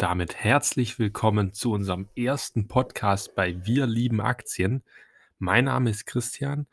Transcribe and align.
Damit 0.00 0.34
herzlich 0.34 0.98
willkommen 0.98 1.52
zu 1.52 1.72
unserem 1.72 2.08
ersten 2.16 2.68
Podcast 2.68 3.34
bei 3.34 3.66
Wir 3.66 3.86
lieben 3.86 4.22
Aktien. 4.22 4.82
Mein 5.38 5.66
Name 5.66 5.90
ist 5.90 6.06
Christian. 6.06 6.66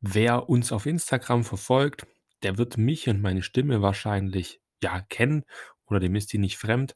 Wer 0.00 0.48
uns 0.48 0.70
auf 0.70 0.86
Instagram 0.86 1.42
verfolgt, 1.42 2.06
der 2.44 2.56
wird 2.56 2.78
mich 2.78 3.08
und 3.08 3.20
meine 3.20 3.42
Stimme 3.42 3.82
wahrscheinlich 3.82 4.60
ja 4.80 5.00
kennen 5.00 5.42
oder 5.88 5.98
dem 5.98 6.14
ist 6.14 6.32
die 6.32 6.38
nicht 6.38 6.56
fremd, 6.56 6.94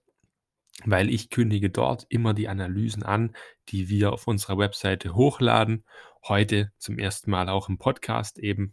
weil 0.84 1.10
ich 1.10 1.30
kündige 1.30 1.68
dort 1.68 2.06
immer 2.10 2.32
die 2.32 2.46
Analysen 2.46 3.02
an, 3.02 3.34
die 3.70 3.88
wir 3.88 4.12
auf 4.12 4.28
unserer 4.28 4.56
Webseite 4.56 5.16
hochladen. 5.16 5.84
Heute 6.28 6.70
zum 6.78 6.96
ersten 6.96 7.28
Mal 7.28 7.48
auch 7.48 7.68
im 7.68 7.78
Podcast 7.78 8.38
eben. 8.38 8.72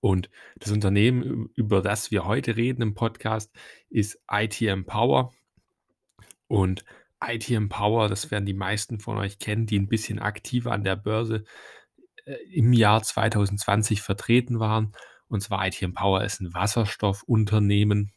Und 0.00 0.30
das 0.56 0.72
Unternehmen, 0.72 1.48
über 1.54 1.80
das 1.80 2.10
wir 2.10 2.24
heute 2.24 2.56
reden 2.56 2.82
im 2.82 2.94
Podcast, 2.94 3.54
ist 3.88 4.18
ITM 4.28 4.84
Power. 4.84 5.32
Und 6.48 6.84
ITM 7.24 7.68
Power, 7.68 8.08
das 8.08 8.30
werden 8.30 8.46
die 8.46 8.54
meisten 8.54 9.00
von 9.00 9.18
euch 9.18 9.38
kennen, 9.38 9.66
die 9.66 9.78
ein 9.78 9.88
bisschen 9.88 10.18
aktiver 10.18 10.72
an 10.72 10.84
der 10.84 10.96
Börse 10.96 11.44
äh, 12.24 12.34
im 12.52 12.72
Jahr 12.72 13.02
2020 13.02 14.02
vertreten 14.02 14.60
waren. 14.60 14.92
Und 15.28 15.42
zwar 15.42 15.66
ITM 15.66 15.92
Power 15.92 16.24
ist 16.24 16.40
ein 16.40 16.54
Wasserstoffunternehmen. 16.54 18.12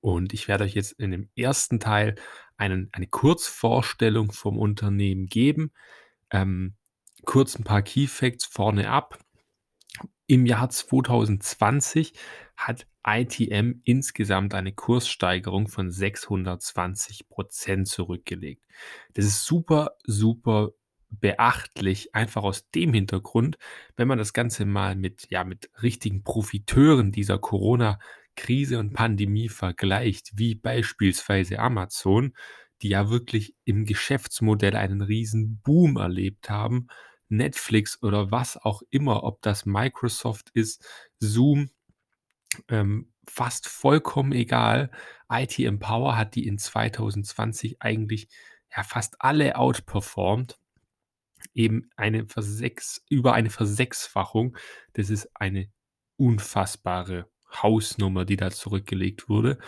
Und 0.00 0.32
ich 0.32 0.48
werde 0.48 0.64
euch 0.64 0.74
jetzt 0.74 0.92
in 0.92 1.10
dem 1.10 1.28
ersten 1.36 1.80
Teil 1.80 2.14
einen, 2.56 2.88
eine 2.92 3.06
Kurzvorstellung 3.06 4.32
vom 4.32 4.58
Unternehmen 4.58 5.26
geben. 5.26 5.72
Ähm, 6.30 6.74
kurz 7.24 7.58
ein 7.58 7.64
paar 7.64 7.82
Key 7.82 8.06
Facts 8.06 8.44
vorne 8.44 8.90
ab. 8.90 9.18
Im 10.26 10.46
Jahr 10.46 10.70
2020 10.70 12.14
hat 12.56 12.86
ITM 13.06 13.80
insgesamt 13.84 14.54
eine 14.54 14.72
Kurssteigerung 14.72 15.68
von 15.68 15.90
620 15.90 17.28
Prozent 17.28 17.88
zurückgelegt. 17.88 18.64
Das 19.12 19.24
ist 19.24 19.44
super, 19.44 19.96
super 20.04 20.70
beachtlich, 21.10 22.14
einfach 22.14 22.42
aus 22.42 22.68
dem 22.70 22.92
Hintergrund, 22.92 23.58
wenn 23.96 24.08
man 24.08 24.18
das 24.18 24.32
Ganze 24.32 24.64
mal 24.64 24.96
mit, 24.96 25.26
ja, 25.30 25.44
mit 25.44 25.70
richtigen 25.82 26.24
Profiteuren 26.24 27.12
dieser 27.12 27.38
Corona-Krise 27.38 28.78
und 28.78 28.94
Pandemie 28.94 29.48
vergleicht, 29.48 30.32
wie 30.34 30.54
beispielsweise 30.54 31.58
Amazon, 31.58 32.34
die 32.82 32.88
ja 32.88 33.10
wirklich 33.10 33.54
im 33.64 33.84
Geschäftsmodell 33.84 34.76
einen 34.76 35.02
riesen 35.02 35.60
Boom 35.62 35.96
erlebt 35.96 36.50
haben, 36.50 36.88
Netflix 37.28 38.02
oder 38.02 38.30
was 38.30 38.56
auch 38.56 38.82
immer, 38.90 39.24
ob 39.24 39.40
das 39.42 39.66
Microsoft 39.66 40.50
ist, 40.50 40.84
Zoom, 41.18 41.70
ähm, 42.68 43.12
fast 43.26 43.68
vollkommen 43.68 44.32
egal. 44.32 44.90
IT 45.30 45.58
Empower 45.58 46.16
hat 46.16 46.34
die 46.34 46.46
in 46.46 46.58
2020 46.58 47.80
eigentlich 47.80 48.28
ja 48.74 48.82
fast 48.82 49.16
alle 49.20 49.56
outperformed. 49.56 50.58
Eben 51.52 51.90
eine 51.96 52.26
Versechs 52.26 53.04
über 53.08 53.34
eine 53.34 53.50
Versechsfachung. 53.50 54.56
Das 54.94 55.10
ist 55.10 55.28
eine 55.34 55.70
unfassbare 56.16 57.28
Hausnummer, 57.62 58.24
die 58.24 58.36
da 58.36 58.50
zurückgelegt 58.50 59.28
wurde. 59.28 59.58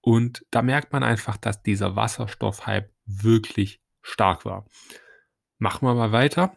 Und 0.00 0.46
da 0.50 0.62
merkt 0.62 0.92
man 0.92 1.02
einfach, 1.02 1.36
dass 1.36 1.62
dieser 1.62 1.96
Wasserstoffhype 1.96 2.90
wirklich 3.06 3.80
stark 4.02 4.44
war. 4.44 4.66
Machen 5.58 5.88
wir 5.88 5.94
mal 5.94 6.12
weiter. 6.12 6.54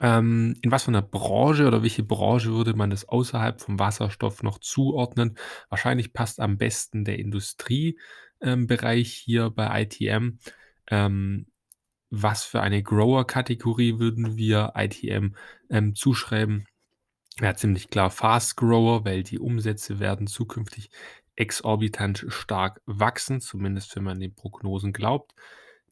Ähm, 0.00 0.56
in 0.62 0.70
was 0.70 0.84
für 0.84 0.88
einer 0.88 1.02
Branche 1.02 1.66
oder 1.66 1.82
welche 1.82 2.04
Branche 2.04 2.52
würde 2.52 2.74
man 2.74 2.90
das 2.90 3.08
außerhalb 3.08 3.60
vom 3.60 3.78
Wasserstoff 3.78 4.42
noch 4.42 4.58
zuordnen? 4.58 5.36
Wahrscheinlich 5.68 6.12
passt 6.12 6.40
am 6.40 6.58
besten 6.58 7.04
der 7.04 7.18
Industriebereich 7.18 7.98
ähm, 8.42 9.24
hier 9.24 9.50
bei 9.50 9.82
ITM. 9.82 10.38
Ähm, 10.90 11.46
was 12.10 12.44
für 12.44 12.60
eine 12.60 12.82
Grower-Kategorie 12.82 13.98
würden 13.98 14.36
wir 14.36 14.72
ITM 14.76 15.34
ähm, 15.70 15.94
zuschreiben? 15.94 16.66
Ja, 17.40 17.54
ziemlich 17.54 17.90
klar 17.90 18.10
Fast 18.10 18.56
Grower, 18.56 19.04
weil 19.04 19.24
die 19.24 19.40
Umsätze 19.40 19.98
werden 19.98 20.28
zukünftig 20.28 20.90
exorbitant 21.34 22.26
stark 22.28 22.80
wachsen, 22.86 23.40
zumindest 23.40 23.96
wenn 23.96 24.04
man 24.04 24.20
den 24.20 24.36
Prognosen 24.36 24.92
glaubt. 24.92 25.34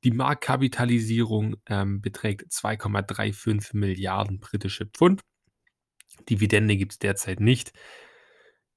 Die 0.04 0.10
Marktkapitalisierung 0.10 1.56
ähm, 1.66 2.00
beträgt 2.00 2.50
2,35 2.50 3.76
Milliarden 3.76 4.40
britische 4.40 4.86
Pfund. 4.86 5.22
Dividende 6.28 6.76
gibt 6.76 6.92
es 6.92 6.98
derzeit 6.98 7.40
nicht. 7.40 7.72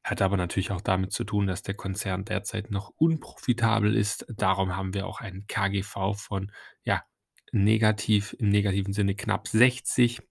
Hat 0.04 0.22
aber 0.22 0.38
natürlich 0.38 0.70
auch 0.70 0.82
damit 0.82 1.12
zu 1.12 1.24
tun, 1.24 1.48
dass 1.48 1.64
der 1.64 1.74
Konzern 1.74 2.26
derzeit 2.26 2.70
noch 2.70 2.94
unprofitabel 2.98 3.96
ist. 3.96 4.26
Darum 4.30 4.76
haben 4.76 4.94
wir 4.94 5.08
auch 5.08 5.20
einen 5.20 5.48
KGV 5.48 6.14
von 6.16 6.52
ja, 6.84 7.04
negativ, 7.52 8.36
im 8.38 8.50
negativen 8.50 8.94
Sinne 8.94 9.16
knapp 9.16 9.48
60. 9.48 10.22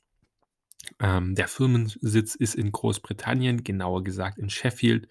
Ähm, 1.00 1.34
der 1.34 1.49
Firmensitz 1.49 2.37
ist 2.37 2.55
in 2.55 2.71
Großbritannien, 2.71 3.65
genauer 3.65 4.05
gesagt 4.05 4.38
in 4.38 4.49
Sheffield. 4.49 5.09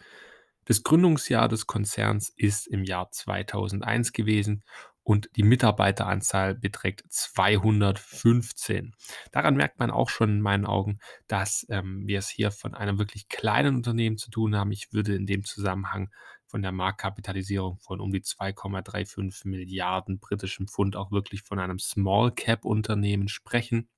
Das 0.64 0.84
Gründungsjahr 0.84 1.50
des 1.50 1.68
Konzerns 1.68 2.30
ist 2.30 2.68
im 2.68 2.86
Jahr 2.86 3.12
2001 3.12 4.14
gewesen 4.14 4.64
und 5.04 5.30
die 5.36 5.44
Mitarbeiteranzahl 5.44 6.56
beträgt 6.56 7.04
215. 7.10 8.96
Daran 9.32 9.56
merkt 9.56 9.80
man 9.80 9.92
auch 9.92 10.10
schon 10.10 10.30
in 10.30 10.42
meinen 10.42 10.66
Augen, 10.66 11.00
dass 11.28 11.66
ähm, 11.70 12.08
wir 12.08 12.20
es 12.20 12.30
hier 12.30 12.52
von 12.52 12.74
einem 12.74 12.98
wirklich 12.98 13.28
kleinen 13.28 13.76
Unternehmen 13.76 14.18
zu 14.18 14.32
tun 14.32 14.56
haben. 14.56 14.72
Ich 14.72 14.94
würde 14.94 15.16
in 15.16 15.26
dem 15.26 15.44
Zusammenhang 15.44 16.10
von 16.46 16.62
der 16.62 16.72
Marktkapitalisierung 16.72 17.80
von 17.80 18.00
um 18.00 18.12
die 18.12 18.22
2,35 18.22 19.48
Milliarden 19.48 20.20
britischen 20.20 20.68
Pfund 20.68 20.96
auch 20.96 21.12
wirklich 21.12 21.42
von 21.42 21.60
einem 21.60 21.80
Small 21.80 22.32
Cap 22.32 22.64
Unternehmen 22.64 23.28
sprechen. 23.28 23.90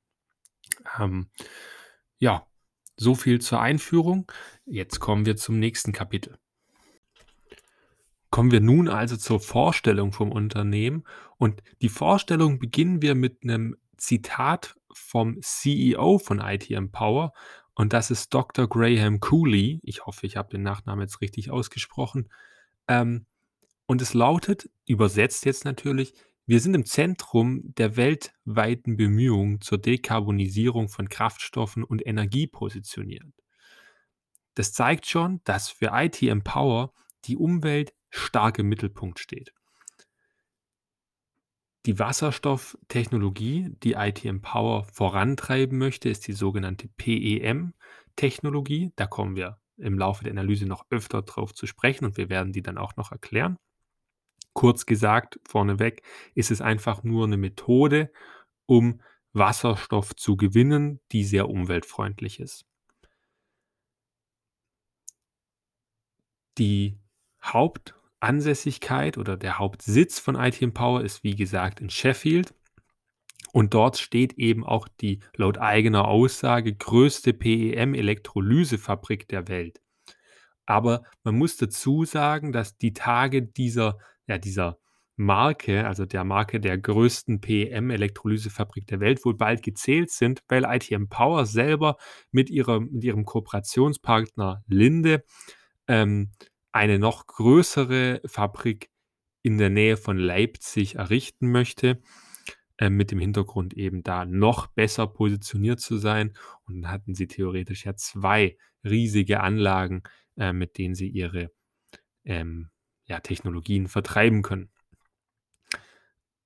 Ähm, 0.97 1.29
ja, 2.17 2.47
so 2.97 3.13
viel 3.13 3.41
zur 3.41 3.59
Einführung. 3.61 4.31
Jetzt 4.65 4.99
kommen 4.99 5.25
wir 5.25 5.35
zum 5.35 5.59
nächsten 5.59 5.91
Kapitel. 5.91 6.39
Kommen 8.35 8.51
wir 8.51 8.59
nun 8.59 8.89
also 8.89 9.15
zur 9.15 9.39
Vorstellung 9.39 10.11
vom 10.11 10.29
Unternehmen 10.29 11.05
und 11.37 11.63
die 11.81 11.87
Vorstellung 11.87 12.59
beginnen 12.59 13.01
wir 13.01 13.15
mit 13.15 13.43
einem 13.43 13.77
Zitat 13.95 14.75
vom 14.91 15.41
CEO 15.41 16.17
von 16.17 16.41
ITM 16.41 16.91
Power 16.91 17.31
und 17.75 17.93
das 17.93 18.11
ist 18.11 18.33
Dr. 18.33 18.67
Graham 18.67 19.21
Cooley. 19.21 19.79
Ich 19.83 20.05
hoffe, 20.05 20.27
ich 20.27 20.35
habe 20.35 20.49
den 20.49 20.63
Nachnamen 20.63 21.03
jetzt 21.03 21.21
richtig 21.21 21.49
ausgesprochen. 21.49 22.27
Ähm, 22.89 23.25
und 23.85 24.01
es 24.01 24.13
lautet, 24.13 24.69
übersetzt 24.85 25.45
jetzt 25.45 25.63
natürlich, 25.63 26.13
wir 26.45 26.59
sind 26.59 26.73
im 26.73 26.85
Zentrum 26.85 27.73
der 27.75 27.95
weltweiten 27.95 28.97
Bemühungen 28.97 29.61
zur 29.61 29.77
Dekarbonisierung 29.77 30.89
von 30.89 31.07
Kraftstoffen 31.07 31.85
und 31.85 32.05
Energie 32.05 32.47
positioniert. 32.47 33.23
Das 34.55 34.73
zeigt 34.73 35.05
schon, 35.05 35.39
dass 35.45 35.69
für 35.69 35.91
ITM 35.93 36.41
Power 36.41 36.91
die 37.23 37.37
Umwelt 37.37 37.93
stark 38.17 38.59
im 38.59 38.67
Mittelpunkt 38.67 39.19
steht. 39.19 39.53
Die 41.85 41.99
Wasserstofftechnologie, 41.99 43.75
die 43.83 43.93
ITM 43.93 44.41
Power 44.41 44.85
vorantreiben 44.85 45.77
möchte, 45.77 46.09
ist 46.09 46.27
die 46.27 46.33
sogenannte 46.33 46.87
PEM-Technologie. 46.87 48.91
Da 48.95 49.05
kommen 49.05 49.35
wir 49.35 49.59
im 49.77 49.99
Laufe 49.99 50.23
der 50.23 50.31
Analyse 50.31 50.65
noch 50.65 50.87
öfter 50.89 51.21
drauf 51.21 51.53
zu 51.53 51.67
sprechen 51.67 52.05
und 52.05 52.17
wir 52.17 52.29
werden 52.29 52.53
die 52.53 52.63
dann 52.63 52.79
auch 52.79 52.95
noch 52.95 53.11
erklären. 53.11 53.57
Kurz 54.53 54.87
gesagt, 54.87 55.39
vorneweg 55.47 56.01
ist 56.33 56.49
es 56.49 56.61
einfach 56.61 57.03
nur 57.03 57.25
eine 57.25 57.37
Methode, 57.37 58.11
um 58.65 59.01
Wasserstoff 59.33 60.15
zu 60.15 60.37
gewinnen, 60.37 61.01
die 61.11 61.23
sehr 61.23 61.49
umweltfreundlich 61.49 62.39
ist. 62.39 62.65
Die 66.57 66.97
Hauptansässigkeit 68.25 69.19
oder 69.19 69.37
der 69.37 69.59
Hauptsitz 69.59 70.19
von 70.19 70.35
ITM 70.35 70.71
Power 70.71 71.01
ist 71.03 71.23
wie 71.23 71.35
gesagt 71.35 71.79
in 71.79 71.91
Sheffield. 71.91 72.55
Und 73.53 73.73
dort 73.73 73.97
steht 73.97 74.33
eben 74.33 74.65
auch 74.65 74.87
die 74.99 75.19
laut 75.37 75.59
eigener 75.59 76.07
Aussage 76.07 76.73
größte 76.75 77.33
PEM-Elektrolysefabrik 77.33 79.27
der 79.29 79.47
Welt. 79.47 79.79
Aber 80.65 81.03
man 81.23 81.37
muss 81.37 81.55
dazu 81.55 82.03
sagen, 82.03 82.51
dass 82.51 82.77
die 82.77 82.93
Tage 82.93 83.43
dieser, 83.43 83.99
ja, 84.27 84.39
dieser 84.39 84.79
Marke, 85.15 85.87
also 85.87 86.05
der 86.05 86.23
Marke 86.23 86.59
der 86.59 86.77
größten 86.77 87.39
PEM-Elektrolysefabrik 87.39 88.87
der 88.87 88.99
Welt, 88.99 89.23
wohl 89.23 89.37
bald 89.37 89.61
gezählt 89.61 90.09
sind, 90.09 90.41
weil 90.49 90.65
ITM 90.65 91.07
Power 91.07 91.45
selber 91.45 91.95
mit, 92.31 92.49
ihrer, 92.49 92.81
mit 92.81 93.03
ihrem 93.03 93.23
Kooperationspartner 93.23 94.63
Linde 94.67 95.23
ähm, 95.87 96.31
eine 96.75 96.99
noch 96.99 97.25
größere 97.25 98.21
Fabrik 98.25 98.91
in 99.41 99.57
der 99.57 99.69
Nähe 99.69 99.95
von 99.95 100.17
Leipzig 100.17 100.95
errichten 100.95 101.49
möchte, 101.49 102.01
äh, 102.77 102.89
mit 102.89 103.11
dem 103.11 103.19
Hintergrund 103.19 103.73
eben 103.75 104.03
da 104.03 104.25
noch 104.25 104.67
besser 104.67 105.07
positioniert 105.07 105.79
zu 105.79 105.97
sein. 105.97 106.37
Und 106.65 106.81
dann 106.81 106.91
hatten 106.91 107.15
sie 107.15 107.27
theoretisch 107.27 107.85
ja 107.85 107.95
zwei 107.95 108.57
riesige 108.83 109.39
Anlagen, 109.39 110.03
äh, 110.35 110.51
mit 110.51 110.77
denen 110.77 110.95
sie 110.95 111.07
ihre 111.07 111.49
ähm, 112.25 112.69
ja, 113.05 113.21
Technologien 113.21 113.87
vertreiben 113.87 114.41
können. 114.41 114.69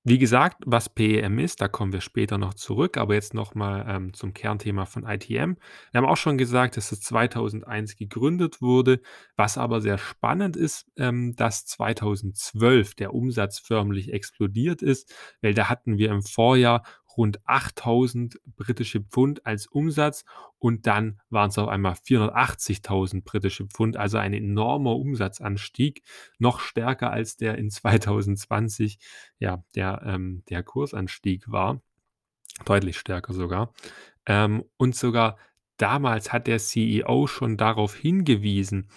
Wie 0.10 0.18
gesagt, 0.18 0.64
was 0.66 0.90
PEM 0.90 1.38
ist, 1.38 1.62
da 1.62 1.68
kommen 1.68 1.94
wir 1.94 2.02
später 2.02 2.40
noch 2.40 2.56
zurück, 2.56 2.98
aber 2.98 3.14
jetzt 3.14 3.36
nochmal 3.36 3.86
ähm, 3.88 4.12
zum 4.12 4.34
Kernthema 4.34 4.86
von 4.86 5.04
ITM. 5.04 5.54
Wir 5.92 5.98
haben 6.02 6.08
auch 6.08 6.18
schon 6.18 6.40
gesagt, 6.40 6.78
dass 6.78 6.92
es 6.92 7.02
2001 7.02 7.96
gegründet 7.96 8.60
wurde, 8.60 9.02
was 9.36 9.60
aber 9.60 9.82
sehr 9.82 10.00
spannend 10.00 10.58
ist, 10.58 10.88
ähm, 10.98 11.36
dass 11.36 11.68
2012 11.68 12.96
der 12.96 13.14
Umsatz 13.14 13.60
förmlich 13.60 14.12
explodiert 14.12 14.82
ist, 14.82 15.14
weil 15.44 15.54
da 15.54 15.70
hatten 15.70 16.00
wir 16.00 16.10
im 16.10 16.24
Vorjahr 16.24 16.82
rund 17.18 17.46
8000 17.48 18.40
britische 18.56 19.02
Pfund 19.02 19.46
als 19.46 19.68
Umsatz 19.68 20.26
und 20.58 20.88
dann 20.88 21.20
waren 21.30 21.50
es 21.50 21.58
auf 21.58 21.68
einmal 21.68 21.94
480.000 21.94 23.24
britische 23.24 23.66
Pfund, 23.66 23.98
also 23.98 24.18
ein 24.18 24.34
enormer 24.34 24.96
Umsatzanstieg, 24.96 26.04
noch 26.38 26.60
stärker 26.60 27.12
als 27.12 27.38
der 27.38 27.58
in 27.58 27.70
2020, 27.70 29.00
ja, 29.40 29.64
der, 29.76 30.02
ähm, 30.06 30.44
der 30.50 30.64
Kursanstieg 30.64 31.50
war, 31.52 31.82
deutlich 32.66 32.98
stärker 32.98 33.34
sogar. 33.34 33.74
Ähm, 34.26 34.64
und 34.78 34.96
sogar 34.96 35.38
damals 35.78 36.34
hat 36.34 36.48
der 36.48 36.60
CEO 36.60 37.28
schon 37.28 37.58
darauf 37.58 37.96
hingewiesen, 37.96 38.90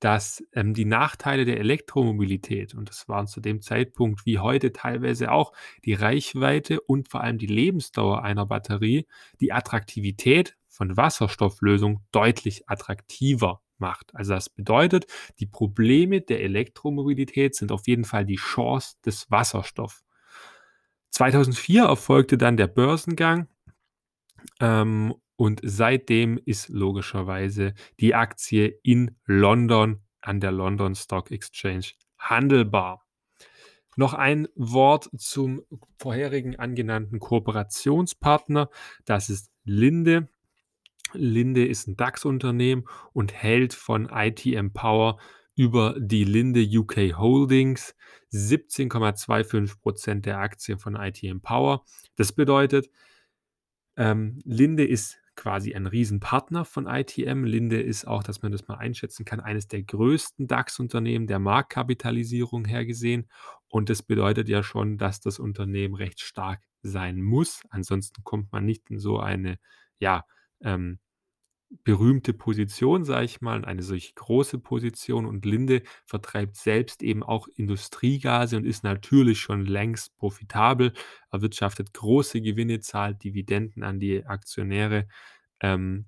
dass 0.00 0.42
ähm, 0.54 0.74
die 0.74 0.86
Nachteile 0.86 1.44
der 1.44 1.58
Elektromobilität, 1.58 2.74
und 2.74 2.88
das 2.88 3.08
waren 3.08 3.26
zu 3.26 3.40
dem 3.40 3.60
Zeitpunkt 3.60 4.26
wie 4.26 4.38
heute 4.38 4.72
teilweise 4.72 5.30
auch 5.30 5.52
die 5.84 5.94
Reichweite 5.94 6.80
und 6.80 7.08
vor 7.08 7.22
allem 7.22 7.38
die 7.38 7.46
Lebensdauer 7.46 8.22
einer 8.22 8.46
Batterie, 8.46 9.06
die 9.40 9.52
Attraktivität 9.52 10.56
von 10.68 10.96
Wasserstofflösung 10.96 12.00
deutlich 12.12 12.68
attraktiver 12.68 13.60
macht. 13.78 14.14
Also 14.14 14.34
das 14.34 14.48
bedeutet, 14.48 15.06
die 15.38 15.46
Probleme 15.46 16.20
der 16.20 16.42
Elektromobilität 16.42 17.54
sind 17.54 17.72
auf 17.72 17.86
jeden 17.86 18.04
Fall 18.04 18.24
die 18.24 18.36
Chance 18.36 18.96
des 19.04 19.30
Wasserstoffs. 19.30 20.04
2004 21.10 21.84
erfolgte 21.84 22.38
dann 22.38 22.56
der 22.56 22.68
Börsengang 22.68 23.48
ähm, 24.60 25.14
und 25.40 25.62
seitdem 25.62 26.38
ist 26.44 26.68
logischerweise 26.68 27.72
die 27.98 28.14
Aktie 28.14 28.78
in 28.82 29.16
London 29.24 30.02
an 30.20 30.38
der 30.38 30.52
London 30.52 30.94
Stock 30.94 31.30
Exchange 31.30 31.92
handelbar. 32.18 33.06
Noch 33.96 34.12
ein 34.12 34.48
Wort 34.54 35.08
zum 35.16 35.62
vorherigen 35.98 36.58
angenannten 36.58 37.20
Kooperationspartner. 37.20 38.68
Das 39.06 39.30
ist 39.30 39.50
Linde. 39.64 40.28
Linde 41.14 41.66
ist 41.66 41.88
ein 41.88 41.96
DAX-Unternehmen 41.96 42.84
und 43.14 43.32
hält 43.32 43.72
von 43.72 44.10
ITM 44.10 44.74
Power 44.74 45.18
über 45.54 45.96
die 45.98 46.24
Linde 46.24 46.60
UK 46.60 47.16
Holdings 47.16 47.94
17,25% 48.34 50.20
der 50.20 50.38
Aktien 50.40 50.78
von 50.78 50.96
ITM 50.96 51.40
Power. 51.40 51.86
Das 52.16 52.32
bedeutet, 52.32 52.90
ähm, 53.96 54.38
Linde 54.44 54.86
ist 54.86 55.19
quasi 55.40 55.74
ein 55.74 55.86
Riesenpartner 55.86 56.66
von 56.66 56.86
ITM. 56.86 57.44
Linde 57.44 57.80
ist 57.80 58.06
auch, 58.06 58.22
dass 58.22 58.42
man 58.42 58.52
das 58.52 58.68
mal 58.68 58.74
einschätzen 58.74 59.24
kann, 59.24 59.40
eines 59.40 59.68
der 59.68 59.82
größten 59.82 60.46
DAX-Unternehmen 60.46 61.26
der 61.26 61.38
Marktkapitalisierung 61.38 62.66
her 62.66 62.84
gesehen. 62.84 63.26
Und 63.68 63.88
das 63.88 64.02
bedeutet 64.02 64.50
ja 64.50 64.62
schon, 64.62 64.98
dass 64.98 65.20
das 65.20 65.38
Unternehmen 65.38 65.94
recht 65.94 66.20
stark 66.20 66.62
sein 66.82 67.22
muss. 67.22 67.62
Ansonsten 67.70 68.22
kommt 68.22 68.52
man 68.52 68.66
nicht 68.66 68.90
in 68.90 68.98
so 68.98 69.18
eine, 69.18 69.56
ja, 69.98 70.26
ähm, 70.60 70.98
berühmte 71.84 72.32
Position, 72.32 73.04
sage 73.04 73.24
ich 73.24 73.40
mal, 73.40 73.64
eine 73.64 73.82
solch 73.82 74.14
große 74.14 74.58
Position 74.58 75.26
und 75.26 75.44
Linde 75.46 75.82
vertreibt 76.04 76.56
selbst 76.56 77.02
eben 77.02 77.22
auch 77.22 77.48
Industriegase 77.54 78.56
und 78.56 78.64
ist 78.64 78.82
natürlich 78.84 79.40
schon 79.40 79.64
längst 79.64 80.16
profitabel, 80.16 80.92
erwirtschaftet 81.30 81.94
große 81.94 82.40
Gewinne, 82.40 82.80
zahlt 82.80 83.22
Dividenden 83.22 83.84
an 83.84 84.00
die 84.00 84.26
Aktionäre. 84.26 85.06
Ähm, 85.60 86.06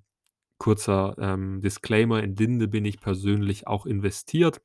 kurzer 0.57 1.15
ähm, 1.19 1.61
Disclaimer, 1.61 2.21
in 2.23 2.35
Linde 2.35 2.67
bin 2.67 2.85
ich 2.85 2.99
persönlich 2.99 3.67
auch 3.67 3.85
investiert. 3.85 4.61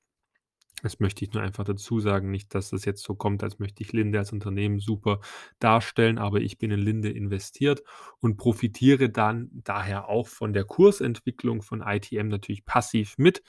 Das 0.82 1.00
möchte 1.00 1.25
ich 1.25 1.32
nur 1.32 1.42
einfach 1.42 1.64
dazu 1.64 2.00
sagen, 2.00 2.30
nicht, 2.30 2.54
dass 2.54 2.70
das 2.70 2.84
jetzt 2.84 3.02
so 3.02 3.14
kommt, 3.14 3.42
als 3.42 3.58
möchte 3.58 3.82
ich 3.82 3.92
Linde 3.92 4.19
als 4.19 4.32
Unternehmen 4.32 4.78
super 4.80 5.20
darstellen, 5.58 6.19
aber 6.19 6.40
ich 6.40 6.58
bin 6.58 6.70
in 6.70 6.80
Linde 6.80 7.10
investiert 7.10 7.82
und 8.20 8.36
profitiere 8.36 9.10
dann 9.10 9.50
daher 9.52 10.08
auch 10.08 10.28
von 10.28 10.52
der 10.52 10.64
Kursentwicklung 10.64 11.62
von 11.62 11.82
ITM 11.82 12.28
natürlich 12.28 12.64
passiv 12.64 13.16
mit. 13.19 13.42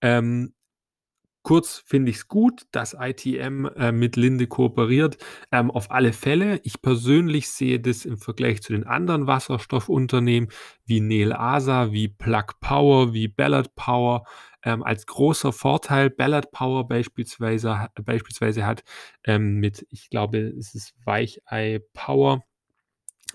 Ähm, 0.00 0.54
Kurz 1.48 1.82
finde 1.86 2.10
ich 2.10 2.18
es 2.18 2.28
gut, 2.28 2.66
dass 2.72 2.94
ITM 2.98 3.64
äh, 3.76 3.90
mit 3.90 4.16
Linde 4.16 4.46
kooperiert. 4.48 5.16
Ähm, 5.50 5.70
auf 5.70 5.90
alle 5.90 6.12
Fälle. 6.12 6.60
Ich 6.64 6.82
persönlich 6.82 7.48
sehe 7.48 7.80
das 7.80 8.04
im 8.04 8.18
Vergleich 8.18 8.60
zu 8.60 8.74
den 8.74 8.86
anderen 8.86 9.26
Wasserstoffunternehmen 9.26 10.50
wie 10.84 11.00
Nel 11.00 11.32
Asa, 11.32 11.90
wie 11.90 12.08
Plug 12.08 12.44
Power, 12.60 13.14
wie 13.14 13.28
Ballard 13.28 13.74
Power 13.76 14.26
ähm, 14.62 14.82
als 14.82 15.06
großer 15.06 15.52
Vorteil. 15.52 16.10
Ballard 16.10 16.50
Power 16.52 16.86
beispielsweise, 16.88 17.88
beispielsweise 18.02 18.66
hat 18.66 18.84
ähm, 19.24 19.56
mit, 19.56 19.86
ich 19.90 20.10
glaube, 20.10 20.38
es 20.38 20.74
ist 20.74 20.94
Weichei 21.04 21.80
Power, 21.94 22.42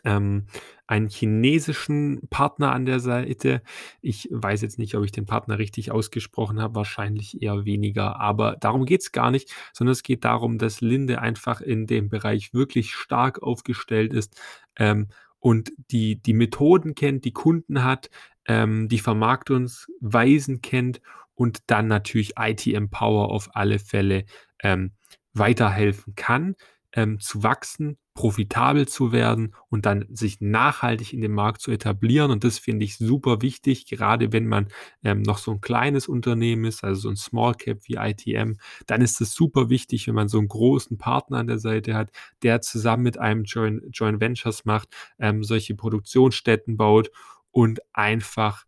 ähm, 0.03 0.47
einen 0.85 1.09
chinesischen 1.09 2.27
Partner 2.29 2.73
an 2.73 2.85
der 2.85 2.99
Seite. 2.99 3.61
Ich 4.01 4.27
weiß 4.31 4.61
jetzt 4.61 4.77
nicht, 4.77 4.95
ob 4.95 5.05
ich 5.05 5.11
den 5.11 5.25
Partner 5.25 5.57
richtig 5.57 5.91
ausgesprochen 5.91 6.61
habe, 6.61 6.75
wahrscheinlich 6.75 7.41
eher 7.41 7.65
weniger, 7.65 8.19
aber 8.19 8.57
darum 8.59 8.85
geht 8.85 9.01
es 9.01 9.11
gar 9.11 9.31
nicht, 9.31 9.53
sondern 9.71 9.93
es 9.93 10.03
geht 10.03 10.25
darum, 10.25 10.57
dass 10.57 10.81
Linde 10.81 11.21
einfach 11.21 11.61
in 11.61 11.87
dem 11.87 12.09
Bereich 12.09 12.53
wirklich 12.53 12.93
stark 12.93 13.41
aufgestellt 13.41 14.13
ist 14.13 14.39
ähm, 14.77 15.07
und 15.43 15.73
die, 15.91 16.15
die 16.15 16.31
Methoden 16.31 16.95
kennt, 16.95 17.25
die 17.25 17.33
Kunden 17.33 17.83
hat, 17.83 18.09
ähm, 18.45 18.87
die 18.87 18.99
Vermarktungsweisen 18.99 20.61
kennt 20.61 21.01
und 21.35 21.59
dann 21.67 21.87
natürlich 21.87 22.35
ITM 22.39 22.87
Power 22.89 23.29
auf 23.29 23.49
alle 23.53 23.77
Fälle 23.77 24.23
ähm, 24.63 24.93
weiterhelfen 25.33 26.15
kann 26.15 26.55
ähm, 26.93 27.19
zu 27.19 27.43
wachsen, 27.43 27.97
profitabel 28.13 28.87
zu 28.87 29.11
werden 29.11 29.55
und 29.69 29.85
dann 29.85 30.05
sich 30.11 30.39
nachhaltig 30.39 31.13
in 31.13 31.21
dem 31.21 31.33
Markt 31.33 31.61
zu 31.61 31.71
etablieren. 31.71 32.29
Und 32.29 32.43
das 32.43 32.59
finde 32.59 32.85
ich 32.85 32.97
super 32.97 33.41
wichtig, 33.41 33.87
gerade 33.87 34.31
wenn 34.31 34.47
man 34.47 34.67
ähm, 35.03 35.23
noch 35.23 35.39
so 35.39 35.51
ein 35.51 35.61
kleines 35.61 36.07
Unternehmen 36.07 36.65
ist, 36.65 36.83
also 36.83 37.01
so 37.01 37.09
ein 37.09 37.15
Small 37.15 37.55
Cap 37.55 37.79
wie 37.85 37.95
ITM, 37.95 38.53
dann 38.85 39.01
ist 39.01 39.19
es 39.21 39.33
super 39.33 39.69
wichtig, 39.69 40.07
wenn 40.07 40.15
man 40.15 40.27
so 40.29 40.37
einen 40.37 40.47
großen 40.47 40.97
Partner 40.97 41.39
an 41.39 41.47
der 41.47 41.59
Seite 41.59 41.95
hat, 41.95 42.11
der 42.43 42.61
zusammen 42.61 43.03
mit 43.03 43.17
einem 43.17 43.45
Joint, 43.45 43.81
Joint 43.91 44.21
Ventures 44.21 44.65
macht, 44.65 44.89
ähm, 45.17 45.43
solche 45.43 45.75
Produktionsstätten 45.75 46.77
baut 46.77 47.09
und 47.51 47.81
einfach 47.93 48.65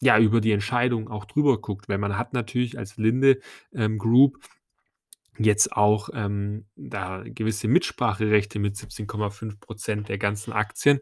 ja 0.00 0.18
über 0.18 0.40
die 0.40 0.52
Entscheidung 0.52 1.08
auch 1.08 1.24
drüber 1.24 1.60
guckt, 1.60 1.88
weil 1.88 1.98
man 1.98 2.18
hat 2.18 2.32
natürlich 2.32 2.78
als 2.78 2.96
Linde 2.96 3.38
ähm, 3.72 3.98
Group 3.98 4.38
jetzt 5.44 5.72
auch 5.72 6.08
ähm, 6.12 6.66
da 6.76 7.22
gewisse 7.24 7.68
Mitspracherechte 7.68 8.58
mit 8.58 8.76
17,5 8.76 9.60
Prozent 9.60 10.08
der 10.08 10.18
ganzen 10.18 10.52
Aktien 10.52 11.00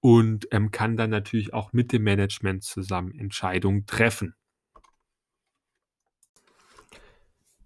und 0.00 0.48
ähm, 0.50 0.70
kann 0.70 0.96
dann 0.96 1.10
natürlich 1.10 1.54
auch 1.54 1.72
mit 1.72 1.92
dem 1.92 2.02
Management 2.02 2.62
zusammen 2.62 3.12
Entscheidungen 3.18 3.86
treffen. 3.86 4.34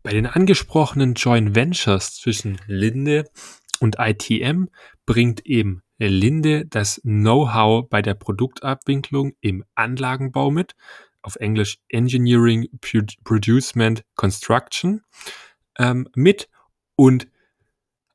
Bei 0.02 0.12
den 0.12 0.26
angesprochenen 0.26 1.14
Joint 1.14 1.54
Ventures 1.54 2.14
zwischen 2.14 2.58
Linde 2.66 3.24
und 3.80 3.96
ITM 3.98 4.68
bringt 5.04 5.44
eben 5.46 5.82
Linde 5.98 6.64
das 6.66 7.00
Know-how 7.02 7.88
bei 7.88 8.02
der 8.02 8.14
Produktabwicklung 8.14 9.32
im 9.40 9.64
Anlagenbau 9.74 10.50
mit, 10.50 10.74
auf 11.22 11.36
Englisch 11.36 11.78
Engineering, 11.88 12.68
Producement, 13.24 14.04
Construction 14.14 15.02
ähm, 15.78 16.08
mit 16.14 16.48
und 16.96 17.28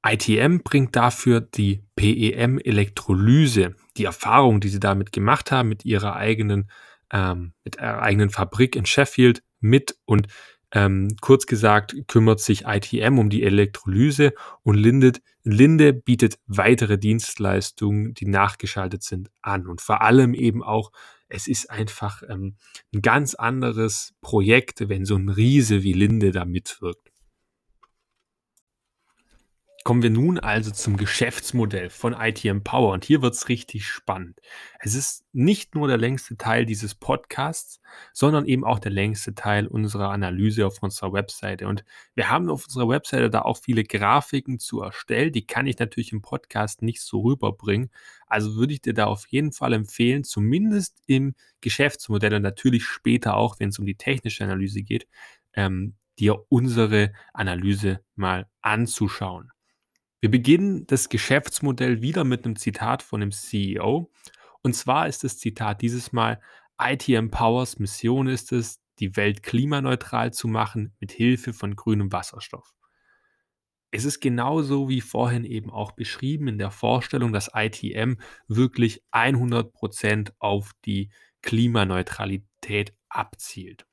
ITM 0.05 0.59
bringt 0.63 0.95
dafür 0.95 1.39
die 1.39 1.81
PEM-Elektrolyse, 1.95 3.75
die 3.95 4.05
Erfahrung, 4.05 4.59
die 4.59 4.67
sie 4.67 4.81
damit 4.81 5.13
gemacht 5.13 5.51
haben, 5.51 5.69
mit 5.69 5.85
ihrer 5.85 6.15
eigenen, 6.15 6.69
ähm, 7.11 7.53
mit 7.63 7.77
ihrer 7.77 8.01
eigenen 8.01 8.29
Fabrik 8.29 8.75
in 8.75 8.85
Sheffield 8.85 9.43
mit 9.61 9.95
und 10.05 10.27
ähm, 10.73 11.15
kurz 11.21 11.45
gesagt 11.45 11.95
kümmert 12.07 12.39
sich 12.39 12.65
ITM 12.65 13.19
um 13.19 13.29
die 13.29 13.43
Elektrolyse 13.43 14.33
und 14.63 14.75
Lindet, 14.75 15.21
Linde 15.43 15.93
bietet 15.93 16.39
weitere 16.47 16.97
Dienstleistungen, 16.97 18.13
die 18.15 18.25
nachgeschaltet 18.25 19.03
sind, 19.03 19.29
an. 19.41 19.67
Und 19.67 19.81
vor 19.81 20.01
allem 20.01 20.33
eben 20.33 20.63
auch, 20.63 20.91
es 21.27 21.47
ist 21.47 21.69
einfach 21.69 22.23
ähm, 22.27 22.55
ein 22.93 23.01
ganz 23.01 23.35
anderes 23.35 24.15
Projekt, 24.21 24.89
wenn 24.89 25.05
so 25.05 25.15
ein 25.15 25.29
Riese 25.29 25.83
wie 25.83 25.93
Linde 25.93 26.31
da 26.31 26.43
mitwirkt. 26.43 27.02
Kommen 29.83 30.01
wir 30.01 30.11
nun 30.11 30.39
also 30.39 30.71
zum 30.71 30.95
Geschäftsmodell 30.95 31.89
von 31.89 32.13
IT 32.13 32.45
Empower 32.45 32.93
und 32.93 33.03
hier 33.03 33.21
wird's 33.21 33.49
richtig 33.49 33.85
spannend. 33.85 34.39
Es 34.79 34.95
ist 34.95 35.25
nicht 35.33 35.75
nur 35.75 35.89
der 35.89 35.97
längste 35.97 36.37
Teil 36.37 36.65
dieses 36.65 36.95
Podcasts, 36.95 37.81
sondern 38.13 38.45
eben 38.45 38.63
auch 38.63 38.79
der 38.79 38.93
längste 38.93 39.35
Teil 39.35 39.67
unserer 39.67 40.11
Analyse 40.11 40.65
auf 40.65 40.81
unserer 40.81 41.11
Webseite. 41.11 41.67
Und 41.67 41.83
wir 42.15 42.29
haben 42.29 42.49
auf 42.49 42.63
unserer 42.63 42.87
Webseite 42.87 43.29
da 43.29 43.41
auch 43.41 43.57
viele 43.57 43.83
Grafiken 43.83 44.57
zu 44.57 44.81
erstellen. 44.81 45.33
Die 45.33 45.45
kann 45.45 45.67
ich 45.67 45.77
natürlich 45.77 46.13
im 46.13 46.21
Podcast 46.21 46.81
nicht 46.81 47.01
so 47.01 47.19
rüberbringen. 47.19 47.89
Also 48.25 48.55
würde 48.55 48.71
ich 48.73 48.81
dir 48.81 48.93
da 48.93 49.07
auf 49.07 49.27
jeden 49.27 49.51
Fall 49.51 49.73
empfehlen, 49.73 50.23
zumindest 50.23 51.01
im 51.07 51.35
Geschäftsmodell 51.59 52.33
und 52.35 52.41
natürlich 52.41 52.85
später 52.85 53.35
auch, 53.35 53.59
wenn 53.59 53.67
es 53.67 53.79
um 53.79 53.85
die 53.85 53.97
technische 53.97 54.45
Analyse 54.45 54.81
geht, 54.81 55.07
ähm, 55.55 55.95
dir 56.19 56.45
unsere 56.47 57.11
Analyse 57.33 57.99
mal 58.15 58.47
anzuschauen. 58.61 59.51
Wir 60.23 60.31
beginnen 60.31 60.87
das 60.87 61.09
Geschäftsmodell 61.09 62.01
wieder 62.01 62.23
mit 62.23 62.45
einem 62.45 62.55
Zitat 62.55 63.03
von 63.03 63.19
dem 63.19 63.33
CEO. 63.33 64.09
Und 64.61 64.73
zwar 64.73 65.09
ist 65.09 65.25
das 65.25 65.37
Zitat 65.37 65.81
dieses 65.81 66.13
Mal: 66.13 66.39
„IT 66.81 67.09
Empowers 67.09 67.77
Mission 67.77 68.27
ist 68.27 68.53
es, 68.53 68.79
die 68.99 69.17
Welt 69.17 69.43
klimaneutral 69.43 70.31
zu 70.31 70.47
machen 70.47 70.95
mit 71.01 71.11
Hilfe 71.11 71.51
von 71.51 71.75
grünem 71.75 72.13
Wasserstoff.“ 72.13 72.73
Es 73.91 74.05
ist 74.05 74.21
genauso 74.21 74.87
wie 74.87 75.01
vorhin 75.01 75.43
eben 75.43 75.69
auch 75.69 75.91
beschrieben 75.91 76.47
in 76.47 76.57
der 76.57 76.71
Vorstellung, 76.71 77.33
dass 77.33 77.51
ITM 77.53 78.15
wirklich 78.47 79.03
100% 79.11 80.31
auf 80.39 80.71
die 80.85 81.11
Klimaneutralität 81.41 82.93
abzielt. 83.09 83.85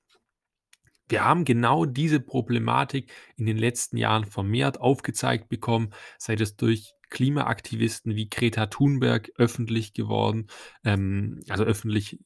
Wir 1.10 1.24
haben 1.24 1.44
genau 1.44 1.84
diese 1.84 2.20
Problematik 2.20 3.12
in 3.36 3.46
den 3.46 3.58
letzten 3.58 3.96
Jahren 3.96 4.24
vermehrt 4.24 4.80
aufgezeigt 4.80 5.48
bekommen, 5.48 5.90
sei 6.18 6.34
es 6.34 6.56
durch 6.56 6.94
Klimaaktivisten 7.10 8.14
wie 8.14 8.30
Greta 8.30 8.66
Thunberg 8.66 9.32
öffentlich 9.36 9.92
geworden, 9.92 10.46
ähm, 10.84 11.40
also 11.48 11.64
öffentlich 11.64 12.20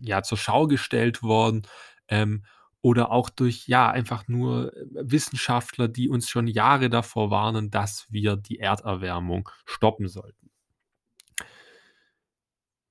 ja 0.00 0.22
zur 0.22 0.38
Schau 0.38 0.66
gestellt 0.66 1.22
worden, 1.22 1.62
ähm, 2.08 2.44
oder 2.84 3.10
auch 3.10 3.30
durch 3.30 3.66
ja 3.66 3.90
einfach 3.90 4.28
nur 4.28 4.76
äh, 4.76 4.84
Wissenschaftler, 4.92 5.88
die 5.88 6.10
uns 6.10 6.28
schon 6.28 6.46
Jahre 6.46 6.90
davor 6.90 7.30
warnen, 7.30 7.70
dass 7.70 8.06
wir 8.10 8.36
die 8.36 8.58
Erderwärmung 8.58 9.48
stoppen 9.64 10.06
sollten. 10.06 10.43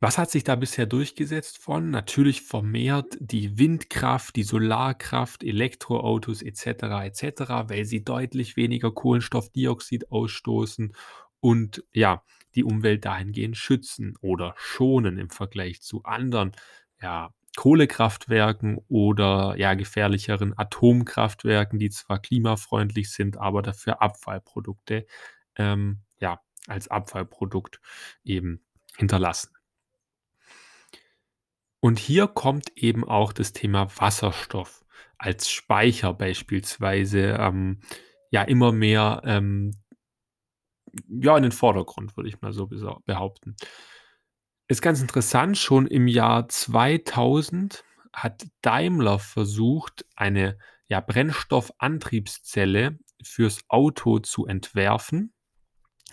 Was 0.04 0.18
hat 0.18 0.30
sich 0.30 0.44
da 0.44 0.58
bisher 0.58 0.86
durchgesetzt 0.86 1.60
von? 1.60 1.90
Natürlich 1.90 2.42
vermehrt 2.42 3.16
die 3.22 3.58
Windkraft, 3.58 4.36
die 4.36 4.44
Solarkraft, 4.44 5.46
Elektroautos 5.46 6.42
et 6.42 6.58
cetera, 6.58 7.06
et 7.06 7.16
cetera, 7.16 7.70
weil 7.70 7.86
sie 7.86 8.04
deutlich 8.04 8.58
weniger 8.58 8.92
Kohlenstoffdioxid 8.92 10.12
ausstoßen 10.12 10.94
und 11.40 11.86
ja, 11.94 12.22
die 12.54 12.66
Umwelt 12.66 13.06
dahingehend 13.06 13.56
schützen 13.56 14.18
oder 14.20 14.56
schonen 14.58 15.18
im 15.18 15.30
Vergleich 15.30 15.82
zu 15.82 16.04
anderen, 16.04 16.52
ja, 17.02 17.34
Kohlekraftwerken 17.56 18.82
oder 18.90 19.56
ja 19.58 19.74
gefährlicheren 19.74 20.54
Atomkraftwerken, 20.58 21.80
die 21.80 21.92
zwar 21.92 22.20
klimafreundlich 22.20 23.10
sind, 23.10 23.38
aber 23.38 23.62
dafür 23.62 24.02
Abfallprodukte, 24.02 25.06
ähm, 25.56 26.02
ja, 26.20 26.42
als 26.68 26.90
Abfallprodukt 26.90 27.80
eben 28.26 28.66
hinterlassen. 28.98 29.52
Und 31.84 32.00
hier 32.00 32.28
kommt 32.28 32.78
eben 32.78 33.04
auch 33.04 33.34
das 33.34 33.52
Thema 33.52 33.90
Wasserstoff 33.98 34.86
als 35.18 35.50
Speicher 35.50 36.14
beispielsweise, 36.14 37.36
ähm, 37.38 37.82
ja 38.32 38.44
immer 38.44 38.72
mehr, 38.72 39.22
ähm 39.26 39.74
ja, 41.10 41.36
in 41.36 41.44
den 41.44 41.52
Vordergrund, 41.52 42.16
würde 42.16 42.30
ich 42.30 42.40
mal 42.40 42.54
so 42.54 42.70
behaupten. 43.06 43.58
Ist 44.70 44.82
ganz 44.82 45.02
interessant, 45.02 45.58
schon 45.58 45.86
im 45.86 46.08
Jahr 46.08 46.48
2000 46.48 47.84
hat 48.14 48.48
Daimler 48.62 49.20
versucht, 49.20 50.06
eine, 50.16 50.58
ja, 50.88 51.02
Brennstoffantriebszelle 51.02 52.98
fürs 53.22 53.60
Auto 53.68 54.20
zu 54.20 54.46
entwerfen 54.46 55.33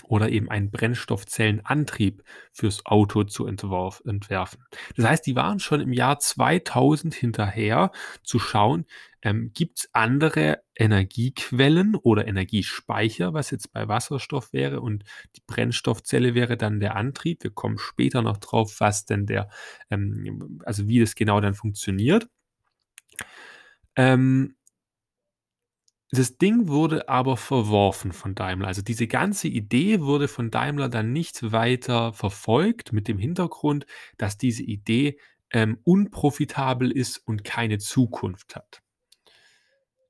oder 0.05 0.31
eben 0.31 0.51
einen 0.51 0.71
Brennstoffzellenantrieb 0.71 2.23
fürs 2.53 2.85
Auto 2.87 3.25
zu 3.25 3.47
entworf 3.47 4.03
entwerfen. 4.07 4.65
Das 4.97 5.07
heißt, 5.07 5.27
die 5.27 5.37
waren 5.37 5.61
schon 5.61 5.81
im 5.81 5.93
Jahr 5.93 6.19
2000 6.19 7.15
hinterher 7.15 7.91
zu 8.23 8.39
schauen, 8.39 8.87
ähm, 9.23 9.51
gibt's 9.53 9.89
andere 9.93 10.63
Energiequellen 10.75 11.95
oder 11.95 12.27
Energiespeicher, 12.27 13.35
was 13.35 13.51
jetzt 13.51 13.73
bei 13.73 13.87
Wasserstoff 13.87 14.53
wäre 14.53 14.81
und 14.81 15.05
die 15.37 15.43
Brennstoffzelle 15.47 16.35
wäre 16.35 16.57
dann 16.57 16.81
der 16.81 16.97
Antrieb. 16.97 17.43
Wir 17.43 17.51
kommen 17.51 17.79
später 17.79 18.23
noch 18.23 18.39
drauf, 18.39 18.77
was 18.79 19.05
denn 19.05 19.27
der 19.27 19.51
ähm, 19.91 20.61
also 20.65 20.89
wie 20.89 21.01
das 21.01 21.15
genau 21.15 21.41
dann 21.41 21.55
funktioniert. 21.55 22.29
Ähm 23.97 24.57
das 26.11 26.39
Ding 26.39 26.69
wurde 26.69 27.09
aber 27.09 27.37
verworfen 27.37 28.13
von 28.13 28.35
Daimler. 28.35 28.69
Also, 28.69 28.83
diese 28.83 29.07
ganze 29.07 29.49
Idee 29.49 30.01
wurde 30.01 30.29
von 30.29 30.51
Daimler 30.51 30.89
dann 30.89 31.13
nicht 31.13 31.53
weiter 31.53 32.13
verfolgt 32.13 32.93
mit 32.93 33.09
dem 33.09 33.19
Hintergrund, 33.19 33.87
dass 34.19 34.37
diese 34.37 34.63
Idee, 34.63 35.19
ähm, 35.53 35.79
unprofitabel 35.85 36.91
ist 36.91 37.19
und 37.19 37.45
keine 37.45 37.79
Zukunft 37.79 38.57
hat. 38.57 38.83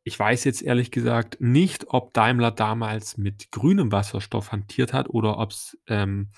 Ich 0.05 0.19
weiß 0.19 0.45
jetzt 0.45 0.63
ehrlich 0.63 0.91
gesagt 0.91 1.41
nicht, 1.41 1.87
ob 1.89 2.15
Daimler 2.15 2.51
damals 2.51 3.17
mit 3.17 3.51
grünem 3.51 3.93
Wasserstoff 3.93 4.53
hantiert 4.53 4.93
hat 4.93 5.09
oder 5.09 5.39
ob's 5.39 5.79
ähm, 5.87 6.29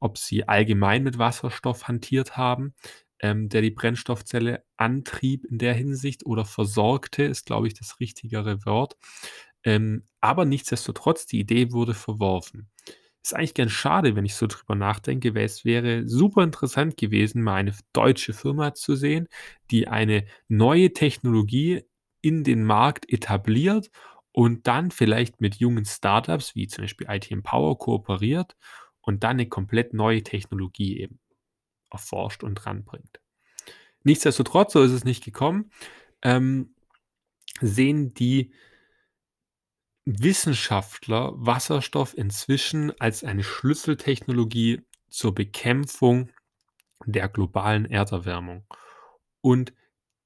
ob 0.00 0.18
sie 0.18 0.48
allgemein 0.48 1.04
mit 1.04 1.18
Wasserstoff 1.18 1.86
hantiert 1.86 2.36
haben, 2.36 2.74
ähm, 3.22 3.48
der 3.48 3.62
die 3.62 3.70
Brennstoffzelle 3.70 4.64
antrieb 4.76 5.44
in 5.44 5.58
der 5.58 5.74
Hinsicht 5.74 6.26
oder 6.26 6.44
versorgte, 6.44 7.22
ist, 7.22 7.46
glaube 7.46 7.68
ich, 7.68 7.74
das 7.74 8.00
richtigere 8.00 8.66
Wort. 8.66 8.96
Ähm, 9.64 10.04
aber 10.20 10.44
nichtsdestotrotz, 10.44 11.26
die 11.26 11.40
Idee 11.40 11.72
wurde 11.72 11.94
verworfen. 11.94 12.68
Ist 13.22 13.34
eigentlich 13.34 13.54
ganz 13.54 13.70
schade, 13.70 14.16
wenn 14.16 14.24
ich 14.24 14.34
so 14.34 14.48
drüber 14.48 14.74
nachdenke, 14.74 15.36
weil 15.36 15.44
es 15.44 15.64
wäre 15.64 16.08
super 16.08 16.42
interessant 16.42 16.96
gewesen, 16.96 17.42
mal 17.42 17.54
eine 17.54 17.74
deutsche 17.92 18.32
Firma 18.32 18.74
zu 18.74 18.96
sehen, 18.96 19.28
die 19.70 19.86
eine 19.86 20.26
neue 20.48 20.92
Technologie 20.92 21.84
in 22.20 22.42
den 22.42 22.64
Markt 22.64 23.08
etabliert 23.12 23.90
und 24.32 24.66
dann 24.66 24.90
vielleicht 24.90 25.40
mit 25.40 25.56
jungen 25.56 25.84
Startups 25.84 26.56
wie 26.56 26.66
zum 26.66 26.82
Beispiel 26.82 27.06
IT 27.08 27.30
Empower 27.30 27.78
kooperiert 27.78 28.56
und 29.00 29.22
dann 29.22 29.32
eine 29.32 29.48
komplett 29.48 29.94
neue 29.94 30.24
Technologie 30.24 30.98
eben 30.98 31.20
erforscht 31.92 32.42
und 32.42 32.66
ranbringt. 32.66 33.20
Nichtsdestotrotz, 34.02 34.72
so 34.72 34.82
ist 34.82 34.92
es 34.92 35.04
nicht 35.04 35.24
gekommen, 35.24 35.70
ähm, 36.22 36.74
sehen 37.60 38.14
die 38.14 38.52
Wissenschaftler 40.04 41.32
Wasserstoff 41.34 42.16
inzwischen 42.16 42.92
als 43.00 43.22
eine 43.22 43.44
Schlüsseltechnologie 43.44 44.82
zur 45.08 45.34
Bekämpfung 45.34 46.30
der 47.06 47.28
globalen 47.28 47.84
Erderwärmung. 47.84 48.64
Und 49.40 49.72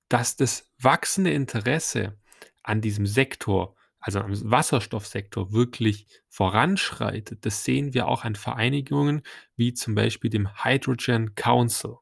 dass 0.08 0.36
das 0.36 0.72
wachsende 0.78 1.32
Interesse 1.32 2.18
an 2.62 2.80
diesem 2.80 3.06
Sektor, 3.06 3.75
also 4.06 4.20
am 4.20 4.50
Wasserstoffsektor, 4.50 5.52
wirklich 5.52 6.06
voranschreitet, 6.28 7.44
das 7.44 7.64
sehen 7.64 7.92
wir 7.92 8.06
auch 8.06 8.22
an 8.22 8.36
Vereinigungen 8.36 9.22
wie 9.56 9.74
zum 9.74 9.96
Beispiel 9.96 10.30
dem 10.30 10.48
Hydrogen 10.62 11.34
Council. 11.34 11.96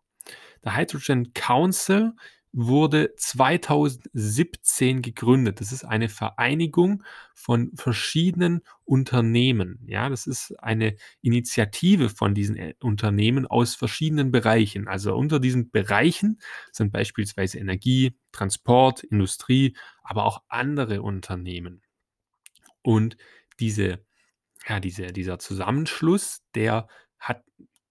Der 0.63 0.77
Hydrogen 0.77 1.33
Council 1.33 2.13
wurde 2.53 3.15
2017 3.17 5.01
gegründet. 5.01 5.63
Das 5.63 5.73
ist 5.73 5.85
eine 5.85 6.11
Vereinigung 6.11 7.03
von 7.33 7.73
verschiedenen 7.75 8.61
Unternehmen. 8.85 9.81
Ja, 9.87 10.11
das 10.11 10.27
ist 10.27 10.55
eine 10.63 10.97
Initiative 11.23 12.11
von 12.11 12.35
diesen 12.35 12.57
äh, 12.57 12.75
Unternehmen 12.81 13.47
aus 13.47 13.75
verschiedenen 13.75 14.31
Bereichen. 14.31 14.89
Also 14.89 15.17
unter 15.17 15.41
diesen 15.41 15.71
Bereichen 15.71 16.39
sind 16.71 16.93
beispielsweise 16.93 17.59
Energie, 17.59 18.19
Transport, 18.31 19.05
Industrie, 19.05 19.75
aber 20.03 20.27
auch 20.27 20.43
andere 20.49 21.01
Unternehmen. 21.01 21.81
Und 22.85 23.17
diese, 23.59 24.05
ja, 24.69 24.79
diese, 24.79 25.07
dieser 25.07 25.39
Zusammenschluss, 25.39 26.43
der 26.55 26.87
hat 27.19 27.43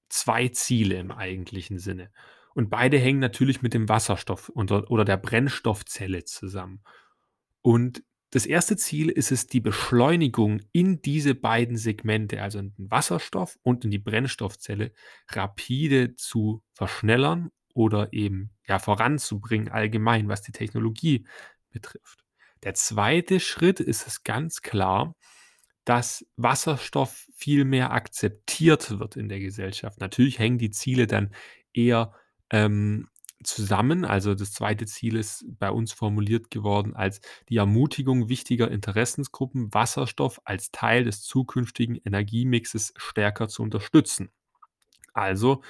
zwei 0.08 0.48
Ziele 0.50 0.96
im 0.96 1.12
eigentlichen 1.12 1.80
Sinne. 1.80 2.12
Und 2.54 2.70
beide 2.70 3.00
hängen 3.00 3.20
natürlich 3.20 3.64
mit 3.64 3.74
dem 3.74 3.90
Wasserstoff 3.90 4.50
oder 4.50 5.04
der 5.04 5.18
Brennstoffzelle 5.18 6.24
zusammen. 6.24 6.84
Und 7.62 8.04
das 8.30 8.46
erste 8.46 8.78
Ziel 8.78 9.10
ist 9.10 9.32
es, 9.32 9.48
die 9.48 9.60
Beschleunigung 9.60 10.62
in 10.72 11.02
diese 11.02 11.34
beiden 11.36 11.78
Segmente, 11.78 12.42
also 12.42 12.60
in 12.60 12.74
den 12.76 12.92
Wasserstoff 12.92 13.58
und 13.64 13.86
in 13.86 13.92
die 13.92 14.00
Brennstoffzelle, 14.00 14.92
rapide 15.30 16.16
zu 16.16 16.64
verschnellern 16.74 17.50
oder 17.74 18.14
eben 18.14 18.52
ja, 18.68 18.78
voranzubringen, 18.80 19.70
allgemein, 19.70 20.30
was 20.30 20.44
die 20.44 20.52
Technologie 20.52 21.28
betrifft. 21.72 22.23
Der 22.64 22.74
zweite 22.74 23.40
Schritt 23.40 23.80
ist 23.80 24.08
es 24.08 24.24
ganz 24.24 24.62
klar, 24.62 25.16
dass 25.86 26.26
Wasserstoff 26.38 27.28
viel 27.36 27.66
mehr 27.66 27.92
akzeptiert 27.92 29.00
wird 29.00 29.18
in 29.18 29.28
der 29.28 29.40
Gesellschaft. 29.40 30.00
Natürlich 30.00 30.40
hängen 30.40 30.58
die 30.58 30.72
Ziele 30.72 31.08
dann 31.08 31.34
eher 31.74 32.14
ähm, 32.50 33.10
zusammen. 33.44 34.06
Also 34.06 34.34
das 34.34 34.54
zweite 34.54 34.86
Ziel 34.86 35.18
ist 35.18 35.46
bei 35.60 35.70
uns 35.70 35.92
formuliert 35.92 36.52
geworden 36.52 36.96
als 36.96 37.20
die 37.50 37.58
Ermutigung 37.58 38.30
wichtiger 38.30 38.72
Interessensgruppen, 38.72 39.74
Wasserstoff 39.74 40.40
als 40.46 40.72
Teil 40.72 41.04
des 41.04 41.22
zukünftigen 41.22 41.98
Energiemixes 41.98 42.94
stärker 42.96 43.50
zu 43.50 43.62
unterstützen. 43.64 44.30
Also 45.14 45.62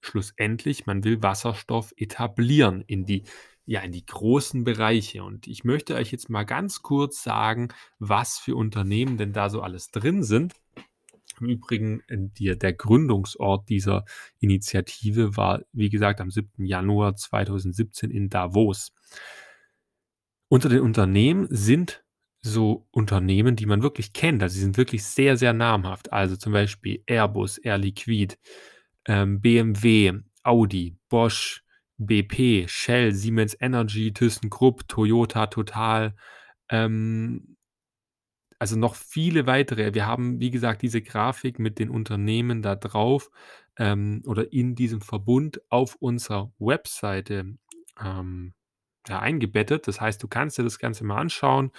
schlussendlich, 0.00 0.86
man 0.86 1.04
will 1.04 1.22
Wasserstoff 1.22 1.92
etablieren 1.96 2.82
in 2.86 3.04
die 3.04 3.24
ja, 3.70 3.82
in 3.82 3.92
die 3.92 4.04
großen 4.04 4.64
Bereiche. 4.64 5.22
Und 5.22 5.46
ich 5.46 5.62
möchte 5.62 5.94
euch 5.94 6.10
jetzt 6.10 6.28
mal 6.28 6.42
ganz 6.42 6.82
kurz 6.82 7.22
sagen, 7.22 7.68
was 8.00 8.36
für 8.36 8.56
Unternehmen 8.56 9.16
denn 9.16 9.32
da 9.32 9.48
so 9.48 9.62
alles 9.62 9.92
drin 9.92 10.24
sind. 10.24 10.54
Im 11.40 11.50
Übrigen, 11.50 12.02
die, 12.10 12.58
der 12.58 12.72
Gründungsort 12.72 13.68
dieser 13.68 14.04
Initiative 14.40 15.36
war, 15.36 15.62
wie 15.70 15.88
gesagt, 15.88 16.20
am 16.20 16.32
7. 16.32 16.64
Januar 16.64 17.14
2017 17.14 18.10
in 18.10 18.28
Davos. 18.28 18.92
Unter 20.48 20.68
den 20.68 20.80
Unternehmen 20.80 21.46
sind 21.48 22.02
so 22.42 22.88
Unternehmen, 22.90 23.54
die 23.54 23.66
man 23.66 23.84
wirklich 23.84 24.12
kennt. 24.12 24.42
Also 24.42 24.54
sie 24.54 24.62
sind 24.62 24.78
wirklich 24.78 25.04
sehr, 25.04 25.36
sehr 25.36 25.52
namhaft. 25.52 26.12
Also 26.12 26.36
zum 26.36 26.52
Beispiel 26.52 27.04
Airbus, 27.06 27.58
Air 27.58 27.78
Liquide, 27.78 28.34
ähm, 29.06 29.40
BMW, 29.40 30.22
Audi, 30.42 30.96
Bosch, 31.08 31.62
BP, 32.00 32.68
Shell, 32.68 33.12
Siemens 33.12 33.56
Energy, 33.60 34.12
ThyssenKrupp, 34.12 34.88
Toyota, 34.88 35.46
Total, 35.46 36.14
ähm, 36.70 37.56
also 38.58 38.76
noch 38.76 38.94
viele 38.94 39.46
weitere. 39.46 39.94
Wir 39.94 40.06
haben, 40.06 40.40
wie 40.40 40.50
gesagt, 40.50 40.82
diese 40.82 41.00
Grafik 41.02 41.58
mit 41.58 41.78
den 41.78 41.90
Unternehmen 41.90 42.62
da 42.62 42.76
drauf 42.76 43.30
ähm, 43.78 44.22
oder 44.26 44.52
in 44.52 44.74
diesem 44.74 45.00
Verbund 45.00 45.62
auf 45.70 45.96
unserer 45.96 46.52
Webseite 46.58 47.56
ähm, 48.02 48.54
ja, 49.08 49.18
eingebettet. 49.18 49.88
Das 49.88 50.00
heißt, 50.00 50.22
du 50.22 50.28
kannst 50.28 50.58
dir 50.58 50.62
das 50.62 50.78
Ganze 50.78 51.04
mal 51.04 51.18
anschauen 51.18 51.72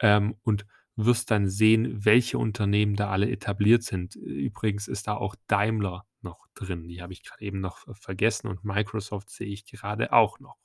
ähm, 0.00 0.36
und 0.42 0.64
wirst 0.96 1.30
dann 1.30 1.48
sehen, 1.48 2.04
welche 2.04 2.38
Unternehmen 2.38 2.96
da 2.96 3.10
alle 3.10 3.30
etabliert 3.30 3.82
sind. 3.82 4.16
Übrigens 4.16 4.88
ist 4.88 5.08
da 5.08 5.14
auch 5.14 5.34
Daimler 5.46 6.04
noch 6.22 6.46
drin. 6.54 6.88
Die 6.88 7.02
habe 7.02 7.12
ich 7.12 7.22
gerade 7.22 7.44
eben 7.44 7.60
noch 7.60 7.86
vergessen 7.96 8.48
und 8.48 8.64
Microsoft 8.64 9.30
sehe 9.30 9.48
ich 9.48 9.64
gerade 9.64 10.12
auch 10.12 10.40
noch. 10.40 10.56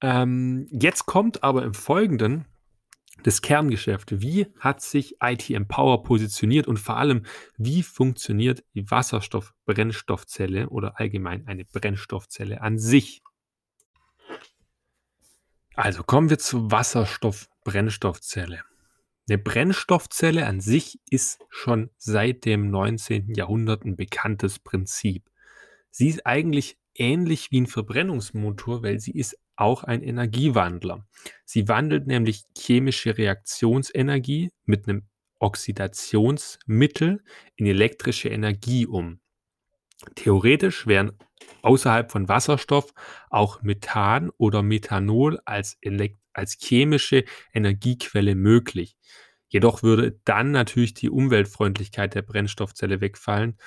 Ähm, 0.00 0.66
jetzt 0.70 1.06
kommt 1.06 1.42
aber 1.42 1.62
im 1.62 1.74
Folgenden 1.74 2.46
das 3.22 3.42
Kerngeschäft. 3.42 4.20
Wie 4.20 4.46
hat 4.58 4.80
sich 4.80 5.16
IT 5.22 5.48
Empower 5.50 6.02
positioniert 6.02 6.66
und 6.66 6.78
vor 6.78 6.96
allem, 6.96 7.24
wie 7.56 7.82
funktioniert 7.82 8.64
die 8.74 8.90
Wasserstoff-Brennstoffzelle 8.90 10.68
oder 10.70 10.98
allgemein 10.98 11.46
eine 11.46 11.64
Brennstoffzelle 11.64 12.60
an 12.60 12.78
sich? 12.78 13.22
Also 15.74 16.02
kommen 16.02 16.30
wir 16.30 16.38
zur 16.38 16.70
Wasserstoff-Brennstoffzelle. 16.70 18.62
Eine 19.32 19.42
Brennstoffzelle 19.42 20.44
an 20.44 20.60
sich 20.60 21.00
ist 21.08 21.42
schon 21.48 21.88
seit 21.96 22.44
dem 22.44 22.70
19. 22.70 23.32
Jahrhundert 23.34 23.82
ein 23.82 23.96
bekanntes 23.96 24.58
Prinzip. 24.58 25.30
Sie 25.90 26.08
ist 26.08 26.26
eigentlich 26.26 26.76
ähnlich 26.94 27.50
wie 27.50 27.62
ein 27.62 27.66
Verbrennungsmotor, 27.66 28.82
weil 28.82 29.00
sie 29.00 29.12
ist 29.12 29.38
auch 29.56 29.84
ein 29.84 30.02
Energiewandler. 30.02 31.06
Sie 31.46 31.66
wandelt 31.66 32.06
nämlich 32.06 32.44
chemische 32.58 33.16
Reaktionsenergie 33.16 34.50
mit 34.66 34.86
einem 34.86 35.04
Oxidationsmittel 35.38 37.24
in 37.56 37.64
elektrische 37.64 38.28
Energie 38.28 38.86
um. 38.86 39.20
Theoretisch 40.14 40.86
wären 40.86 41.12
außerhalb 41.62 42.12
von 42.12 42.28
Wasserstoff 42.28 42.92
auch 43.30 43.62
Methan 43.62 44.28
oder 44.36 44.62
Methanol 44.62 45.40
als, 45.46 45.78
als 46.32 46.56
chemische 46.60 47.24
Energiequelle 47.52 48.34
möglich. 48.34 48.96
Jedoch 49.48 49.82
würde 49.82 50.18
dann 50.24 50.50
natürlich 50.50 50.94
die 50.94 51.10
Umweltfreundlichkeit 51.10 52.14
der 52.14 52.22
Brennstoffzelle 52.22 53.00
wegfallen. 53.00 53.58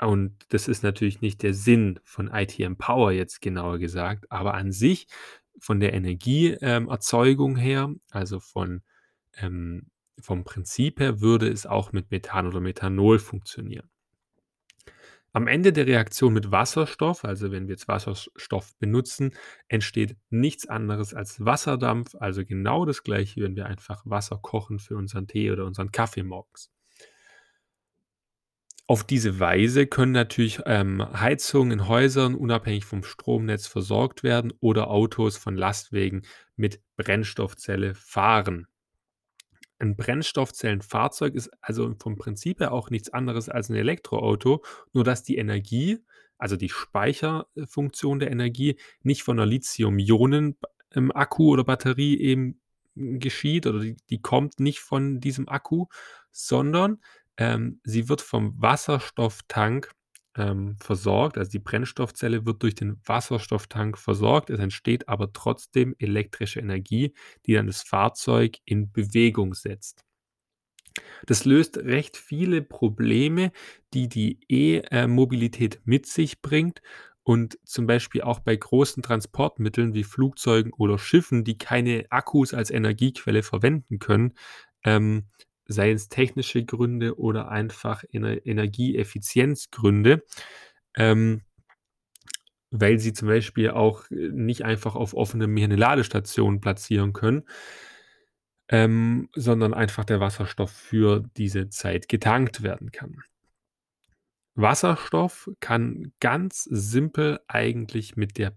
Und 0.00 0.36
das 0.50 0.68
ist 0.68 0.84
natürlich 0.84 1.20
nicht 1.20 1.42
der 1.42 1.54
Sinn 1.54 1.98
von 2.04 2.28
IT 2.32 2.60
Empower 2.60 3.10
jetzt 3.10 3.40
genauer 3.40 3.78
gesagt, 3.78 4.30
aber 4.30 4.54
an 4.54 4.70
sich 4.70 5.08
von 5.58 5.80
der 5.80 5.92
Energieerzeugung 5.94 7.56
ähm, 7.56 7.60
her, 7.60 7.94
also 8.10 8.38
von, 8.38 8.82
ähm, 9.36 9.90
vom 10.20 10.44
Prinzip 10.44 11.00
her, 11.00 11.20
würde 11.20 11.48
es 11.48 11.66
auch 11.66 11.90
mit 11.92 12.12
Methan 12.12 12.46
oder 12.46 12.60
Methanol 12.60 13.18
funktionieren. 13.18 13.90
Am 15.32 15.46
Ende 15.46 15.72
der 15.72 15.86
Reaktion 15.86 16.32
mit 16.32 16.50
Wasserstoff, 16.50 17.24
also 17.24 17.52
wenn 17.52 17.68
wir 17.68 17.74
jetzt 17.74 17.86
Wasserstoff 17.86 18.74
benutzen, 18.78 19.34
entsteht 19.68 20.16
nichts 20.30 20.66
anderes 20.68 21.12
als 21.12 21.44
Wasserdampf, 21.44 22.14
also 22.18 22.44
genau 22.44 22.86
das 22.86 23.02
gleiche, 23.02 23.42
wenn 23.42 23.54
wir 23.54 23.66
einfach 23.66 24.02
Wasser 24.04 24.38
kochen 24.40 24.78
für 24.78 24.96
unseren 24.96 25.26
Tee 25.26 25.50
oder 25.50 25.66
unseren 25.66 25.92
Kaffee 25.92 26.22
morgens. 26.22 26.70
Auf 28.90 29.04
diese 29.04 29.38
Weise 29.38 29.86
können 29.86 30.12
natürlich 30.12 30.60
ähm, 30.64 31.06
Heizungen 31.12 31.72
in 31.72 31.88
Häusern 31.88 32.34
unabhängig 32.34 32.86
vom 32.86 33.04
Stromnetz 33.04 33.66
versorgt 33.66 34.22
werden 34.22 34.54
oder 34.60 34.88
Autos 34.88 35.36
von 35.36 35.54
Lastwegen 35.56 36.22
mit 36.56 36.80
Brennstoffzelle 36.96 37.94
fahren. 37.94 38.66
Ein 39.78 39.96
Brennstoffzellenfahrzeug 39.96 41.34
ist 41.34 41.50
also 41.60 41.94
vom 42.00 42.16
Prinzip 42.16 42.60
her 42.60 42.72
auch 42.72 42.90
nichts 42.90 43.12
anderes 43.12 43.48
als 43.48 43.68
ein 43.68 43.76
Elektroauto, 43.76 44.64
nur 44.92 45.04
dass 45.04 45.22
die 45.22 45.36
Energie, 45.36 45.98
also 46.36 46.56
die 46.56 46.68
Speicherfunktion 46.68 48.18
der 48.18 48.30
Energie, 48.30 48.78
nicht 49.02 49.22
von 49.22 49.38
einer 49.38 49.46
Lithium-Ionen-Akku 49.46 51.42
ähm, 51.44 51.50
oder 51.50 51.64
Batterie 51.64 52.18
eben 52.18 52.60
geschieht 52.94 53.66
oder 53.66 53.80
die, 53.80 53.96
die 54.10 54.20
kommt 54.20 54.58
nicht 54.58 54.80
von 54.80 55.20
diesem 55.20 55.48
Akku, 55.48 55.86
sondern 56.32 57.00
ähm, 57.36 57.80
sie 57.84 58.08
wird 58.08 58.20
vom 58.20 58.60
Wasserstofftank 58.60 59.92
ähm, 60.38 60.76
versorgt. 60.80 61.36
Also 61.36 61.50
die 61.50 61.58
Brennstoffzelle 61.58 62.46
wird 62.46 62.62
durch 62.62 62.74
den 62.74 63.00
Wasserstofftank 63.04 63.98
versorgt. 63.98 64.48
Es 64.50 64.60
entsteht 64.60 65.08
aber 65.08 65.32
trotzdem 65.32 65.94
elektrische 65.98 66.60
Energie, 66.60 67.12
die 67.44 67.54
dann 67.54 67.66
das 67.66 67.82
Fahrzeug 67.82 68.58
in 68.64 68.90
Bewegung 68.92 69.54
setzt. 69.54 70.04
Das 71.26 71.44
löst 71.44 71.76
recht 71.78 72.16
viele 72.16 72.62
Probleme, 72.62 73.52
die 73.94 74.08
die 74.08 74.40
E-Mobilität 74.48 75.80
mit 75.84 76.06
sich 76.06 76.40
bringt 76.40 76.80
und 77.22 77.58
zum 77.64 77.86
Beispiel 77.86 78.22
auch 78.22 78.40
bei 78.40 78.56
großen 78.56 79.02
Transportmitteln 79.02 79.94
wie 79.94 80.04
Flugzeugen 80.04 80.72
oder 80.72 80.98
Schiffen, 80.98 81.44
die 81.44 81.58
keine 81.58 82.06
Akkus 82.10 82.54
als 82.54 82.70
Energiequelle 82.70 83.42
verwenden 83.42 83.98
können, 83.98 84.32
ähm, 84.82 85.26
sei 85.68 85.92
es 85.92 86.08
technische 86.08 86.64
Gründe 86.64 87.18
oder 87.18 87.50
einfach 87.50 88.02
Ener 88.10 88.44
Energieeffizienzgründe, 88.44 90.24
ähm, 90.96 91.42
weil 92.70 92.98
sie 92.98 93.12
zum 93.12 93.28
Beispiel 93.28 93.70
auch 93.70 94.10
äh, 94.10 94.30
nicht 94.32 94.64
einfach 94.64 94.96
auf 94.96 95.14
offenem 95.14 95.52
Meer 95.52 95.66
eine 95.66 95.76
Ladestation 95.76 96.60
platzieren 96.60 97.12
können, 97.12 97.44
ähm, 98.70 99.28
sondern 99.34 99.74
einfach 99.74 100.04
der 100.04 100.20
Wasserstoff 100.20 100.70
für 100.72 101.24
diese 101.36 101.68
Zeit 101.68 102.08
getankt 102.08 102.62
werden 102.62 102.90
kann. 102.90 103.22
Wasserstoff 104.54 105.50
kann 105.60 106.12
ganz 106.18 106.64
simpel 106.64 107.40
eigentlich 107.46 108.16
mit 108.16 108.38
der 108.38 108.50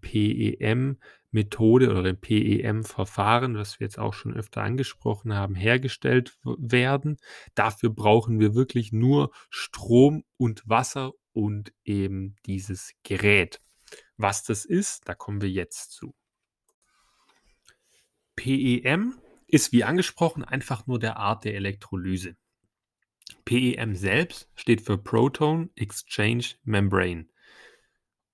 PEM-Methode 1.32 1.90
oder 1.90 2.04
dem 2.04 2.18
PEM-Verfahren, 2.18 3.56
was 3.56 3.80
wir 3.80 3.86
jetzt 3.86 4.00
auch 4.00 4.14
schon 4.14 4.34
öfter 4.34 4.62
angesprochen 4.62 5.34
haben, 5.34 5.56
hergestellt 5.56 6.38
werden. 6.44 7.18
Dafür 7.56 7.90
brauchen 7.90 8.40
wir 8.40 8.54
wirklich 8.54 8.92
nur 8.92 9.32
Strom 9.50 10.24
und 10.38 10.68
Wasser 10.68 11.14
und 11.34 11.74
eben 11.84 12.36
dieses 12.46 12.94
Gerät. 13.04 13.62
Was 14.18 14.44
das 14.44 14.66
ist, 14.66 15.08
da 15.08 15.16
kommen 15.16 15.42
wir 15.42 15.50
jetzt 15.50 15.92
zu. 15.92 16.14
PEM 18.36 19.20
ist 19.48 19.72
wie 19.72 19.84
angesprochen 19.84 20.44
einfach 20.44 20.88
nur 20.88 21.00
der 21.00 21.18
Art 21.18 21.44
der 21.46 21.56
Elektrolyse. 21.56 22.36
PEM 23.46 23.96
selbst 23.96 24.50
steht 24.56 24.82
für 24.82 24.98
Proton 24.98 25.72
Exchange 25.76 26.46
Membrane. 26.64 27.28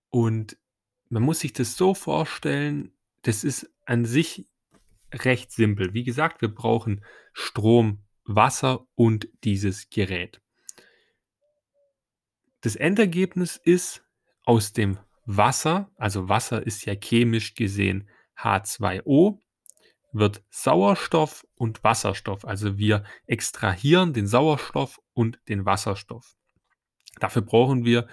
Und 0.09 0.57
man 1.09 1.23
muss 1.23 1.39
sich 1.39 1.53
das 1.53 1.77
so 1.77 1.93
vorstellen, 1.93 2.91
das 3.23 3.43
ist 3.43 3.69
an 3.85 4.05
sich 4.05 4.47
recht 5.13 5.51
simpel. 5.51 5.93
Wie 5.93 6.03
gesagt, 6.03 6.41
wir 6.41 6.53
brauchen 6.53 7.03
Strom, 7.33 8.03
Wasser 8.25 8.85
und 8.95 9.27
dieses 9.43 9.89
Gerät. 9.89 10.41
Das 12.61 12.75
Endergebnis 12.75 13.57
ist 13.57 14.03
aus 14.43 14.73
dem 14.73 14.97
Wasser, 15.25 15.91
also 15.97 16.29
Wasser 16.29 16.65
ist 16.65 16.85
ja 16.85 16.93
chemisch 16.95 17.53
gesehen 17.53 18.09
H2O, 18.37 19.39
wird 20.13 20.43
Sauerstoff 20.49 21.45
und 21.55 21.83
Wasserstoff. 21.83 22.45
Also 22.45 22.77
wir 22.77 23.03
extrahieren 23.25 24.13
den 24.13 24.27
Sauerstoff 24.27 24.99
und 25.13 25.39
den 25.47 25.65
Wasserstoff. 25.65 26.35
Dafür 27.19 27.41
brauchen 27.41 27.83
wir 27.83 28.07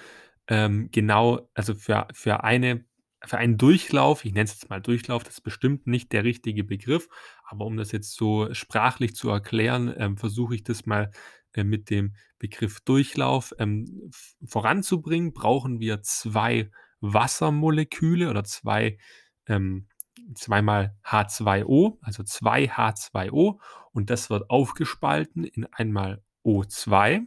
ähm, 0.48 0.88
genau, 0.92 1.48
also 1.54 1.74
für, 1.74 2.09
für, 2.12 2.44
eine, 2.44 2.85
für 3.24 3.38
einen 3.38 3.59
Durchlauf, 3.59 4.24
ich 4.24 4.33
nenne 4.33 4.44
es 4.44 4.52
jetzt 4.52 4.70
mal 4.70 4.80
Durchlauf, 4.80 5.24
das 5.24 5.35
ist 5.35 5.40
bestimmt 5.40 5.87
nicht 5.87 6.12
der 6.12 6.24
richtige 6.24 6.64
Begriff, 6.64 7.09
aber 7.46 7.64
um 7.64 7.76
das 7.76 7.92
jetzt 7.92 8.14
so 8.14 8.52
sprachlich 8.52 9.14
zu 9.14 9.30
erklären, 9.30 9.94
ähm, 9.96 10.16
versuche 10.16 10.54
ich 10.54 10.64
das 10.64 10.87
mal 10.87 11.11
äh, 11.52 11.64
mit 11.64 11.90
dem 11.90 12.14
Begriff 12.38 12.80
Durchlauf 12.80 13.54
ähm, 13.59 14.11
voranzubringen, 14.44 15.33
brauchen 15.33 15.80
wir 15.80 16.02
zwei 16.02 16.70
Wassermoleküle 17.00 18.28
oder 18.30 18.44
zwei 18.44 18.98
ähm, 19.46 19.88
zweimal 20.35 20.96
H2O, 21.04 21.98
also 22.00 22.22
2 22.22 22.70
H2O 22.70 23.61
und 23.92 24.11
das 24.11 24.30
wird 24.30 24.48
aufgespalten 24.50 25.44
in 25.44 25.66
einmal 25.66 26.22
O2, 26.44 27.22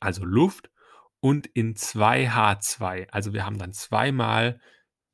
also 0.00 0.24
Luft, 0.24 0.70
und 1.26 1.46
in 1.48 1.74
2H2. 1.74 3.08
Also 3.10 3.32
wir 3.32 3.44
haben 3.44 3.58
dann 3.58 3.72
zweimal 3.72 4.60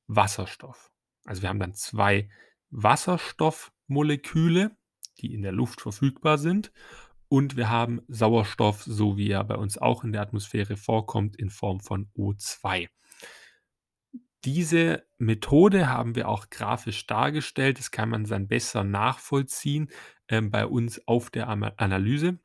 Wasserstoff. 0.09 0.93
Also 1.25 1.41
wir 1.41 1.49
haben 1.49 1.59
dann 1.59 1.73
zwei 1.73 2.29
Wasserstoffmoleküle, 2.69 4.77
die 5.21 5.33
in 5.33 5.41
der 5.41 5.53
Luft 5.53 5.81
verfügbar 5.81 6.37
sind. 6.37 6.71
Und 7.29 7.57
wir 7.57 7.71
haben 7.71 8.03
Sauerstoff, 8.09 8.83
so 8.83 9.17
wie 9.17 9.31
er 9.31 9.43
bei 9.45 9.55
uns 9.55 9.79
auch 9.79 10.05
in 10.05 10.13
der 10.13 10.21
Atmosphäre 10.21 10.77
vorkommt, 10.77 11.37
in 11.37 11.49
Form 11.49 11.81
von 11.81 12.11
O2. 12.15 12.91
Diese 14.45 15.07
Methode 15.17 15.89
haben 15.89 16.15
wir 16.15 16.29
auch 16.29 16.51
grafisch 16.51 17.07
dargestellt. 17.07 17.79
Das 17.79 17.91
kann 17.91 18.11
man 18.11 18.25
dann 18.25 18.49
besser 18.49 18.85
nachvollziehen 18.85 19.89
ähm, 20.29 20.51
bei 20.51 20.67
uns 20.67 21.09
auf 21.09 21.31
der 21.31 21.49
Analyse. 21.49 22.39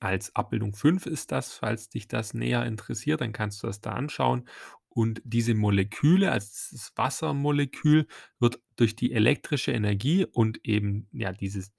Als 0.00 0.34
Abbildung 0.34 0.74
5 0.74 1.06
ist 1.06 1.32
das, 1.32 1.52
falls 1.54 1.88
dich 1.88 2.08
das 2.08 2.34
näher 2.34 2.64
interessiert, 2.66 3.20
dann 3.20 3.32
kannst 3.32 3.62
du 3.62 3.66
das 3.66 3.80
da 3.80 3.92
anschauen. 3.92 4.48
Und 4.88 5.22
diese 5.24 5.54
Moleküle, 5.54 6.30
also 6.30 6.46
das 6.72 6.92
Wassermolekül, 6.96 8.06
wird 8.38 8.60
durch 8.76 8.94
die 8.94 9.12
elektrische 9.12 9.72
Energie 9.72 10.26
und 10.26 10.64
eben 10.64 11.08
ja 11.12 11.32
dieses, 11.32 11.72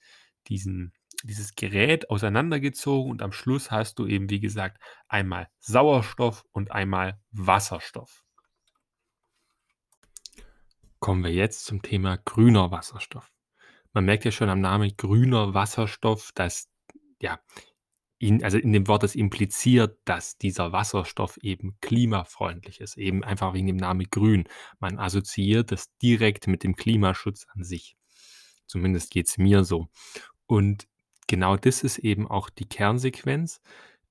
diesen, 0.47 0.93
dieses 1.23 1.55
Gerät 1.55 2.09
auseinandergezogen 2.09 3.11
und 3.11 3.21
am 3.21 3.31
Schluss 3.31 3.69
hast 3.69 3.99
du 3.99 4.07
eben, 4.07 4.29
wie 4.29 4.39
gesagt, 4.39 4.81
einmal 5.07 5.47
Sauerstoff 5.59 6.43
und 6.51 6.71
einmal 6.71 7.19
Wasserstoff. 7.31 8.23
Kommen 10.99 11.23
wir 11.23 11.33
jetzt 11.33 11.65
zum 11.65 11.81
Thema 11.81 12.17
grüner 12.17 12.71
Wasserstoff. 12.71 13.31
Man 13.93 14.05
merkt 14.05 14.25
ja 14.25 14.31
schon 14.31 14.49
am 14.49 14.61
Namen 14.61 14.95
grüner 14.97 15.53
Wasserstoff, 15.53 16.31
dass 16.33 16.69
ja 17.21 17.39
in, 18.23 18.41
also 18.41 18.57
in 18.57 18.71
dem 18.71 18.87
Wort 18.87 19.03
das 19.03 19.15
impliziert, 19.15 19.99
dass 20.05 20.37
dieser 20.37 20.71
Wasserstoff 20.71 21.37
eben 21.41 21.77
klimafreundlich 21.81 22.79
ist, 22.79 22.97
eben 22.97 23.21
einfach 23.23 23.53
wegen 23.53 23.67
dem 23.67 23.75
Namen 23.75 24.07
grün. 24.09 24.45
Man 24.79 24.97
assoziiert 24.97 25.71
das 25.73 25.95
direkt 25.97 26.47
mit 26.47 26.63
dem 26.63 26.77
Klimaschutz 26.77 27.45
an 27.53 27.63
sich. 27.63 27.97
Zumindest 28.65 29.11
geht 29.11 29.27
es 29.27 29.37
mir 29.37 29.65
so. 29.65 29.89
Und 30.45 30.87
genau 31.27 31.57
das 31.57 31.83
ist 31.83 31.97
eben 31.97 32.25
auch 32.25 32.49
die 32.49 32.65
Kernsequenz. 32.65 33.61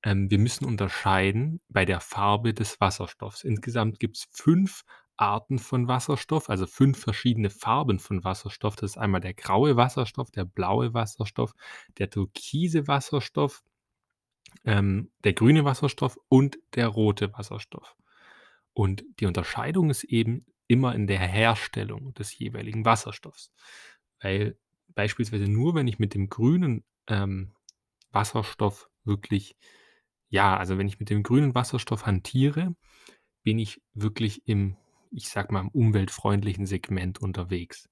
Ähm, 0.03 0.31
wir 0.31 0.39
müssen 0.39 0.67
unterscheiden 0.67 1.63
bei 1.71 1.87
der 1.87 2.01
Farbe 2.01 2.53
des 2.53 2.81
Wasserstoffs. 2.83 3.45
Insgesamt 3.45 3.99
gibt 3.99 4.19
es 4.19 4.29
fünf 4.31 4.83
Arten 5.17 5.59
von 5.59 5.89
Wasserstoff, 5.89 6.51
also 6.51 6.67
fünf 6.67 6.99
verschiedene 6.99 7.49
Farben 7.49 7.99
von 7.99 8.25
Wasserstoff. 8.25 8.77
Das 8.77 8.91
ist 8.93 8.99
einmal 8.99 9.23
der 9.23 9.35
graue 9.35 9.77
Wasserstoff, 9.77 10.31
der 10.31 10.45
blaue 10.45 10.93
Wasserstoff, 10.93 11.53
der 11.97 12.11
türkise 12.11 12.87
Wasserstoff, 12.89 13.63
ähm, 14.65 15.11
der 15.25 15.33
grüne 15.33 15.65
Wasserstoff 15.65 16.19
und 16.29 16.59
der 16.75 16.89
rote 16.89 17.33
Wasserstoff. 17.33 17.97
Und 18.73 19.05
die 19.21 19.27
Unterscheidung 19.27 19.91
ist 19.91 20.05
eben 20.05 20.47
immer 20.67 20.95
in 20.95 21.07
der 21.07 21.19
Herstellung 21.19 22.15
des 22.15 22.39
jeweiligen 22.39 22.85
Wasserstoffs. 22.85 23.53
Weil 24.21 24.57
beispielsweise 24.95 25.49
nur, 25.49 25.75
wenn 25.75 25.89
ich 25.89 25.99
mit 25.99 26.15
dem 26.15 26.29
grünen 26.29 26.85
ähm, 27.09 27.53
Wasserstoff 28.11 28.89
wirklich, 29.05 29.57
ja, 30.29 30.57
also 30.57 30.79
wenn 30.79 30.89
ich 30.89 31.01
mit 31.01 31.11
dem 31.11 31.23
grünen 31.23 31.55
Wasserstoff 31.55 32.07
hantiere, 32.07 32.75
bin 33.43 33.59
ich 33.59 33.83
wirklich 33.95 34.47
im 34.47 34.77
ich 35.13 35.29
sag 35.29 35.53
mal, 35.53 35.61
im 35.61 35.69
umweltfreundlichen 35.69 36.67
Segment 36.67 37.21
unterwegs. 37.21 37.89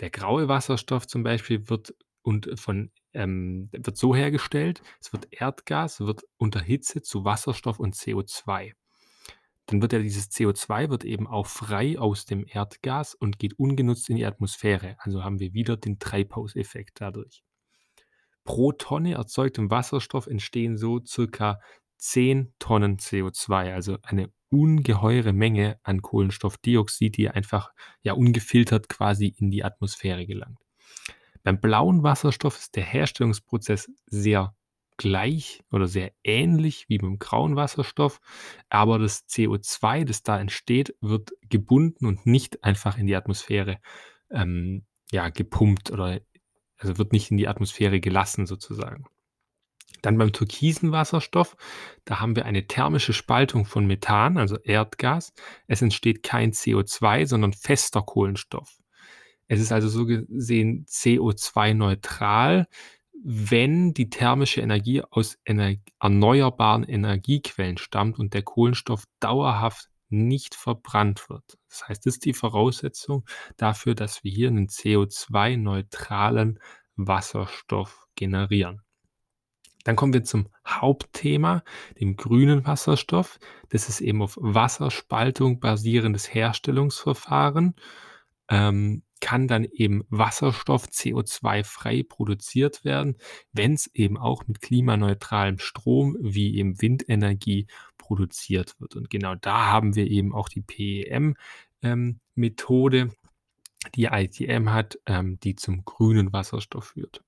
Der 0.00 0.10
graue 0.10 0.48
Wasserstoff 0.48 1.06
zum 1.06 1.22
Beispiel 1.22 1.68
wird 1.68 1.94
und 2.22 2.58
von 2.58 2.90
ähm, 3.12 3.68
wird 3.72 3.96
so 3.96 4.14
hergestellt, 4.14 4.82
es 5.00 5.12
wird 5.12 5.28
Erdgas, 5.30 6.00
wird 6.00 6.22
unter 6.36 6.60
Hitze 6.60 7.02
zu 7.02 7.24
Wasserstoff 7.24 7.78
und 7.78 7.94
CO2. 7.94 8.72
Dann 9.66 9.80
wird 9.80 9.92
ja 9.92 10.00
dieses 10.00 10.30
CO2 10.30 10.90
wird 10.90 11.04
eben 11.04 11.26
auch 11.26 11.46
frei 11.46 11.98
aus 11.98 12.24
dem 12.24 12.44
Erdgas 12.46 13.14
und 13.14 13.38
geht 13.38 13.58
ungenutzt 13.58 14.10
in 14.10 14.16
die 14.16 14.26
Atmosphäre. 14.26 14.96
Also 14.98 15.24
haben 15.24 15.38
wir 15.38 15.52
wieder 15.52 15.76
den 15.76 15.98
Treibhauseffekt 15.98 17.00
dadurch. 17.00 17.42
Pro 18.44 18.72
Tonne 18.72 19.14
erzeugtem 19.14 19.70
Wasserstoff 19.70 20.26
entstehen 20.26 20.76
so 20.76 21.00
circa 21.04 21.60
10 21.98 22.52
Tonnen 22.58 22.96
CO2, 22.96 23.72
also 23.72 23.98
eine 24.02 24.32
ungeheure 24.48 25.32
Menge 25.32 25.78
an 25.84 26.02
Kohlenstoffdioxid, 26.02 27.16
die 27.16 27.30
einfach 27.30 27.72
ja 28.02 28.14
ungefiltert 28.14 28.88
quasi 28.88 29.32
in 29.38 29.50
die 29.50 29.62
Atmosphäre 29.62 30.26
gelangt. 30.26 30.58
Beim 31.42 31.60
blauen 31.60 32.02
Wasserstoff 32.02 32.58
ist 32.58 32.76
der 32.76 32.84
Herstellungsprozess 32.84 33.90
sehr 34.06 34.54
gleich 34.96 35.62
oder 35.70 35.88
sehr 35.88 36.12
ähnlich 36.22 36.86
wie 36.88 36.98
beim 36.98 37.18
grauen 37.18 37.56
Wasserstoff, 37.56 38.20
aber 38.68 38.98
das 38.98 39.26
CO2, 39.28 40.04
das 40.04 40.22
da 40.22 40.38
entsteht, 40.38 40.94
wird 41.00 41.32
gebunden 41.48 42.06
und 42.06 42.26
nicht 42.26 42.62
einfach 42.62 42.98
in 42.98 43.06
die 43.06 43.16
Atmosphäre 43.16 43.78
ähm, 44.30 44.84
ja, 45.10 45.28
gepumpt 45.28 45.90
oder 45.90 46.20
also 46.78 46.98
wird 46.98 47.12
nicht 47.12 47.30
in 47.30 47.36
die 47.36 47.48
Atmosphäre 47.48 48.00
gelassen 48.00 48.46
sozusagen. 48.46 49.04
Dann 50.02 50.18
beim 50.18 50.32
türkisen 50.32 50.90
Wasserstoff, 50.90 51.56
da 52.04 52.18
haben 52.20 52.34
wir 52.34 52.44
eine 52.44 52.66
thermische 52.66 53.12
Spaltung 53.12 53.64
von 53.64 53.86
Methan, 53.86 54.36
also 54.36 54.58
Erdgas. 54.58 55.32
Es 55.68 55.80
entsteht 55.80 56.24
kein 56.24 56.52
CO2, 56.52 57.26
sondern 57.26 57.52
fester 57.52 58.02
Kohlenstoff. 58.02 58.81
Es 59.52 59.60
ist 59.60 59.70
also 59.70 59.90
so 59.90 60.06
gesehen 60.06 60.86
CO2-neutral, 60.86 62.68
wenn 63.22 63.92
die 63.92 64.08
thermische 64.08 64.62
Energie 64.62 65.02
aus 65.02 65.36
ener 65.44 65.74
erneuerbaren 66.00 66.84
Energiequellen 66.84 67.76
stammt 67.76 68.18
und 68.18 68.32
der 68.32 68.44
Kohlenstoff 68.44 69.04
dauerhaft 69.20 69.90
nicht 70.08 70.54
verbrannt 70.54 71.28
wird. 71.28 71.58
Das 71.68 71.86
heißt, 71.86 72.06
das 72.06 72.14
ist 72.14 72.24
die 72.24 72.32
Voraussetzung 72.32 73.26
dafür, 73.58 73.94
dass 73.94 74.24
wir 74.24 74.32
hier 74.32 74.48
einen 74.48 74.68
CO2-neutralen 74.68 76.58
Wasserstoff 76.96 78.06
generieren. 78.14 78.80
Dann 79.84 79.96
kommen 79.96 80.14
wir 80.14 80.24
zum 80.24 80.48
Hauptthema, 80.66 81.62
dem 82.00 82.16
grünen 82.16 82.64
Wasserstoff. 82.64 83.38
Das 83.68 83.90
ist 83.90 84.00
eben 84.00 84.22
auf 84.22 84.38
Wasserspaltung 84.40 85.60
basierendes 85.60 86.32
Herstellungsverfahren. 86.32 87.74
Ähm, 88.48 89.02
kann 89.22 89.48
dann 89.48 89.64
eben 89.64 90.04
Wasserstoff 90.10 90.88
CO2-frei 90.88 92.02
produziert 92.02 92.84
werden, 92.84 93.16
wenn 93.52 93.72
es 93.74 93.86
eben 93.94 94.18
auch 94.18 94.48
mit 94.48 94.60
klimaneutralem 94.60 95.58
Strom 95.58 96.16
wie 96.20 96.58
eben 96.58 96.82
Windenergie 96.82 97.68
produziert 97.98 98.74
wird. 98.80 98.96
Und 98.96 99.10
genau 99.10 99.36
da 99.36 99.66
haben 99.66 99.94
wir 99.94 100.08
eben 100.08 100.34
auch 100.34 100.48
die 100.48 100.60
PEM-Methode, 100.60 102.98
ähm, 102.98 103.12
die 103.94 104.06
ITM 104.06 104.70
hat, 104.70 104.98
ähm, 105.06 105.38
die 105.40 105.54
zum 105.54 105.84
grünen 105.84 106.32
Wasserstoff 106.32 106.86
führt. 106.88 107.22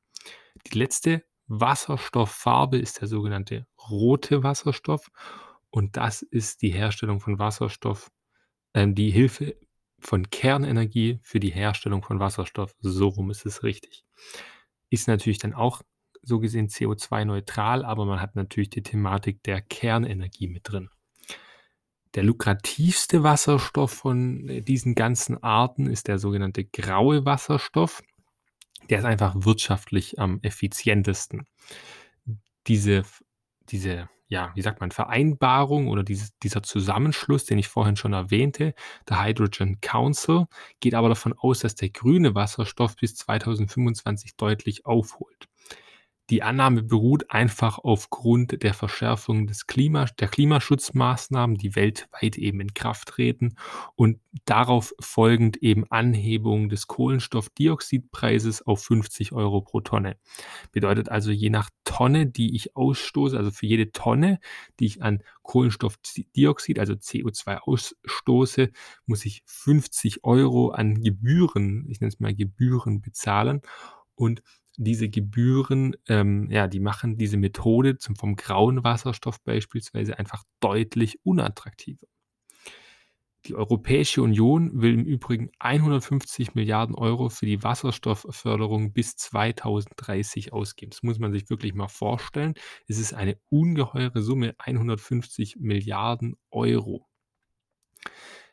Die 0.67 0.77
letzte 0.79 1.23
Wasserstofffarbe 1.47 2.77
ist 2.77 3.01
der 3.01 3.09
sogenannte 3.09 3.67
rote 3.89 4.43
Wasserstoff 4.43 5.13
und 5.71 5.97
das 5.97 6.23
ist 6.23 6.63
die 6.63 6.71
Herstellung 6.71 7.21
von 7.21 7.39
Wasserstoff, 7.39 8.11
ähm, 8.75 8.97
die 8.97 9.11
Hilfe 9.11 9.57
von 10.05 10.31
Kernenergie 10.31 11.19
für 11.23 11.41
die 11.41 11.51
Herstellung 11.51 12.03
von 12.03 12.21
Wasserstoff. 12.21 12.75
So 12.81 13.09
rum 13.09 13.31
ist 13.31 13.47
es 13.47 13.63
richtig. 13.63 14.05
Ist 14.91 15.09
natürlich 15.09 15.39
dann 15.39 15.55
auch 15.55 15.83
so 16.23 16.39
gesehen 16.39 16.69
CO2-neutral, 16.69 17.85
aber 17.85 18.05
man 18.05 18.21
hat 18.21 18.37
natürlich 18.37 18.71
die 18.71 18.83
Thematik 18.83 19.43
der 19.43 19.61
Kernenergie 19.61 20.49
mit 20.49 20.71
drin. 20.71 20.91
Der 22.15 22.23
lukrativste 22.23 23.23
Wasserstoff 23.23 23.91
von 23.91 24.49
äh, 24.49 24.61
diesen 24.61 24.95
ganzen 24.95 25.43
Arten 25.43 25.87
ist 25.87 26.07
der 26.09 26.19
sogenannte 26.19 26.65
graue 26.65 27.25
Wasserstoff 27.25 28.03
der 28.91 28.99
ist 28.99 29.05
einfach 29.05 29.35
wirtschaftlich 29.37 30.19
am 30.19 30.41
effizientesten. 30.43 31.47
Diese 32.67 33.05
diese 33.71 34.09
ja, 34.29 34.53
wie 34.55 34.63
sagt 34.63 34.81
man, 34.81 34.91
Vereinbarung 34.91 35.89
oder 35.89 36.03
dieses 36.03 36.37
dieser 36.39 36.63
Zusammenschluss, 36.63 37.45
den 37.45 37.59
ich 37.59 37.69
vorhin 37.69 37.97
schon 37.97 38.13
erwähnte, 38.13 38.75
der 39.09 39.23
Hydrogen 39.25 39.81
Council, 39.81 40.47
geht 40.81 40.95
aber 40.95 41.09
davon 41.11 41.35
aus, 41.35 41.61
dass 41.61 41.75
der 41.75 41.91
grüne 41.91 42.35
Wasserstoff 42.35 42.97
bis 42.97 43.15
2025 43.17 44.37
deutlich 44.37 44.87
aufholt. 44.87 45.49
Die 46.31 46.43
Annahme 46.43 46.83
beruht 46.83 47.31
einfach 47.31 47.79
aufgrund 47.79 48.63
der 48.63 48.73
Verschärfung 48.73 49.47
des 49.47 49.67
Klima 49.67 50.07
der 50.19 50.29
Klimaschutzmaßnahmen, 50.29 51.59
die 51.59 51.77
weltweit 51.77 52.39
eben 52.39 52.61
in 52.61 52.73
Kraft 52.73 53.09
treten 53.09 53.57
und 53.95 54.21
darauf 54.47 54.95
folgend 55.01 55.59
eben 55.59 55.85
Anhebung 55.91 56.71
des 56.71 56.87
Kohlenstoffdioxidpreises 56.87 58.63
auf 58.63 58.85
50 58.85 59.33
Euro 59.33 59.61
pro 59.61 59.83
Tonne. 59.83 60.17
Bedeutet 60.73 61.11
also, 61.11 61.31
je 61.31 61.51
nach 61.51 61.69
Tonne, 61.85 62.27
die 62.27 62.57
ich 62.57 62.75
ausstoße, 62.75 63.37
also 63.37 63.51
für 63.51 63.67
jede 63.67 63.93
Tonne, 63.93 64.41
die 64.81 64.87
ich 64.87 65.03
an 65.03 65.23
Kohlenstoffdioxid, 65.43 66.79
also 66.79 66.95
CO2 66.95 67.59
ausstoße, 67.59 68.71
muss 69.05 69.27
ich 69.27 69.43
50 69.45 70.25
Euro 70.25 70.71
an 70.71 71.03
Gebühren, 71.03 71.85
ich 71.91 72.01
nenne 72.01 72.09
es 72.09 72.19
mal 72.19 72.35
Gebühren 72.35 73.03
bezahlen 73.03 73.61
und 74.15 74.43
diese 74.77 75.09
Gebühren, 75.09 75.97
ähm, 76.09 76.51
ja, 76.51 76.67
die 76.67 76.81
machen 76.81 77.17
diese 77.17 77.37
Methode 77.37 77.99
zum 77.99 78.17
vom 78.17 78.37
grauen 78.37 78.85
Wasserstoff 78.85 79.43
beispielsweise 79.43 80.19
einfach 80.19 80.45
deutlich 80.61 81.25
unattraktiver. 81.25 82.07
Die 83.47 83.55
Europäische 83.55 84.23
Union 84.23 84.81
will 84.81 84.95
im 84.95 85.05
Übrigen 85.05 85.51
150 85.59 86.55
Milliarden 86.55 86.95
Euro 86.95 87.29
für 87.29 87.45
die 87.45 87.63
Wasserstoffförderung 87.63 88.95
bis 88.95 89.17
2030 89.17 90.55
ausgeben. 90.55 90.91
Das 90.91 91.03
muss 91.03 91.19
man 91.19 91.31
sich 91.31 91.51
wirklich 91.51 91.75
mal 91.75 91.89
vorstellen. 91.89 92.55
Es 92.89 92.99
ist 92.99 93.13
eine 93.13 93.39
ungeheure 93.51 94.23
Summe, 94.23 94.55
150 94.57 95.57
Milliarden 95.61 96.37
Euro. 96.51 97.07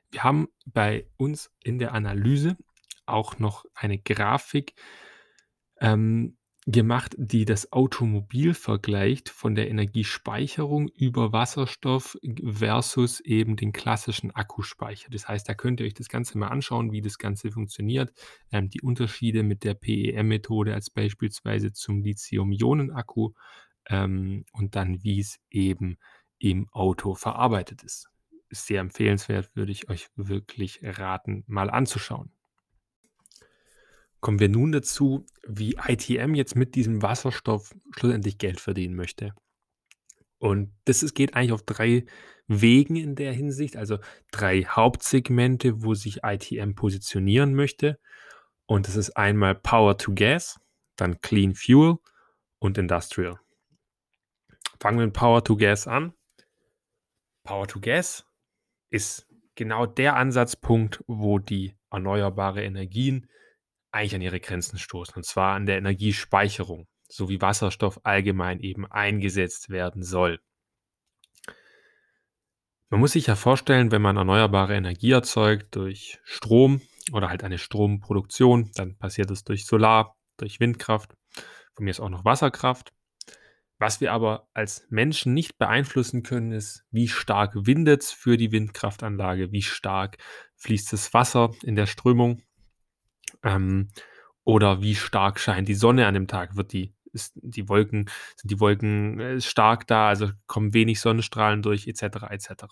Wir 0.10 0.26
haben 0.26 0.50
bei 0.66 1.08
uns 1.16 1.52
in 1.64 1.80
der 1.80 1.94
Analyse 1.94 2.58
auch 3.06 3.40
noch 3.40 3.64
eine 3.74 3.98
Grafik 3.98 4.74
ähm, 5.82 6.38
gemacht, 6.67 7.15
die 7.17 7.46
das 7.46 7.72
Automobil 7.72 8.54
vergleicht 8.54 9.30
von 9.30 9.56
der 9.56 9.67
Energiespeicherung 9.70 10.89
über 10.89 11.34
Wasserstoff 11.34 12.17
versus 12.44 13.20
eben 13.20 13.56
den 13.56 13.72
klassischen 13.72 14.30
Akkuspeicher. 14.32 15.10
Das 15.10 15.28
heißt, 15.28 15.50
da 15.50 15.56
könnt 15.56 15.80
ihr 15.80 15.88
euch 15.88 15.96
das 15.96 16.08
Ganze 16.08 16.38
mal 16.38 16.50
anschauen, 16.50 16.91
wie 16.91 17.02
das 17.02 17.17
Ganze 17.17 17.52
funktioniert, 17.52 18.13
ähm, 18.52 18.70
die 18.70 18.82
Unterschiede 18.82 19.41
mit 19.41 19.63
der 19.63 19.74
PEM-Methode 19.74 20.76
als 20.76 20.91
beispielsweise 20.91 21.74
zum 21.74 22.04
Lithium-Ionen-Akku 22.04 23.32
ähm, 23.89 24.46
und 24.54 24.76
dann, 24.76 25.04
wie 25.04 25.20
es 25.20 25.39
eben 25.50 25.98
im 26.38 26.70
Auto 26.72 27.15
verarbeitet 27.15 27.84
ist. 27.84 28.08
Ist 28.50 28.67
sehr 28.67 28.82
empfehlenswert, 28.82 29.56
würde 29.56 29.72
ich 29.72 29.89
euch 29.89 30.10
wirklich 30.15 30.82
raten, 30.84 31.44
mal 31.48 31.72
anzuschauen. 31.72 32.32
Kommen 34.22 34.40
wir 34.40 34.50
nun 34.50 34.72
dazu, 34.72 35.26
wie 35.48 35.76
ITM 35.88 36.36
jetzt 36.36 36.56
mit 36.56 36.76
diesem 36.76 37.02
Wasserstoff 37.02 37.76
schlussendlich 37.98 38.38
Geld 38.38 38.60
verdienen 38.60 38.96
möchte. 38.96 39.34
Und 40.38 40.72
das 40.86 41.04
ist 41.04 41.16
geht 41.16 41.36
eigentlich 41.36 41.52
auf 41.52 41.64
drei 41.64 42.06
Wegen 42.48 42.96
in 42.96 43.16
der 43.16 43.34
Hinsicht, 43.34 43.78
also 43.78 43.98
drei 44.32 44.64
Hauptsegmente, 44.64 45.84
wo 45.84 45.94
sich 45.96 46.24
ITM 46.24 46.74
positionieren 46.74 47.56
möchte. 47.56 48.00
Und 48.66 48.88
das 48.88 48.96
ist 48.96 49.12
einmal 49.18 49.56
Power 49.56 49.98
to 49.98 50.14
Gas, 50.14 50.60
dann 50.96 51.20
Clean 51.22 51.56
Fuel 51.56 51.98
und 52.60 52.78
Industrial. 52.78 53.40
Fangen 54.80 55.00
wir 55.00 55.06
mit 55.06 55.16
Power 55.16 55.44
to 55.44 55.56
Gas 55.56 55.88
an. 55.88 56.14
Power 57.44 57.68
to 57.68 57.80
Gas 57.80 58.26
ist 58.90 59.28
genau 59.56 59.86
der 59.86 60.16
Ansatzpunkt, 60.16 61.04
wo 61.08 61.40
die 61.40 61.76
erneuerbare 61.90 62.64
Energien 62.64 63.28
eigentlich 63.91 64.15
an 64.15 64.21
ihre 64.21 64.39
Grenzen 64.39 64.77
stoßen, 64.77 65.15
und 65.15 65.25
zwar 65.25 65.56
an 65.56 65.65
der 65.65 65.77
Energiespeicherung, 65.77 66.88
so 67.08 67.30
wie 67.30 67.41
Wasserstoff 67.41 67.99
allgemein 68.04 68.60
eben 68.60 68.86
eingesetzt 68.86 69.69
werden 69.69 70.04
soll. 70.04 70.39
Man 72.89 72.99
muss 72.99 73.13
sich 73.13 73.27
ja 73.27 73.36
vorstellen, 73.36 73.91
wenn 73.91 74.01
man 74.01 74.17
erneuerbare 74.17 74.75
Energie 74.75 75.12
erzeugt 75.12 75.75
durch 75.75 76.19
Strom 76.23 76.82
oder 77.13 77.30
halt 77.30 77.43
eine 77.43 77.58
Stromproduktion, 77.58 78.71
dann 78.75 78.97
passiert 78.97 79.32
es 79.32 79.43
durch 79.45 79.65
Solar, 79.65 80.17
durch 80.38 80.60
Windkraft, 80.60 81.15
von 81.73 81.86
mir 81.86 81.91
ist 81.91 81.99
auch 81.99 82.10
noch 82.10 82.25
Wasserkraft. 82.25 82.93
Was 83.80 84.01
wir 84.01 84.13
aber 84.13 84.47
als 84.54 84.86
Menschen 84.89 85.34
nicht 85.34 85.58
beeinflussen 85.58 86.21
können, 86.21 86.51
ist, 86.51 86.84
wie 86.91 87.08
stark 87.08 87.54
windet 87.56 88.04
es 88.04 88.12
für 88.12 88.38
die 88.38 88.51
Windkraftanlage, 88.51 89.51
wie 89.51 89.63
stark 89.63 90.17
fließt 90.58 90.93
das 90.93 91.13
Wasser 91.13 91.51
in 91.63 91.75
der 91.75 91.88
Strömung 91.88 92.43
ähm, 93.44 93.89
oder 94.44 94.82
wie 94.82 94.96
stark 94.96 95.39
scheint 95.39 95.67
die 95.67 95.76
Sonne 95.76 96.08
an 96.08 96.13
dem 96.13 96.28
Tag? 96.28 96.56
Wird 96.56 96.74
die, 96.74 96.94
ist 97.13 97.34
die 97.36 97.70
Wolken, 97.70 98.10
sind 98.36 98.52
die 98.52 98.60
Wolken 98.60 99.20
äh, 99.20 99.41
stark 99.41 99.88
da, 99.88 100.10
also 100.10 100.30
kommen 100.48 100.74
wenig 100.74 101.00
Sonnenstrahlen 101.00 101.62
durch, 101.62 101.88
etc. 101.88 102.24
etc. 102.30 102.65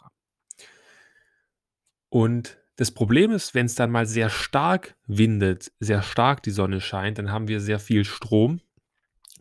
Und 2.10 2.58
das 2.76 2.92
Problem 2.92 3.32
ist, 3.32 3.54
wenn 3.54 3.66
es 3.66 3.76
dann 3.76 3.92
mal 3.92 4.06
sehr 4.06 4.30
stark 4.30 4.96
windet, 5.06 5.72
sehr 5.80 6.02
stark 6.02 6.44
die 6.44 6.52
Sonne 6.52 6.82
scheint, 6.82 7.18
dann 7.18 7.32
haben 7.32 7.48
wir 7.48 7.60
sehr 7.60 7.80
viel 7.80 8.06
Strom 8.06 8.62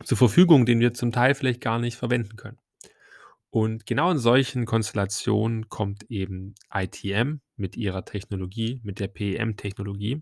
zur 0.03 0.17
Verfügung, 0.17 0.65
den 0.65 0.79
wir 0.79 0.93
zum 0.93 1.11
Teil 1.11 1.35
vielleicht 1.35 1.61
gar 1.61 1.79
nicht 1.79 1.97
verwenden 1.97 2.35
können. 2.35 2.59
Und 3.49 3.85
genau 3.85 4.11
in 4.11 4.19
solchen 4.19 4.65
Konstellationen 4.65 5.69
kommt 5.69 6.03
eben 6.11 6.53
ITM 6.71 7.39
mit 7.55 7.77
ihrer 7.77 8.05
Technologie, 8.05 8.79
mit 8.83 8.99
der 8.99 9.07
PEM-Technologie 9.07 10.21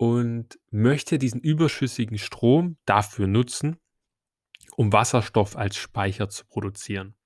und 0.00 0.58
möchte 0.70 1.18
diesen 1.18 1.42
überschüssigen 1.42 2.16
Strom 2.16 2.78
dafür 2.86 3.26
nutzen, 3.26 3.76
um 4.74 4.94
Wasserstoff 4.94 5.58
als 5.58 5.76
Speicher 5.76 6.30
zu 6.30 6.46
produzieren. 6.46 7.16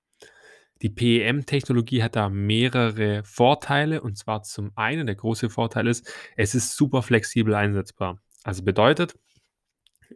Die 0.81 0.89
PEM-Technologie 0.89 2.03
hat 2.03 2.17
da 2.17 2.27
mehrere 2.27 3.23
Vorteile 3.23 4.01
und 4.01 4.17
zwar 4.17 4.43
zum 4.43 4.73
einen, 4.75 5.05
der 5.05 5.15
große 5.15 5.49
Vorteil 5.49 5.87
ist, 5.87 6.13
es 6.35 6.53
ist 6.53 6.75
super 6.75 7.01
flexibel 7.01 7.55
einsetzbar. 7.55 8.19
Also 8.43 8.61
bedeutet, 8.61 9.17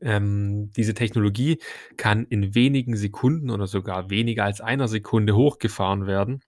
ähm, 0.01 0.69
diese 0.75 0.93
Technologie 0.93 1.59
kann 1.95 2.25
in 2.25 2.55
wenigen 2.55 2.97
Sekunden 2.97 3.51
oder 3.51 3.67
sogar 3.67 4.09
weniger 4.09 4.43
als 4.43 4.59
einer 4.59 4.89
Sekunde 4.89 5.33
hochgefahren 5.33 6.07
werden 6.07 6.41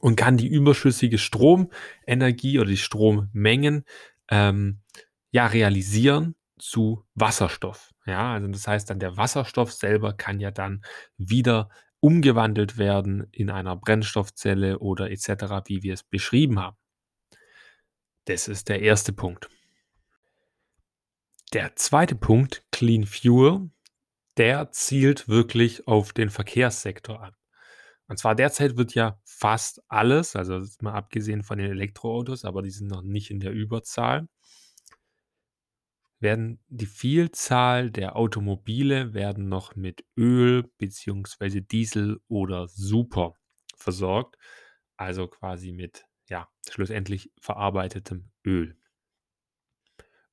und 0.00 0.16
kann 0.16 0.36
die 0.36 0.48
überschüssige 0.48 1.16
Stromenergie 1.16 2.58
oder 2.58 2.68
die 2.68 2.76
Strommengen 2.76 3.84
ähm, 4.30 4.82
ja, 5.30 5.46
realisieren 5.46 6.34
zu 6.58 7.04
Wasserstoff. 7.14 7.92
Ja, 8.06 8.34
also 8.34 8.48
das 8.48 8.66
heißt 8.66 8.90
dann, 8.90 9.00
der 9.00 9.16
Wasserstoff 9.16 9.72
selber 9.72 10.12
kann 10.12 10.40
ja 10.40 10.50
dann 10.50 10.82
wieder 11.16 11.70
umgewandelt 12.00 12.78
werden 12.78 13.26
in 13.30 13.50
einer 13.50 13.76
Brennstoffzelle 13.76 14.78
oder 14.78 15.10
etc., 15.10 15.66
wie 15.66 15.82
wir 15.82 15.94
es 15.94 16.02
beschrieben 16.02 16.58
haben. 16.58 16.76
Das 18.24 18.48
ist 18.48 18.68
der 18.68 18.80
erste 18.80 19.12
Punkt. 19.12 19.48
Der 21.52 21.74
zweite 21.76 22.14
Punkt, 22.14 22.64
Clean 22.70 23.04
Fuel, 23.04 23.70
der 24.36 24.70
zielt 24.70 25.28
wirklich 25.28 25.86
auf 25.88 26.12
den 26.12 26.30
Verkehrssektor 26.30 27.20
an. 27.22 27.34
Und 28.06 28.18
zwar 28.18 28.34
derzeit 28.34 28.76
wird 28.76 28.94
ja 28.94 29.20
fast 29.24 29.82
alles, 29.88 30.34
also 30.36 30.64
mal 30.80 30.94
abgesehen 30.94 31.42
von 31.42 31.58
den 31.58 31.70
Elektroautos, 31.70 32.44
aber 32.44 32.62
die 32.62 32.70
sind 32.70 32.88
noch 32.88 33.02
nicht 33.02 33.30
in 33.30 33.40
der 33.40 33.52
Überzahl, 33.52 34.28
werden 36.20 36.60
die 36.68 36.86
Vielzahl 36.86 37.90
der 37.90 38.16
Automobile 38.16 39.14
werden 39.14 39.48
noch 39.48 39.74
mit 39.74 40.04
Öl 40.16 40.70
beziehungsweise 40.78 41.62
Diesel 41.62 42.20
oder 42.28 42.68
Super 42.68 43.34
versorgt, 43.76 44.36
also 44.96 45.26
quasi 45.26 45.72
mit, 45.72 46.04
ja, 46.28 46.48
schlussendlich 46.70 47.32
verarbeitetem 47.40 48.30
Öl. 48.46 48.76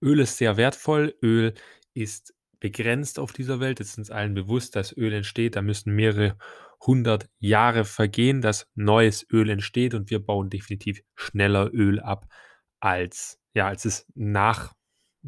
Öl 0.01 0.19
ist 0.19 0.37
sehr 0.37 0.57
wertvoll, 0.57 1.15
Öl 1.23 1.53
ist 1.93 2.35
begrenzt 2.59 3.19
auf 3.19 3.33
dieser 3.33 3.59
Welt. 3.59 3.79
Es 3.79 3.89
ist 3.89 3.97
uns 3.97 4.11
allen 4.11 4.33
bewusst, 4.33 4.75
dass 4.75 4.95
Öl 4.95 5.13
entsteht. 5.13 5.55
Da 5.55 5.61
müssen 5.61 5.95
mehrere 5.95 6.37
hundert 6.85 7.29
Jahre 7.39 7.85
vergehen, 7.85 8.41
dass 8.41 8.67
neues 8.75 9.25
Öl 9.31 9.49
entsteht 9.49 9.93
und 9.93 10.09
wir 10.09 10.23
bauen 10.23 10.49
definitiv 10.49 11.01
schneller 11.15 11.71
Öl 11.73 11.99
ab, 11.99 12.27
als, 12.79 13.39
ja, 13.53 13.67
als 13.67 13.85
es 13.85 14.05
nach 14.13 14.73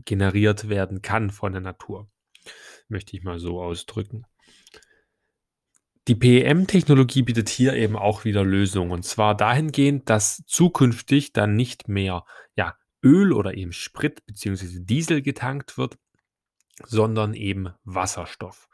generiert 0.06 0.70
werden 0.70 1.02
kann 1.02 1.30
von 1.30 1.52
der 1.52 1.62
Natur. 1.62 2.10
Möchte 2.88 3.16
ich 3.16 3.24
mal 3.24 3.40
so 3.40 3.62
ausdrücken. 3.62 4.26
Die 6.08 6.16
PEM-Technologie 6.16 7.22
bietet 7.22 7.50
hier 7.50 7.74
eben 7.74 7.96
auch 7.96 8.26
wieder 8.26 8.44
Lösungen. 8.44 8.92
Und 8.92 9.04
zwar 9.04 9.38
dahingehend, 9.38 10.10
dass 10.10 10.44
zukünftig 10.48 11.34
dann 11.34 11.56
nicht 11.56 11.88
mehr 11.88 12.26
ja, 12.56 12.76
Öl 13.04 13.32
oder 13.32 13.54
eben 13.54 13.72
Sprit 13.72 14.26
bzw. 14.26 14.80
Diesel 14.80 15.22
getankt 15.22 15.78
wird, 15.78 16.00
sondern 16.84 17.36
eben 17.36 17.70
Wasserstoff. 17.84 18.68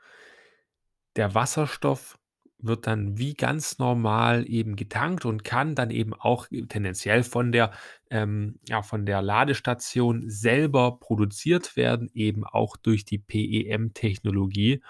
Der 1.18 1.36
Wasserstoff 1.36 2.18
wird 2.60 2.88
dann 2.88 3.18
wie 3.18 3.34
ganz 3.34 3.80
normal 3.80 4.50
eben 4.50 4.76
getankt 4.76 5.26
und 5.26 5.44
kann 5.44 5.76
dann 5.76 5.92
eben 5.92 6.14
auch 6.14 6.48
tendenziell 6.70 7.24
von 7.24 7.52
der 7.52 7.72
ähm, 8.10 8.60
ja, 8.68 8.82
von 8.82 9.06
der 9.06 9.22
Ladestation 9.22 10.30
selber 10.30 11.00
produziert 11.00 11.76
werden, 11.76 12.10
eben 12.14 12.44
auch 12.46 12.78
durch 12.78 13.06
die 13.06 13.18
PEM-Technologie. 13.18 14.82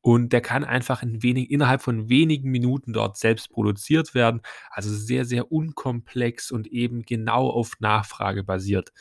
Und 0.00 0.32
der 0.32 0.40
kann 0.40 0.64
einfach 0.64 1.02
in 1.04 1.22
wenig 1.22 1.50
innerhalb 1.52 1.80
von 1.80 2.08
wenigen 2.08 2.50
Minuten 2.50 2.92
dort 2.92 3.16
selbst 3.16 3.50
produziert 3.50 4.14
werden. 4.14 4.40
Also 4.70 4.90
sehr, 4.92 5.24
sehr 5.24 5.52
unkomplex 5.52 6.50
und 6.50 6.66
eben 6.66 7.02
genau 7.02 7.48
auf 7.48 7.74
Nachfrage 7.78 8.42
basiert. 8.42 8.92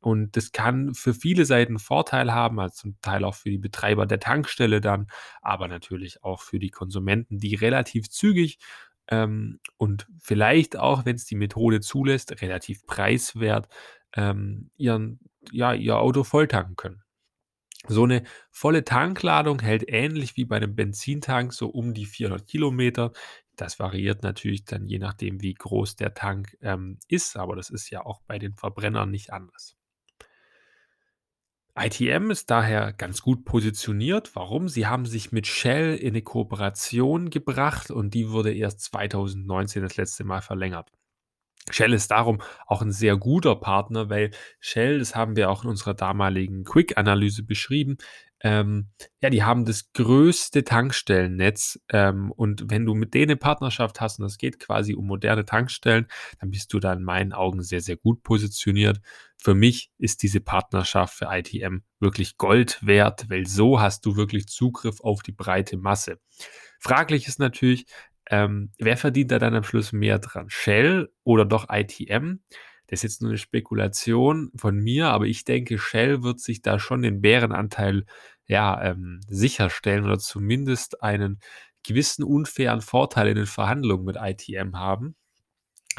Und 0.00 0.36
das 0.36 0.52
kann 0.52 0.94
für 0.94 1.12
viele 1.12 1.44
Seiten 1.44 1.78
Vorteil 1.78 2.32
haben, 2.32 2.60
also 2.60 2.74
zum 2.74 3.00
Teil 3.02 3.24
auch 3.24 3.34
für 3.34 3.50
die 3.50 3.58
Betreiber 3.58 4.06
der 4.06 4.20
Tankstelle 4.20 4.80
dann, 4.80 5.08
aber 5.42 5.68
natürlich 5.68 6.22
auch 6.22 6.40
für 6.40 6.58
die 6.58 6.70
Konsumenten, 6.70 7.38
die 7.38 7.56
relativ 7.56 8.08
zügig 8.08 8.58
ähm, 9.08 9.60
und 9.76 10.06
vielleicht 10.20 10.76
auch, 10.76 11.04
wenn 11.04 11.16
es 11.16 11.24
die 11.24 11.36
Methode 11.36 11.80
zulässt, 11.80 12.40
relativ 12.42 12.86
preiswert 12.86 13.68
ähm, 14.14 14.70
ihren, 14.76 15.20
ja, 15.50 15.72
ihr 15.72 15.98
Auto 15.98 16.24
volltanken 16.24 16.76
können. 16.76 17.02
So 17.86 18.04
eine 18.04 18.24
volle 18.50 18.84
Tankladung 18.84 19.60
hält 19.60 19.84
ähnlich 19.88 20.36
wie 20.36 20.44
bei 20.44 20.56
einem 20.56 20.74
Benzintank 20.74 21.52
so 21.52 21.68
um 21.68 21.94
die 21.94 22.06
400 22.06 22.46
Kilometer. 22.46 23.12
Das 23.56 23.78
variiert 23.78 24.22
natürlich 24.22 24.64
dann 24.64 24.86
je 24.86 24.98
nachdem, 24.98 25.40
wie 25.42 25.54
groß 25.54 25.96
der 25.96 26.14
Tank 26.14 26.56
ähm, 26.60 26.98
ist, 27.08 27.36
aber 27.36 27.56
das 27.56 27.70
ist 27.70 27.90
ja 27.90 28.04
auch 28.04 28.20
bei 28.26 28.38
den 28.38 28.54
Verbrennern 28.54 29.10
nicht 29.10 29.32
anders. 29.32 29.77
ITM 31.78 32.30
ist 32.30 32.50
daher 32.50 32.92
ganz 32.92 33.22
gut 33.22 33.44
positioniert. 33.44 34.34
Warum? 34.34 34.68
Sie 34.68 34.86
haben 34.86 35.06
sich 35.06 35.32
mit 35.32 35.46
Shell 35.46 35.96
in 35.96 36.10
eine 36.10 36.22
Kooperation 36.22 37.30
gebracht 37.30 37.90
und 37.90 38.14
die 38.14 38.30
wurde 38.30 38.52
erst 38.52 38.80
2019 38.80 39.82
das 39.82 39.96
letzte 39.96 40.24
Mal 40.24 40.40
verlängert. 40.40 40.90
Shell 41.70 41.92
ist 41.92 42.10
darum 42.10 42.40
auch 42.66 42.82
ein 42.82 42.92
sehr 42.92 43.16
guter 43.16 43.56
Partner, 43.56 44.08
weil 44.10 44.30
Shell, 44.60 44.98
das 44.98 45.14
haben 45.14 45.36
wir 45.36 45.50
auch 45.50 45.64
in 45.64 45.70
unserer 45.70 45.94
damaligen 45.94 46.64
Quick-Analyse 46.64 47.42
beschrieben, 47.42 47.98
ähm, 48.40 48.88
ja, 49.20 49.30
die 49.30 49.42
haben 49.42 49.64
das 49.64 49.92
größte 49.92 50.62
Tankstellennetz 50.62 51.80
ähm, 51.88 52.30
und 52.32 52.70
wenn 52.70 52.86
du 52.86 52.94
mit 52.94 53.14
denen 53.14 53.32
eine 53.32 53.36
Partnerschaft 53.36 54.00
hast 54.00 54.20
und 54.20 54.26
es 54.26 54.38
geht 54.38 54.60
quasi 54.60 54.94
um 54.94 55.06
moderne 55.06 55.44
Tankstellen, 55.44 56.06
dann 56.40 56.50
bist 56.50 56.72
du 56.72 56.78
da 56.78 56.92
in 56.92 57.02
meinen 57.02 57.32
Augen 57.32 57.62
sehr, 57.62 57.80
sehr 57.80 57.96
gut 57.96 58.22
positioniert. 58.22 59.00
Für 59.36 59.54
mich 59.54 59.90
ist 59.98 60.22
diese 60.22 60.40
Partnerschaft 60.40 61.14
für 61.14 61.28
ITM 61.30 61.78
wirklich 61.98 62.36
Gold 62.36 62.78
wert, 62.86 63.28
weil 63.28 63.46
so 63.46 63.80
hast 63.80 64.06
du 64.06 64.16
wirklich 64.16 64.46
Zugriff 64.46 65.00
auf 65.00 65.22
die 65.22 65.32
breite 65.32 65.76
Masse. 65.76 66.20
Fraglich 66.78 67.26
ist 67.26 67.40
natürlich, 67.40 67.86
ähm, 68.30 68.70
wer 68.78 68.96
verdient 68.96 69.32
da 69.32 69.38
dann 69.38 69.54
am 69.54 69.64
Schluss 69.64 69.92
mehr 69.92 70.18
dran? 70.18 70.48
Shell 70.48 71.08
oder 71.24 71.44
doch 71.44 71.66
ITM? 71.70 72.40
Das 72.88 72.98
ist 73.00 73.02
jetzt 73.04 73.22
nur 73.22 73.30
eine 73.30 73.38
Spekulation 73.38 74.50
von 74.56 74.76
mir, 74.78 75.08
aber 75.08 75.26
ich 75.26 75.44
denke, 75.44 75.78
Shell 75.78 76.22
wird 76.22 76.40
sich 76.40 76.62
da 76.62 76.78
schon 76.78 77.02
den 77.02 77.20
Bärenanteil 77.20 78.04
ja, 78.46 78.82
ähm, 78.82 79.20
sicherstellen 79.28 80.04
oder 80.04 80.18
zumindest 80.18 81.02
einen 81.02 81.38
gewissen 81.84 82.24
unfairen 82.24 82.80
Vorteil 82.80 83.28
in 83.28 83.36
den 83.36 83.46
Verhandlungen 83.46 84.04
mit 84.04 84.16
ITM 84.16 84.76
haben. 84.76 85.16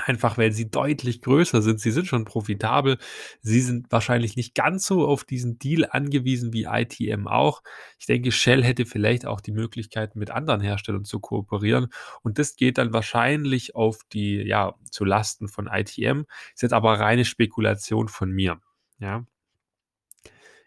Einfach 0.06 0.38
weil 0.38 0.52
sie 0.52 0.70
deutlich 0.70 1.22
größer 1.22 1.62
sind. 1.62 1.80
Sie 1.80 1.92
sind 1.92 2.08
schon 2.08 2.26
profitabel. 2.26 2.98
Sie 3.42 3.62
sind 3.62 3.92
wahrscheinlich 3.92 4.36
nicht 4.36 4.56
ganz 4.56 4.86
so 4.86 5.08
auf 5.08 5.24
diesen 5.24 5.60
Deal 5.60 5.88
angewiesen 5.90 6.54
wie 6.54 6.66
ITM 6.66 7.28
auch. 7.28 7.62
Ich 7.98 8.06
denke, 8.06 8.32
Shell 8.32 8.64
hätte 8.64 8.86
vielleicht 8.86 9.26
auch 9.26 9.42
die 9.42 9.52
Möglichkeit, 9.52 10.16
mit 10.16 10.32
anderen 10.32 10.62
Herstellern 10.62 11.06
zu 11.06 11.20
kooperieren. 11.20 11.88
Und 12.22 12.40
das 12.40 12.56
geht 12.56 12.78
dann 12.78 12.94
wahrscheinlich 12.94 13.76
auf 13.76 14.02
die, 14.12 14.36
ja, 14.38 14.76
zu 14.92 15.06
Lasten 15.06 15.48
von 15.48 15.68
ITM. 15.68 16.26
Ist 16.54 16.62
jetzt 16.62 16.74
aber 16.74 17.00
reine 17.00 17.26
Spekulation 17.26 18.08
von 18.08 18.32
mir. 18.32 18.60
Ja. 19.00 19.26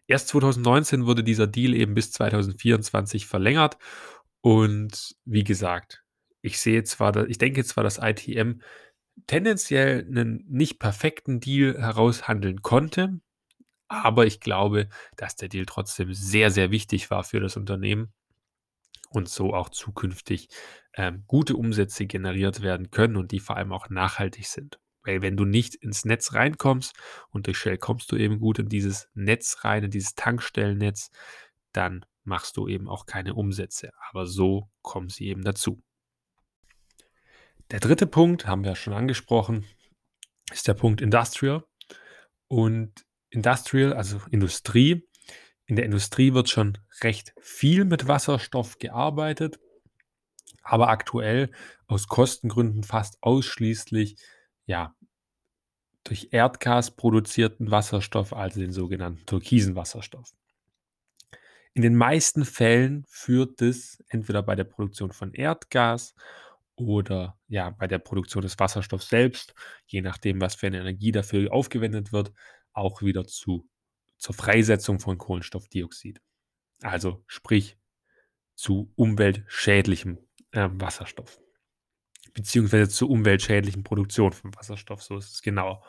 Erst 0.07 0.29
2019 0.29 1.07
wurde 1.07 1.25
dieser 1.25 1.47
Deal 1.47 1.75
eben 1.75 1.95
bis 1.95 2.13
2024 2.13 3.27
verlängert. 3.27 3.79
Und 4.41 5.17
wie 5.25 5.45
gesagt, 5.45 6.03
ich 6.43 6.59
sehe 6.59 6.83
zwar, 6.83 7.29
ich 7.29 7.39
denke 7.39 7.65
zwar, 7.65 7.85
dass 7.85 7.99
ITM 7.99 8.61
tendenziell 9.27 10.07
einen 10.07 10.45
nicht 10.49 10.79
perfekten 10.79 11.41
Deal 11.41 11.79
heraushandeln 11.79 12.63
konnte, 12.63 13.21
aber 13.89 14.27
ich 14.27 14.41
glaube, 14.41 14.89
dass 15.17 15.37
der 15.37 15.49
Deal 15.49 15.67
trotzdem 15.67 16.15
sehr, 16.15 16.51
sehr 16.51 16.71
wichtig 16.71 17.11
war 17.11 17.25
für 17.25 17.41
das 17.41 17.57
Unternehmen 17.57 18.13
und 19.11 19.29
so 19.29 19.53
auch 19.53 19.69
zukünftig 19.69 20.49
ähm, 20.95 21.25
gute 21.27 21.57
Umsätze 21.57 22.07
generiert 22.07 22.63
werden 22.63 22.91
können 22.91 23.17
und 23.17 23.33
die 23.33 23.41
vor 23.41 23.57
allem 23.57 23.73
auch 23.73 23.91
nachhaltig 23.91 24.47
sind. 24.47 24.79
Weil 25.05 25.21
wenn 25.21 25.37
du 25.37 25.45
nicht 25.45 25.75
ins 25.75 26.05
Netz 26.05 26.33
reinkommst 26.33 26.95
und 27.31 27.47
durch 27.47 27.59
Shell 27.59 27.77
kommst 27.77 28.11
du 28.13 28.17
eben 28.17 28.39
gut 28.39 28.59
in 28.59 28.69
dieses 28.69 29.09
Netz 29.15 29.59
rein, 29.65 29.85
in 29.85 29.91
dieses 29.91 30.15
Tankstellennetz, 30.15 31.11
dann 31.73 32.07
machst 32.25 32.57
du 32.57 32.69
eben 32.69 32.89
auch 32.89 33.07
keine 33.07 33.35
Umsätze. 33.35 33.91
Aber 34.11 34.27
so 34.27 34.71
kommen 34.81 35.09
sie 35.09 35.27
eben 35.27 35.43
dazu. 35.43 35.83
Der 37.73 37.81
dritte 37.81 38.07
Punkt, 38.07 38.47
haben 38.47 38.65
wir 38.65 38.77
schon 38.77 38.93
angesprochen, 38.93 39.65
ist 40.53 40.69
der 40.69 40.75
Punkt 40.75 41.01
Industrial. 41.01 41.65
Und 42.47 42.93
Industrial, 43.31 43.95
also 43.95 44.21
Industrie, 44.31 45.09
in 45.65 45.77
der 45.77 45.87
Industrie 45.87 46.35
wird 46.35 46.51
schon 46.51 46.77
recht 47.01 47.33
viel 47.41 47.87
mit 47.87 48.07
Wasserstoff 48.07 48.79
gearbeitet, 48.79 49.59
aber 50.63 50.89
aktuell 50.89 51.51
aus 51.87 52.09
Kostengründen 52.09 52.85
fast 52.85 53.17
ausschließlich 53.23 54.17
ja, 54.67 54.95
durch 56.05 56.29
Erdgas 56.33 56.91
produzierten 56.91 57.71
Wasserstoff, 57.71 58.35
also 58.35 58.61
den 58.61 58.73
sogenannten 58.73 59.25
türkisen 59.25 59.77
Wasserstoff. 59.77 60.35
In 61.73 61.81
den 61.81 61.97
meisten 61.97 62.45
Fällen 62.45 63.07
führt 63.09 63.63
es 63.63 64.05
entweder 64.09 64.43
bei 64.43 64.57
der 64.57 64.65
Produktion 64.65 65.13
von 65.13 65.33
Erdgas 65.33 66.15
oder 66.77 67.39
ja, 67.49 67.71
bei 67.71 67.87
der 67.87 67.99
Produktion 67.99 68.43
des 68.43 68.59
Wasserstoffs 68.59 69.09
selbst, 69.09 69.55
je 69.87 70.01
nachdem, 70.01 70.41
was 70.41 70.55
für 70.55 70.67
eine 70.67 70.81
Energie 70.81 71.13
dafür 71.13 71.53
aufgewendet 71.53 72.13
wird, 72.13 72.33
auch 72.73 73.03
wieder 73.03 73.27
zu, 73.27 73.69
zur 74.19 74.35
Freisetzung 74.35 74.99
von 74.99 75.19
Kohlenstoffdioxid. 75.19 76.21
Also 76.83 77.23
sprich 77.27 77.79
zu 78.55 78.93
umweltschädlichem 78.97 80.19
äh, 80.53 80.69
Wasserstoff. 80.73 81.41
Beziehungsweise 82.35 82.89
zur 82.89 83.11
umweltschädlichen 83.11 83.85
Produktion 83.85 84.33
von 84.33 84.55
Wasserstoff, 84.55 85.03
so 85.03 85.19
ist 85.19 85.33
es 85.33 85.43
genau. 85.43 85.85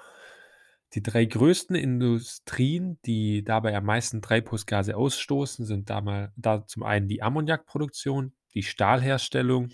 Die 0.94 1.02
drei 1.02 1.26
größten 1.26 1.76
Industrien, 1.76 3.00
die 3.06 3.44
dabei 3.44 3.76
am 3.76 3.86
meisten 3.86 4.22
Treibhausgase 4.22 4.96
ausstoßen, 4.96 5.66
sind 5.66 5.90
da, 5.90 6.02
mal, 6.02 6.32
da 6.36 6.66
zum 6.66 6.84
einen 6.84 7.08
die 7.08 7.24
Ammoniakproduktion, 7.24 8.36
die 8.54 8.62
Stahlherstellung 8.62 9.72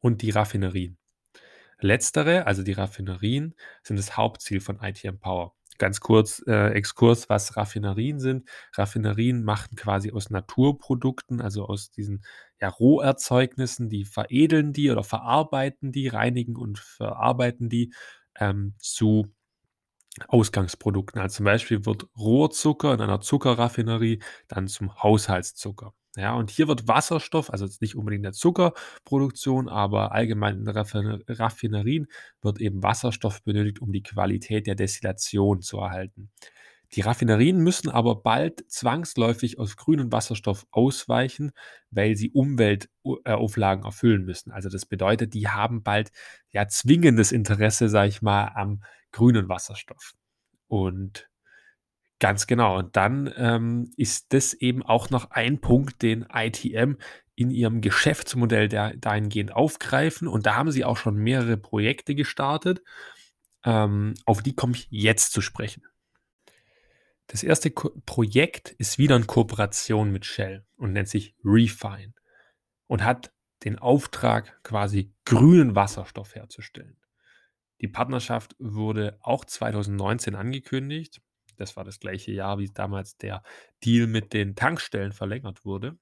und 0.00 0.22
die 0.22 0.30
Raffinerien. 0.30 0.98
Letztere, 1.80 2.46
also 2.46 2.62
die 2.62 2.72
Raffinerien, 2.72 3.54
sind 3.82 3.98
das 3.98 4.16
Hauptziel 4.16 4.60
von 4.60 4.80
ITM 4.80 5.18
Power. 5.18 5.54
Ganz 5.78 6.00
kurz 6.00 6.42
äh, 6.48 6.70
Exkurs, 6.72 7.28
was 7.28 7.56
Raffinerien 7.56 8.18
sind. 8.18 8.48
Raffinerien 8.74 9.44
machen 9.44 9.76
quasi 9.76 10.10
aus 10.10 10.28
Naturprodukten, 10.28 11.40
also 11.40 11.66
aus 11.66 11.92
diesen 11.92 12.24
ja, 12.60 12.68
Roherzeugnissen, 12.68 13.88
die 13.88 14.04
veredeln 14.04 14.72
die 14.72 14.90
oder 14.90 15.04
verarbeiten 15.04 15.92
die, 15.92 16.08
reinigen 16.08 16.56
und 16.56 16.80
verarbeiten 16.80 17.68
die 17.68 17.92
ähm, 18.40 18.74
zu 18.78 19.32
Ausgangsprodukten. 20.26 21.20
Also 21.20 21.36
zum 21.36 21.44
Beispiel 21.44 21.86
wird 21.86 22.08
Rohrzucker 22.18 22.94
in 22.94 23.00
einer 23.00 23.20
Zuckerraffinerie 23.20 24.20
dann 24.48 24.66
zum 24.66 25.00
Haushaltszucker. 25.00 25.94
Ja, 26.16 26.34
und 26.34 26.50
hier 26.50 26.68
wird 26.68 26.88
Wasserstoff, 26.88 27.50
also 27.50 27.64
jetzt 27.64 27.82
nicht 27.82 27.94
unbedingt 27.94 28.20
in 28.20 28.22
der 28.24 28.32
Zuckerproduktion, 28.32 29.68
aber 29.68 30.12
allgemein 30.12 30.56
in 30.58 30.68
Raffinerien 30.68 32.06
wird 32.42 32.60
eben 32.60 32.82
Wasserstoff 32.82 33.42
benötigt, 33.44 33.80
um 33.80 33.92
die 33.92 34.02
Qualität 34.02 34.66
der 34.66 34.74
Destillation 34.74 35.60
zu 35.60 35.78
erhalten. 35.78 36.30
Die 36.92 37.02
Raffinerien 37.02 37.58
müssen 37.58 37.90
aber 37.90 38.22
bald 38.22 38.64
zwangsläufig 38.70 39.58
auf 39.58 39.76
grünen 39.76 40.10
Wasserstoff 40.10 40.66
ausweichen, 40.70 41.52
weil 41.90 42.16
sie 42.16 42.30
Umweltauflagen 42.30 43.84
erfüllen 43.84 44.24
müssen. 44.24 44.52
Also 44.52 44.70
das 44.70 44.86
bedeutet, 44.86 45.34
die 45.34 45.48
haben 45.48 45.82
bald 45.82 46.10
ja 46.50 46.66
zwingendes 46.66 47.30
Interesse, 47.30 47.90
sage 47.90 48.08
ich 48.08 48.22
mal, 48.22 48.52
am 48.54 48.82
grünen 49.12 49.50
Wasserstoff. 49.50 50.14
Und 50.66 51.28
Ganz 52.20 52.46
genau. 52.46 52.78
Und 52.78 52.96
dann 52.96 53.32
ähm, 53.36 53.90
ist 53.96 54.32
das 54.32 54.52
eben 54.52 54.82
auch 54.82 55.10
noch 55.10 55.30
ein 55.30 55.60
Punkt, 55.60 56.02
den 56.02 56.26
ITM 56.32 56.94
in 57.36 57.50
ihrem 57.50 57.80
Geschäftsmodell 57.80 58.68
der, 58.68 58.96
dahingehend 58.96 59.52
aufgreifen. 59.52 60.26
Und 60.26 60.46
da 60.46 60.56
haben 60.56 60.72
sie 60.72 60.84
auch 60.84 60.96
schon 60.96 61.16
mehrere 61.16 61.56
Projekte 61.56 62.16
gestartet. 62.16 62.82
Ähm, 63.64 64.14
auf 64.24 64.42
die 64.42 64.54
komme 64.54 64.74
ich 64.74 64.88
jetzt 64.90 65.32
zu 65.32 65.40
sprechen. 65.40 65.84
Das 67.28 67.42
erste 67.42 67.70
Ko 67.70 67.90
Projekt 68.06 68.70
ist 68.70 68.98
wieder 68.98 69.14
in 69.14 69.26
Kooperation 69.26 70.10
mit 70.10 70.24
Shell 70.24 70.64
und 70.76 70.92
nennt 70.92 71.08
sich 71.08 71.36
Refine 71.44 72.14
und 72.86 73.04
hat 73.04 73.32
den 73.64 73.78
Auftrag, 73.78 74.62
quasi 74.62 75.12
grünen 75.24 75.74
Wasserstoff 75.74 76.34
herzustellen. 76.34 76.96
Die 77.80 77.88
Partnerschaft 77.88 78.56
wurde 78.58 79.18
auch 79.20 79.44
2019 79.44 80.34
angekündigt. 80.34 81.20
Das 81.58 81.76
war 81.76 81.84
das 81.84 82.00
gleiche 82.00 82.32
Jahr, 82.32 82.58
wie 82.58 82.68
damals 82.72 83.16
der 83.16 83.42
Deal 83.84 84.06
mit 84.06 84.32
den 84.32 84.54
Tankstellen 84.54 85.12
verlängert 85.12 85.64
wurde. 85.64 85.98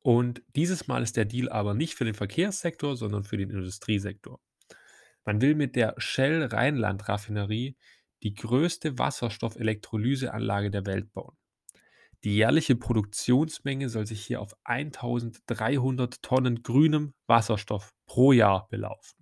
Und 0.00 0.42
dieses 0.54 0.86
Mal 0.86 1.02
ist 1.02 1.16
der 1.16 1.24
Deal 1.24 1.48
aber 1.48 1.74
nicht 1.74 1.94
für 1.94 2.04
den 2.04 2.14
Verkehrssektor, 2.14 2.96
sondern 2.96 3.24
für 3.24 3.36
den 3.36 3.50
Industriesektor. 3.50 4.40
Man 5.24 5.40
will 5.40 5.54
mit 5.54 5.76
der 5.76 5.94
Shell 5.98 6.44
Rheinland 6.44 7.08
Raffinerie 7.08 7.76
die 8.22 8.34
größte 8.34 8.98
Wasserstoffelektrolyseanlage 8.98 10.70
der 10.70 10.86
Welt 10.86 11.12
bauen. 11.12 11.36
Die 12.24 12.34
jährliche 12.34 12.74
Produktionsmenge 12.74 13.88
soll 13.88 14.06
sich 14.06 14.24
hier 14.24 14.40
auf 14.40 14.56
1300 14.64 16.22
Tonnen 16.22 16.62
grünem 16.62 17.14
Wasserstoff 17.26 17.92
pro 18.06 18.32
Jahr 18.32 18.68
belaufen. 18.70 19.17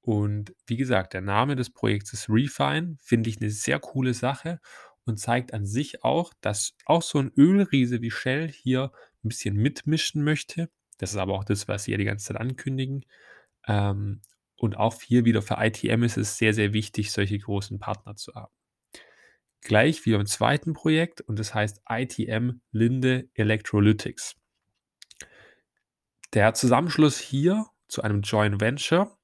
Und 0.00 0.54
wie 0.66 0.76
gesagt, 0.76 1.12
der 1.12 1.20
Name 1.20 1.56
des 1.56 1.70
Projekts 1.70 2.12
ist 2.12 2.28
Refine, 2.28 2.96
finde 3.00 3.28
ich 3.28 3.40
eine 3.40 3.50
sehr 3.50 3.78
coole 3.78 4.14
Sache 4.14 4.60
und 5.04 5.18
zeigt 5.18 5.52
an 5.54 5.66
sich 5.66 6.04
auch, 6.04 6.32
dass 6.40 6.74
auch 6.86 7.02
so 7.02 7.18
ein 7.18 7.32
Ölriese 7.36 8.00
wie 8.00 8.10
Shell 8.10 8.48
hier 8.50 8.92
ein 9.24 9.28
bisschen 9.28 9.56
mitmischen 9.56 10.22
möchte. 10.22 10.70
Das 10.98 11.10
ist 11.10 11.16
aber 11.16 11.34
auch 11.34 11.44
das, 11.44 11.68
was 11.68 11.84
sie 11.84 11.92
ja 11.92 11.98
die 11.98 12.04
ganze 12.04 12.26
Zeit 12.26 12.40
ankündigen. 12.40 13.04
Ähm, 13.66 14.20
und 14.56 14.76
auch 14.76 15.00
hier 15.00 15.24
wieder 15.24 15.42
für 15.42 15.56
ITM 15.58 16.02
ist 16.02 16.16
es 16.16 16.36
sehr, 16.36 16.52
sehr 16.52 16.72
wichtig, 16.72 17.12
solche 17.12 17.38
großen 17.38 17.78
Partner 17.78 18.16
zu 18.16 18.34
haben. 18.34 18.52
Gleich 19.60 20.04
wie 20.06 20.12
beim 20.12 20.26
zweiten 20.26 20.72
Projekt 20.72 21.20
und 21.20 21.38
das 21.38 21.54
heißt 21.54 21.82
ITM 21.88 22.60
Linde 22.70 23.28
Electrolytics. 23.34 24.36
Der 26.32 26.54
Zusammenschluss 26.54 27.18
hier 27.18 27.66
zu 27.88 28.02
einem 28.02 28.22
Joint 28.22 28.60
Venture 28.60 29.17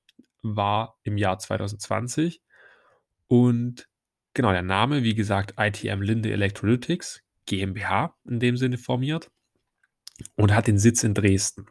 war 0.44 0.98
im 1.02 1.16
Jahr 1.16 1.38
2020 1.38 2.42
und 3.26 3.88
genau 4.34 4.52
der 4.52 4.62
Name, 4.62 5.02
wie 5.02 5.14
gesagt, 5.14 5.54
ITM 5.58 6.02
Linde 6.02 6.30
Electrolytics 6.30 7.22
GmbH 7.46 8.16
in 8.24 8.40
dem 8.40 8.56
Sinne 8.56 8.78
formiert 8.78 9.30
und 10.36 10.54
hat 10.54 10.66
den 10.66 10.78
Sitz 10.78 11.02
in 11.02 11.14
Dresden. 11.14 11.66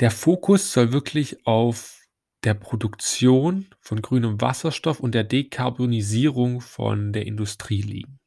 Der 0.00 0.10
Fokus 0.10 0.72
soll 0.72 0.92
wirklich 0.92 1.46
auf 1.46 2.00
der 2.42 2.54
Produktion 2.54 3.66
von 3.80 4.02
grünem 4.02 4.40
Wasserstoff 4.40 5.00
und 5.00 5.14
der 5.14 5.24
Dekarbonisierung 5.24 6.60
von 6.60 7.12
der 7.12 7.26
Industrie 7.26 7.80
liegen. 7.80 8.18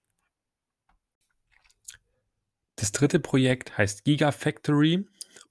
Das 2.75 2.91
dritte 2.91 3.19
Projekt 3.19 3.77
heißt 3.77 4.05
Gigafactory 4.05 5.07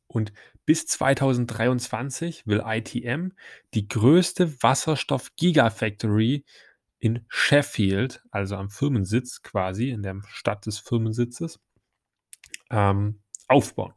und 0.06 0.32
bis 0.66 0.86
2023 0.86 2.46
will 2.46 2.62
ITM 2.66 3.30
die 3.74 3.88
größte 3.88 4.62
Wasserstoff-Gigafactory 4.62 6.44
in 6.98 7.24
Sheffield, 7.28 8.22
also 8.30 8.56
am 8.56 8.68
Firmensitz 8.68 9.42
quasi, 9.42 9.88
in 9.90 10.02
der 10.02 10.20
Stadt 10.26 10.66
des 10.66 10.80
Firmensitzes, 10.80 11.60
ähm, 12.70 13.20
aufbauen. 13.48 13.94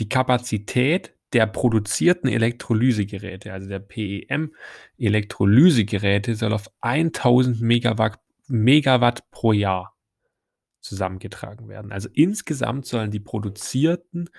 Die 0.00 0.08
Kapazität 0.08 1.14
der 1.34 1.46
produzierten 1.46 2.26
Elektrolysegeräte, 2.28 3.52
also 3.52 3.68
der 3.68 3.80
PEM-Elektrolysegeräte, 3.80 6.34
soll 6.34 6.52
auf 6.52 6.68
1000 6.80 7.60
Megawatt, 7.60 8.18
Megawatt 8.46 9.30
pro 9.30 9.52
Jahr 9.52 9.94
zusammengetragen 10.80 11.68
werden. 11.68 11.92
Also 11.92 12.08
insgesamt 12.12 12.86
sollen 12.86 13.10
die 13.10 13.20
produzierten 13.20 14.30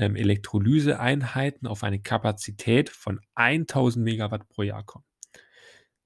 ähm, 0.00 0.16
Elektrolyseeinheiten 0.16 1.68
auf 1.68 1.84
eine 1.84 2.00
Kapazität 2.00 2.88
von 2.88 3.20
1000 3.34 4.02
Megawatt 4.02 4.48
pro 4.48 4.62
Jahr 4.62 4.82
kommen. 4.82 5.04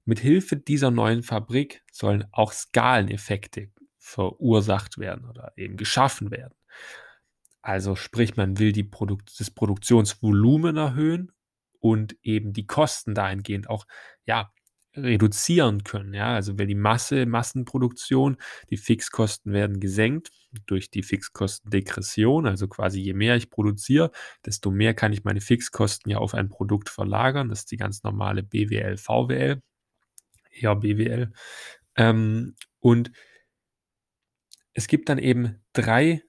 Mit 0.03 0.19
Hilfe 0.19 0.57
dieser 0.57 0.91
neuen 0.91 1.23
Fabrik 1.23 1.81
sollen 1.91 2.25
auch 2.33 2.51
Skaleneffekte 2.51 3.71
verursacht 3.97 4.97
werden 4.97 5.25
oder 5.25 5.53
eben 5.55 5.77
geschaffen 5.77 6.29
werden. 6.29 6.53
Also 7.61 7.95
sprich, 7.95 8.35
man 8.35 8.59
will 8.59 8.73
die 8.73 8.83
Produkt 8.83 9.39
das 9.39 9.49
Produktionsvolumen 9.49 10.75
erhöhen 10.75 11.31
und 11.79 12.17
eben 12.21 12.51
die 12.51 12.67
Kosten 12.67 13.15
dahingehend 13.15 13.69
auch 13.69 13.85
ja, 14.25 14.51
reduzieren 14.95 15.83
können. 15.83 16.13
Ja? 16.13 16.33
Also 16.33 16.57
wenn 16.57 16.67
die 16.67 16.75
Masse, 16.75 17.25
Massenproduktion, 17.25 18.37
die 18.69 18.77
Fixkosten 18.77 19.53
werden 19.53 19.79
gesenkt 19.79 20.31
durch 20.65 20.89
die 20.89 21.03
Fixkostendegression, 21.03 22.47
also 22.47 22.67
quasi 22.67 22.99
je 22.99 23.13
mehr 23.13 23.35
ich 23.35 23.49
produziere, 23.49 24.11
desto 24.45 24.71
mehr 24.71 24.93
kann 24.93 25.13
ich 25.13 25.23
meine 25.23 25.41
Fixkosten 25.41 26.11
ja 26.11 26.17
auf 26.17 26.33
ein 26.33 26.49
Produkt 26.49 26.89
verlagern. 26.89 27.49
Das 27.49 27.59
ist 27.59 27.71
die 27.71 27.77
ganz 27.77 28.03
normale 28.03 28.43
BWL, 28.43 28.97
VWL, 28.97 29.61
eher 30.51 30.75
BWL. 30.75 31.31
Ähm, 31.95 32.55
und 32.79 33.11
es 34.73 34.87
gibt 34.87 35.09
dann 35.09 35.17
eben 35.17 35.63
drei 35.73 36.21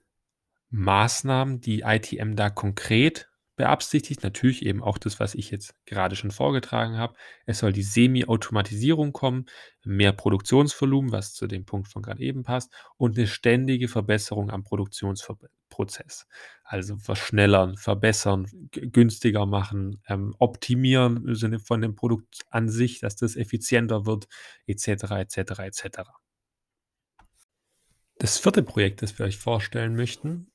Maßnahmen, 0.70 1.60
die 1.60 1.80
ITM 1.80 2.34
da 2.36 2.50
konkret 2.50 3.28
beabsichtigt. 3.57 4.22
Natürlich 4.22 4.64
eben 4.64 4.82
auch 4.82 4.98
das, 4.98 5.18
was 5.18 5.34
ich 5.34 5.50
jetzt 5.50 5.74
gerade 5.86 6.14
schon 6.14 6.30
vorgetragen 6.30 6.96
habe. 6.96 7.14
Es 7.46 7.59
soll 7.59 7.72
die 7.72 7.82
Semi-Automatisierung 7.82 9.12
kommen, 9.12 9.46
mehr 9.84 10.12
Produktionsvolumen, 10.12 11.12
was 11.12 11.34
zu 11.34 11.46
dem 11.46 11.64
Punkt 11.64 11.88
von 11.88 12.02
gerade 12.02 12.22
eben 12.22 12.42
passt, 12.42 12.72
und 12.96 13.16
eine 13.16 13.26
ständige 13.26 13.88
Verbesserung 13.88 14.50
am 14.50 14.62
Produktionsprozess. 14.62 16.26
Also 16.62 16.96
verschnellern, 16.98 17.76
verbessern, 17.76 18.46
günstiger 18.70 19.46
machen, 19.46 20.00
ähm, 20.07 20.34
optimieren 20.38 21.26
im 21.26 21.34
Sinne 21.34 21.59
von 21.59 21.80
dem 21.80 21.94
Produkt 21.94 22.44
an 22.50 22.68
sich, 22.68 23.00
dass 23.00 23.16
das 23.16 23.36
effizienter 23.36 24.07
wird, 24.07 24.28
etc., 24.66 24.88
etc., 25.12 25.38
etc. 25.61 25.86
Das 28.18 28.38
vierte 28.38 28.62
Projekt, 28.62 29.02
das 29.02 29.18
wir 29.18 29.26
euch 29.26 29.36
vorstellen 29.36 29.94
möchten, 29.94 30.50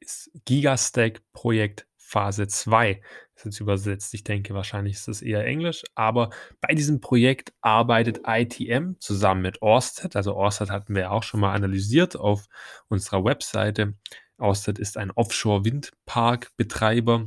ist 0.00 0.30
Gigastack 0.44 1.22
Projekt 1.32 1.86
Phase 2.06 2.46
2. 2.46 3.00
Das 3.34 3.40
ist 3.40 3.46
jetzt 3.46 3.60
übersetzt. 3.60 4.12
Ich 4.14 4.22
denke, 4.24 4.54
wahrscheinlich 4.54 4.94
ist 4.94 5.08
das 5.08 5.20
eher 5.22 5.44
Englisch. 5.44 5.82
Aber 5.94 6.30
bei 6.60 6.74
diesem 6.74 7.00
Projekt 7.00 7.52
arbeitet 7.62 8.20
ITM 8.26 8.96
zusammen 9.00 9.42
mit 9.42 9.62
Orsted. 9.62 10.14
Also 10.14 10.34
Orsted 10.34 10.70
hatten 10.70 10.94
wir 10.94 11.10
auch 11.10 11.22
schon 11.22 11.40
mal 11.40 11.54
analysiert 11.54 12.16
auf 12.16 12.46
unserer 12.88 13.24
Webseite. 13.24 13.94
Orsted 14.38 14.78
ist 14.78 14.98
ein 14.98 15.10
Offshore-Windpark-Betreiber. 15.10 17.26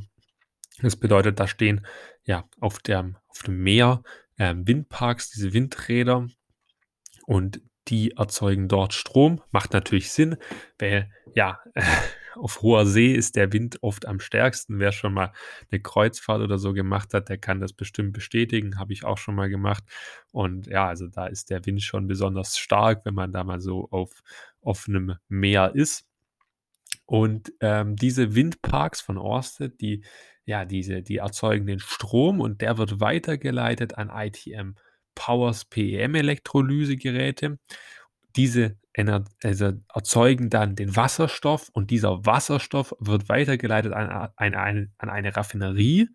Das 0.80 0.94
bedeutet, 0.96 1.40
da 1.40 1.48
stehen 1.48 1.84
ja 2.24 2.48
auf, 2.60 2.78
der, 2.78 3.10
auf 3.26 3.42
dem 3.42 3.60
Meer 3.62 4.02
äh, 4.36 4.54
Windparks, 4.56 5.30
diese 5.30 5.52
Windräder. 5.52 6.28
Und 7.26 7.60
die 7.88 8.12
erzeugen 8.12 8.68
dort 8.68 8.94
Strom. 8.94 9.42
Macht 9.50 9.72
natürlich 9.72 10.12
Sinn, 10.12 10.36
weil 10.78 11.10
ja, 11.34 11.58
auf 12.38 12.62
hoher 12.62 12.86
See 12.86 13.12
ist 13.12 13.36
der 13.36 13.52
Wind 13.52 13.78
oft 13.82 14.06
am 14.06 14.20
stärksten. 14.20 14.78
Wer 14.78 14.92
schon 14.92 15.14
mal 15.14 15.32
eine 15.70 15.80
Kreuzfahrt 15.80 16.40
oder 16.40 16.58
so 16.58 16.72
gemacht 16.72 17.14
hat, 17.14 17.28
der 17.28 17.38
kann 17.38 17.60
das 17.60 17.72
bestimmt 17.72 18.12
bestätigen. 18.12 18.78
Habe 18.78 18.92
ich 18.92 19.04
auch 19.04 19.18
schon 19.18 19.34
mal 19.34 19.48
gemacht. 19.48 19.84
Und 20.32 20.66
ja, 20.66 20.88
also 20.88 21.08
da 21.08 21.26
ist 21.26 21.50
der 21.50 21.64
Wind 21.66 21.82
schon 21.82 22.06
besonders 22.06 22.58
stark, 22.58 23.04
wenn 23.04 23.14
man 23.14 23.32
da 23.32 23.44
mal 23.44 23.60
so 23.60 23.88
auf 23.90 24.22
offenem 24.60 25.16
Meer 25.28 25.72
ist. 25.74 26.06
Und 27.06 27.52
ähm, 27.60 27.96
diese 27.96 28.34
Windparks 28.34 29.00
von 29.00 29.18
Orsted, 29.18 29.80
die, 29.80 30.04
ja, 30.44 30.64
diese, 30.64 31.02
die 31.02 31.16
erzeugen 31.16 31.66
den 31.66 31.80
Strom 31.80 32.40
und 32.40 32.60
der 32.60 32.78
wird 32.78 33.00
weitergeleitet 33.00 33.96
an 33.96 34.10
ITM 34.10 34.74
Powers 35.14 35.64
PEM-Elektrolysegeräte. 35.64 37.58
Diese 38.36 38.76
also 39.06 39.72
erzeugen 39.94 40.50
dann 40.50 40.74
den 40.74 40.96
Wasserstoff 40.96 41.68
und 41.72 41.90
dieser 41.90 42.26
Wasserstoff 42.26 42.94
wird 42.98 43.28
weitergeleitet 43.28 43.92
an 43.92 44.30
eine, 44.36 44.90
an 44.98 45.10
eine 45.10 45.36
Raffinerie. 45.36 46.08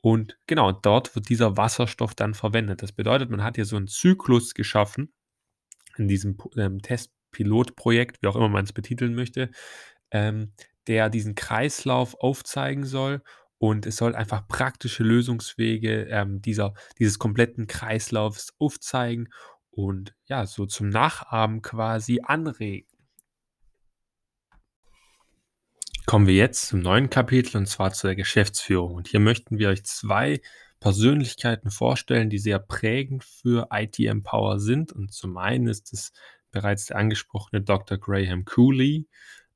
Und 0.00 0.38
genau, 0.46 0.70
dort 0.70 1.16
wird 1.16 1.28
dieser 1.28 1.56
Wasserstoff 1.56 2.14
dann 2.14 2.34
verwendet. 2.34 2.82
Das 2.82 2.92
bedeutet, 2.92 3.30
man 3.30 3.42
hat 3.42 3.56
hier 3.56 3.64
so 3.64 3.76
einen 3.76 3.88
Zyklus 3.88 4.54
geschaffen 4.54 5.12
in 5.96 6.08
diesem 6.08 6.36
ähm, 6.56 6.82
Testpilotprojekt, 6.82 8.22
wie 8.22 8.26
auch 8.28 8.36
immer 8.36 8.48
man 8.48 8.64
es 8.64 8.72
betiteln 8.72 9.14
möchte, 9.14 9.50
ähm, 10.10 10.52
der 10.86 11.08
diesen 11.08 11.34
Kreislauf 11.34 12.14
aufzeigen 12.20 12.84
soll 12.84 13.22
und 13.58 13.86
es 13.86 13.96
soll 13.96 14.14
einfach 14.14 14.46
praktische 14.46 15.04
Lösungswege 15.04 16.06
ähm, 16.10 16.42
dieser, 16.42 16.74
dieses 16.98 17.18
kompletten 17.18 17.66
Kreislaufs 17.66 18.54
aufzeigen 18.58 19.30
und 19.74 20.14
ja, 20.26 20.46
so 20.46 20.66
zum 20.66 20.88
Nachahmen 20.88 21.62
quasi 21.62 22.20
anregen. 22.22 22.88
Kommen 26.06 26.26
wir 26.26 26.34
jetzt 26.34 26.68
zum 26.68 26.80
neuen 26.80 27.08
Kapitel 27.10 27.56
und 27.56 27.66
zwar 27.66 27.92
zur 27.92 28.14
Geschäftsführung. 28.14 28.94
Und 28.94 29.08
hier 29.08 29.20
möchten 29.20 29.58
wir 29.58 29.70
euch 29.70 29.84
zwei 29.84 30.40
Persönlichkeiten 30.78 31.70
vorstellen, 31.70 32.28
die 32.28 32.38
sehr 32.38 32.58
prägend 32.58 33.24
für 33.24 33.68
ITM 33.72 34.22
Power 34.22 34.60
sind. 34.60 34.92
Und 34.92 35.12
zum 35.12 35.38
einen 35.38 35.66
ist 35.66 35.92
es 35.94 36.12
bereits 36.50 36.86
der 36.86 36.96
angesprochene 36.96 37.62
Dr. 37.62 37.98
Graham 37.98 38.44
Cooley, 38.44 39.08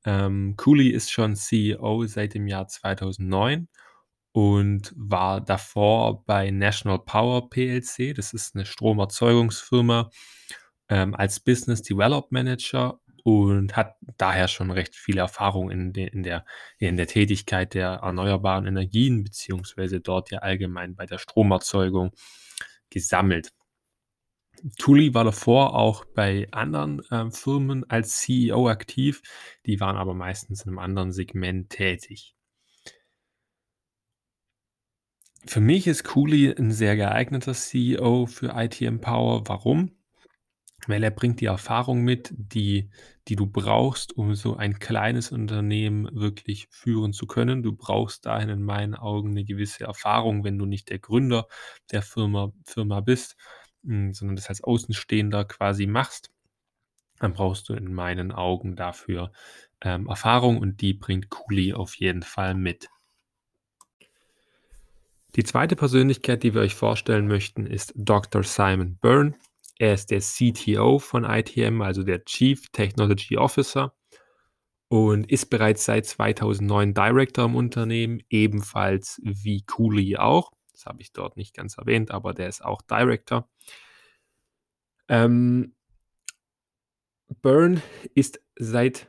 Ähm, 0.05 0.55
Cooley 0.55 0.89
ist 0.89 1.11
schon 1.11 1.35
CEO 1.35 2.05
seit 2.05 2.33
dem 2.33 2.47
Jahr 2.47 2.67
2009 2.67 3.67
und 4.33 4.93
war 4.97 5.41
davor 5.41 6.23
bei 6.25 6.51
National 6.51 6.99
Power 6.99 7.49
PLC. 7.49 8.13
Das 8.15 8.33
ist 8.33 8.55
'ne 8.55 8.65
Stromerzeugungsfirma, 8.65 10.09
ähm, 10.89 11.15
als 11.15 11.39
Business 11.41 11.81
Development 11.83 12.31
Manager 12.33 12.99
und 13.23 13.75
hat 13.77 13.95
daher 14.17 14.47
schon 14.49 14.71
recht 14.71 14.95
viel 14.95 15.17
Erfahrung 15.19 15.71
in 15.71 15.93
de 15.93 16.07
in 16.09 16.23
der 16.23 16.45
in 16.79 16.97
der 16.97 17.07
Tätigkeit 17.07 17.73
der 17.75 17.89
erneuerbaren 18.03 18.65
Energien 18.67 19.23
beziehungsweise 19.23 19.99
dort 20.01 20.31
ja 20.31 20.39
allgemein 20.39 20.95
bei 20.95 21.05
der 21.07 21.19
Stromerzeugung 21.19 22.11
gesammelt. 22.91 23.51
Cooley 24.81 25.13
war 25.13 25.23
davor 25.25 25.75
auch 25.75 26.05
bei 26.05 26.47
anderen, 26.51 27.01
ähm, 27.11 27.31
Firmen 27.31 27.89
als 27.89 28.17
CEO 28.19 28.67
aktiv, 28.69 29.21
die 29.65 29.79
waren 29.79 29.97
aber 29.97 30.13
meistens 30.13 30.61
in 30.65 30.71
'nem 30.71 30.79
anderen 30.79 31.11
Segment 31.11 31.69
tätig. 31.69 32.31
Für 35.47 35.61
mich 35.61 35.87
ist 35.87 36.03
Cooley 36.03 36.51
'n 36.57 36.71
sehr 36.71 36.95
geeigneter 36.97 37.53
CEO 37.53 38.25
für 38.25 38.49
ITM 38.55 38.99
Power. 38.99 39.47
Warum? 39.47 39.91
Weil 40.87 41.03
er 41.03 41.11
bringt 41.11 41.41
die 41.41 41.45
Erfahrung 41.47 42.01
mit, 42.03 42.33
die 42.37 42.89
die 43.27 43.35
du 43.37 43.47
brauchst, 43.47 44.17
um 44.17 44.35
so 44.35 44.57
ein 44.57 44.79
kleines 44.79 45.31
Unternehmen 45.31 46.09
wirklich 46.13 46.67
führen 46.71 47.13
zu 47.13 47.27
können. 47.27 47.63
Du 47.63 47.73
brauchst 47.73 48.25
dahin 48.25 48.49
in 48.49 48.63
meinen 48.63 48.95
Augen 48.95 49.31
'ne 49.33 49.45
gewisse 49.45 49.85
Erfahrung, 49.85 50.43
wenn 50.45 50.57
du 50.59 50.65
nicht 50.65 50.89
der 50.89 50.99
Gründer 50.99 51.47
der 51.91 52.01
Firma 52.03 52.53
Firma 52.65 53.01
bist, 53.01 53.37
hm, 53.85 54.13
sondern 54.13 54.35
das 54.37 54.49
als 54.49 54.63
Außenstehender 54.63 55.45
quasi 55.45 55.87
machst. 55.87 56.31
Dann 57.19 57.33
brauchst 57.33 57.69
du 57.69 57.73
in 57.75 57.93
meinen 57.93 58.31
Augen 58.33 58.75
dafür, 58.77 59.31
ähm, 59.81 60.07
Erfahrung 60.07 60.59
und 60.59 60.81
die 60.81 60.93
bringt 60.95 61.29
Cooley 61.31 61.73
auf 61.73 61.95
jeden 61.97 62.23
Fall 62.23 62.55
mit. 62.55 62.89
Die 65.35 65.43
2. 65.43 65.67
Persönlichkeit, 65.67 66.43
die 66.43 66.53
wir 66.53 66.61
euch 66.61 66.75
vorstellen 66.75 67.27
möchten, 67.27 67.65
ist 67.67 67.93
Dr. 67.95 68.43
Simon 68.43 68.97
Byrne. 68.97 69.35
Er 69.77 69.93
ist 69.93 70.11
der 70.11 70.19
CTO 70.19 70.99
von 70.99 71.23
ITM, 71.23 71.81
also 71.81 72.03
der 72.03 72.25
Chief 72.25 72.69
Technology 72.71 73.37
Officer 73.37 73.93
und 74.89 75.31
ist 75.31 75.49
bereits 75.51 75.85
seit 75.85 76.07
2009 76.07 76.93
Director 76.93 77.45
im 77.45 77.55
Unternehmen, 77.55 78.21
ebenfalls 78.29 79.21
wie 79.23 79.63
Cooley 79.63 80.17
auch. 80.17 80.51
Das 80.71 80.85
habe 80.85 81.01
ich 81.01 81.13
dort 81.13 81.37
nicht 81.37 81.55
ganz 81.55 81.77
erwähnt, 81.77 82.11
aber 82.11 82.33
der 82.33 82.49
ist 82.49 82.65
auch 82.65 82.81
Director. 82.81 83.47
Ähm 85.07 85.75
Byrne 87.41 87.81
ist 88.15 88.41
seit 88.57 89.07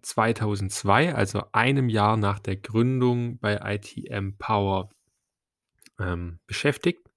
2002, 0.00 1.14
also 1.14 1.44
einem 1.52 1.90
Jahr 1.90 2.16
nach 2.16 2.38
der 2.38 2.56
Gründung 2.56 3.38
bei 3.38 3.60
ITM 3.74 4.36
Power 4.38 4.90
ähm, 6.02 6.40
beschäftigt 6.46 7.08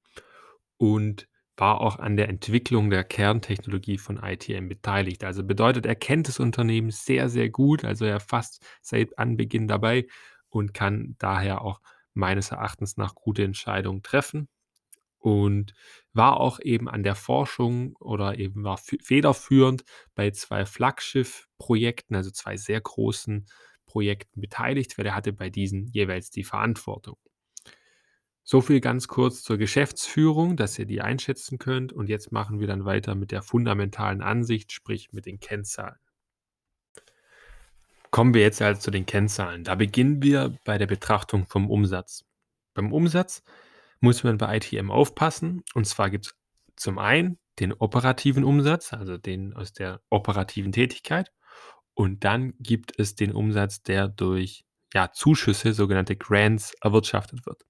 und 0.77 1.27
war 1.57 1.79
auch 1.81 1.99
an 1.99 2.17
der 2.17 2.27
Entwicklung 2.29 2.89
der 2.89 3.03
Kerntechnologie 3.05 3.97
von 3.97 4.17
ITM 4.17 4.67
beteiligt. 4.67 5.23
Also, 5.23 5.43
bedeutet, 5.43 5.85
er 5.85 5.95
kennt 5.95 6.27
das 6.27 6.39
Unternehmen 6.39 6.91
sehr, 6.91 7.29
sehr 7.29 7.49
gut. 7.49 7.85
Also, 7.85 8.05
er 8.05 8.19
fast 8.19 8.63
seit 8.81 9.17
Anbeginn 9.19 9.67
dabei 9.67 10.07
und 10.49 10.73
kann 10.73 11.15
daher 11.19 11.61
auch 11.61 11.81
meines 12.13 12.51
Erachtens 12.51 12.97
nach 12.97 13.15
gute 13.15 13.43
Entscheidungen 13.43 14.03
treffen 14.03 14.49
und 15.19 15.73
war 16.13 16.39
auch 16.39 16.59
eben 16.61 16.89
an 16.89 17.03
der 17.03 17.15
Forschung 17.15 17.95
oder 17.97 18.37
eben 18.39 18.63
war 18.63 18.77
federführend 18.77 19.83
bei 20.15 20.31
2 20.31 20.65
Flaggschiff-Projekten, 20.65 22.15
also 22.15 22.31
2 22.31 22.57
sehr 22.57 22.81
großen 22.81 23.47
Projekten 23.87 24.41
beteiligt, 24.41 24.97
weil 24.97 25.05
er 25.07 25.15
hatte 25.15 25.33
bei 25.33 25.49
diesen 25.49 25.87
jeweils 25.87 26.29
die 26.31 26.43
Verantwortung. 26.43 27.17
So 28.47 28.61
viel 28.61 28.79
ganz 28.79 29.07
kurz 29.07 29.41
zur 29.41 29.57
Geschäftsführung, 29.57 30.55
dass 30.55 30.77
ihr 30.77 30.85
die 30.85 31.01
einschätzen 31.01 31.57
könnt 31.57 31.91
und 31.91 32.09
jetzt 32.09 32.31
machen 32.31 32.59
wir 32.59 32.67
dann 32.67 32.85
weiter 32.85 33.15
mit 33.15 33.31
der 33.31 33.41
fundamentalen 33.41 34.21
Ansicht, 34.21 34.71
sprich 34.71 35.11
mit 35.11 35.25
den 35.25 35.39
Kennzahlen. 35.39 35.97
Kommen 38.11 38.35
wir 38.35 38.41
jetzt 38.41 38.61
also 38.61 38.79
zu 38.79 38.91
den 38.91 39.07
Kennzahlen. 39.07 39.63
Da 39.63 39.73
beginnen 39.73 40.21
wir 40.21 40.59
bei 40.63 40.77
der 40.77 40.85
Betrachtung 40.85 41.47
vom 41.47 41.71
Umsatz. 41.71 42.23
Beim 42.75 42.93
Umsatz 42.93 43.43
muss 43.99 44.23
man 44.23 44.37
bei 44.37 44.57
ITM 44.57 44.91
aufpassen, 44.91 45.63
und 45.73 45.87
zwar 45.87 46.11
gibt's 46.11 46.35
zum 46.75 46.99
einen 46.99 47.39
den 47.57 47.73
operativen 47.73 48.43
Umsatz, 48.43 48.93
also 48.93 49.17
den 49.17 49.55
aus 49.55 49.73
der 49.73 50.01
operativen 50.11 50.71
Tätigkeit, 50.71 51.31
und 51.95 52.23
dann 52.23 52.53
gibt 52.59 52.99
es 52.99 53.15
den 53.15 53.31
Umsatz, 53.31 53.81
der 53.81 54.07
durch, 54.07 54.65
ja, 54.93 55.11
Zuschüsse, 55.11 55.73
sogenannte 55.73 56.15
Grants, 56.15 56.75
erwirtschaftet 56.81 57.47
wird. 57.47 57.65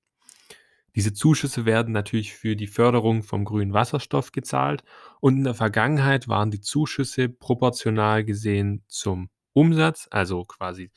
Diese 0.95 1.13
Zuschüsse 1.13 1.65
werden 1.65 1.93
natürlich 1.93 2.33
für 2.33 2.55
die 2.55 2.67
Förderung 2.67 3.21
vom 3.23 3.43
grünen 3.45 3.73
Wasserstoff 3.73 4.31
gezahlt 4.31 4.83
und 5.19 5.37
in 5.37 5.43
der 5.43 5.53
Vergangenheit 5.53 6.27
waren 6.27 6.51
die 6.51 6.61
Zuschüsse 6.61 7.29
proportional 7.29 8.23
gesehen 8.23 8.83
zum 8.87 9.29
Umsatz, 9.53 10.07
also 10.11 10.43
quasi, 10.45 10.91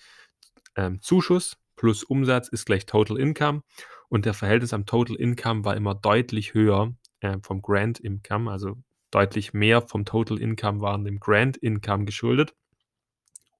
ähm, 0.76 1.00
Zuschuss 1.02 1.58
plus 1.76 2.04
Umsatz 2.04 2.48
ist 2.48 2.66
gleich 2.66 2.86
Total 2.86 3.18
Income 3.18 3.62
und 4.08 4.24
der 4.26 4.34
Verhältnis 4.34 4.72
am 4.72 4.86
Total 4.86 5.16
Income 5.16 5.64
war 5.64 5.76
immer 5.76 5.94
deutlich 5.94 6.54
höher, 6.54 6.94
äh, 7.20 7.38
vom 7.42 7.62
Grant 7.62 8.00
Income, 8.00 8.50
also 8.50 8.76
deutlich 9.10 9.52
mehr 9.54 9.82
vom 9.82 10.04
Total 10.04 10.38
Income 10.38 10.80
waren 10.80 11.04
dem 11.04 11.20
Grant 11.20 11.56
Income 11.56 12.04
geschuldet. 12.04 12.54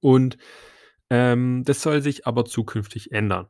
Und, 0.00 0.38
ähm, 1.10 1.64
das 1.64 1.82
soll 1.82 2.02
sich 2.02 2.26
aber 2.26 2.44
zukünftig 2.44 3.12
ändern. 3.12 3.48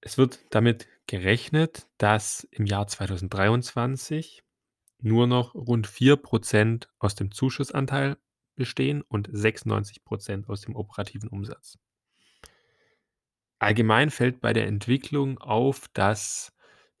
Es 0.00 0.16
wird 0.18 0.40
damit 0.50 0.86
gerechnet, 1.06 1.86
dass 1.98 2.44
im 2.50 2.66
Jahr 2.66 2.86
2023 2.86 4.42
nur 5.00 5.26
noch 5.26 5.54
rund 5.54 5.86
4 5.86 6.16
% 6.16 6.88
aus 6.98 7.14
dem 7.14 7.32
Zuschussanteil 7.32 8.16
bestehen 8.54 9.02
und 9.02 9.28
96 9.32 10.02
% 10.04 10.48
aus 10.48 10.60
dem 10.60 10.76
operativen 10.76 11.28
Umsatz. 11.28 11.78
Allgemein 13.60 14.10
fällt 14.10 14.40
bei 14.40 14.52
der 14.52 14.66
Entwicklung 14.66 15.38
auf, 15.38 15.88
dass 15.92 16.52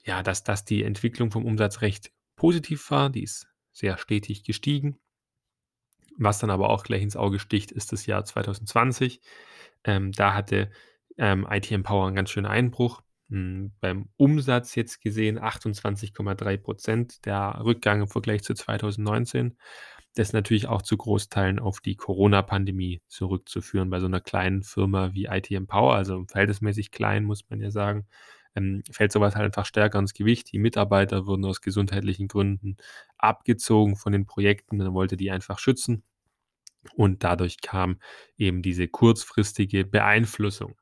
ja, 0.04 0.22
dass 0.22 0.42
dass 0.44 0.64
die 0.64 0.84
Entwicklung 0.84 1.30
vom 1.30 1.44
Umsatz 1.44 1.82
recht 1.82 2.12
positiv 2.36 2.90
war. 2.90 3.10
Die 3.10 3.22
ist 3.22 3.48
sehr 3.72 3.98
stetig 3.98 4.42
gestiegen. 4.44 4.98
Was 6.16 6.38
dann 6.38 6.50
aber 6.50 6.70
auch 6.70 6.82
gleich 6.82 7.02
ins 7.02 7.16
Auge 7.16 7.38
sticht, 7.38 7.70
ist 7.70 7.92
das 7.92 8.06
Jahr 8.06 8.24
2020. 8.24 9.20
Ähm, 9.84 10.12
da 10.12 10.34
hatte, 10.34 10.70
ähm, 11.18 11.46
ITM 11.50 11.82
Power 11.84 12.08
'n 12.08 12.14
ganz 12.16 12.30
schönen 12.30 12.46
Einbruch. 12.46 13.02
Hm, 13.30 13.72
beim 13.80 14.08
Umsatz 14.16 14.74
jetzt 14.76 15.00
gesehen 15.02 15.38
28,3 15.38 16.56
% 16.58 17.24
der 17.26 17.60
Rückgang 17.64 18.02
im 18.02 18.08
Vergleich 18.08 18.42
zu 18.44 18.54
2019. 18.54 19.56
Das 20.16 20.32
natürlich 20.32 20.66
auch 20.68 20.82
zu 20.82 20.96
Großteilen 20.96 21.58
auf 21.60 21.80
die 21.80 21.96
Corona-Pandemie 21.96 23.02
zurückzuführen 23.08 23.90
bei 23.90 24.00
so 24.00 24.08
'ner 24.08 24.20
kleinen 24.20 24.62
Firma 24.64 25.12
wie 25.14 25.26
ITM 25.26 25.66
Power, 25.68 25.94
also 25.94 26.24
verhältnismäßig 26.28 26.90
klein, 26.92 27.24
muss 27.24 27.44
man 27.50 27.60
ja 27.60 27.70
sagen, 27.70 28.06
ähm, 28.56 28.82
fällt 28.90 29.12
so 29.12 29.20
was 29.20 29.36
halt 29.36 29.44
einfach 29.46 29.66
stärker 29.66 29.98
ins 30.00 30.14
Gewicht. 30.14 30.52
Die 30.52 30.58
Mitarbeiter 30.58 31.26
wurden 31.26 31.44
aus 31.44 31.60
gesundheitlichen 31.60 32.28
Gründen 32.28 32.76
abgezogen 33.18 33.96
von 33.96 34.12
den 34.12 34.26
Projekten. 34.26 34.78
Man 34.78 34.94
wollte 34.94 35.16
die 35.18 35.30
einfach 35.30 35.58
schützen 35.60 36.02
und 36.96 37.24
dadurch 37.24 37.60
kam 37.62 37.98
eben 38.38 38.62
diese 38.62 38.88
kurzfristige 38.88 39.84
Beeinflussung. 39.86 40.76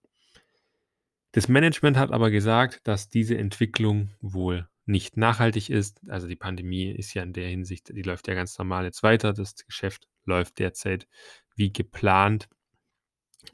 Das 1.36 1.48
Management 1.48 1.98
hat 1.98 2.12
aber 2.12 2.30
gesagt, 2.30 2.80
dass 2.84 3.10
diese 3.10 3.36
Entwicklung 3.36 4.08
wohl 4.22 4.70
nicht 4.86 5.18
nachhaltig 5.18 5.68
ist. 5.68 6.00
Also, 6.08 6.28
die 6.28 6.34
Pandemie 6.34 6.90
ist 6.90 7.12
ja 7.12 7.22
in 7.22 7.34
der 7.34 7.46
Hinsicht 7.46 7.94
die 7.94 8.00
läuft 8.00 8.26
ja 8.26 8.32
ganz 8.32 8.56
normal 8.56 8.86
jetzt 8.86 9.02
weiter. 9.02 9.34
Das 9.34 9.54
Geschäft 9.54 10.08
läuft 10.24 10.58
derzeit 10.58 11.06
wie 11.54 11.70
geplant 11.70 12.48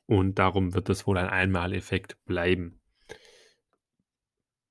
und 0.06 0.38
darum 0.38 0.74
wird 0.74 0.90
das 0.90 1.08
wohl 1.08 1.18
ein 1.18 1.26
Einmaleffekt 1.28 2.24
bleiben. 2.24 2.80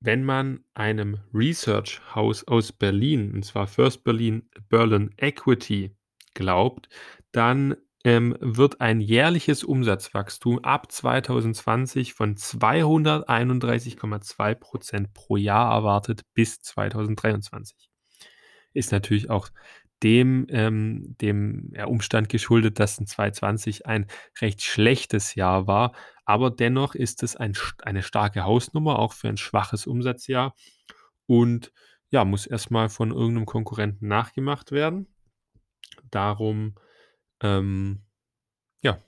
Wenn 0.00 0.24
man 0.24 0.64
einem 0.72 1.18
Research-Haus 1.34 2.48
aus 2.48 2.72
Berlin, 2.72 3.34
und 3.34 3.44
zwar 3.44 3.66
First 3.66 4.04
Berlin 4.04 4.48
Berlin 4.70 5.10
Equity 5.18 5.94
glaubt, 6.32 6.88
dann, 7.30 7.76
ähm, 8.04 8.36
wird 8.40 8.80
ein 8.80 9.00
jährliches 9.00 9.64
Umsatzwachstum 9.64 10.58
ab 10.64 10.90
2020 10.92 12.14
von 12.14 12.36
231,2 12.36 14.54
% 14.54 15.14
pro 15.14 15.36
Jahr 15.36 15.72
erwartet 15.74 16.22
bis 16.34 16.60
2023. 16.62 17.90
Ist 18.74 18.92
natürlich 18.92 19.30
auch 19.30 19.48
dem 20.02 20.46
ähm, 20.50 21.16
dem, 21.20 21.70
ja, 21.74 21.86
Umstand 21.86 22.28
geschuldet, 22.28 22.80
dass 22.80 22.98
in 22.98 23.06
2020 23.06 23.86
ein 23.86 24.06
recht 24.40 24.62
schlechtes 24.62 25.34
Jahr 25.36 25.66
war, 25.68 25.92
aber 26.26 26.50
dennoch 26.50 26.94
ist 26.96 27.22
es 27.22 27.36
ein 27.36 27.54
eine 27.84 28.02
starke 28.02 28.42
Hausnummer, 28.44 28.98
auch 28.98 29.12
für 29.14 29.28
ein 29.28 29.36
schwaches 29.38 29.86
Umsatzjahr 29.86 30.54
und, 31.26 31.72
ja, 32.10 32.24
muss 32.24 32.46
erst 32.46 32.70
mal 32.72 32.88
von 32.90 33.12
irgend 33.12 33.34
'nem 33.36 33.46
Konkurrenten 33.46 34.08
nachgemacht 34.08 34.72
werden. 34.72 35.06
Darum, 36.12 36.74
ähm, 37.42 38.00
ja, 38.82 38.98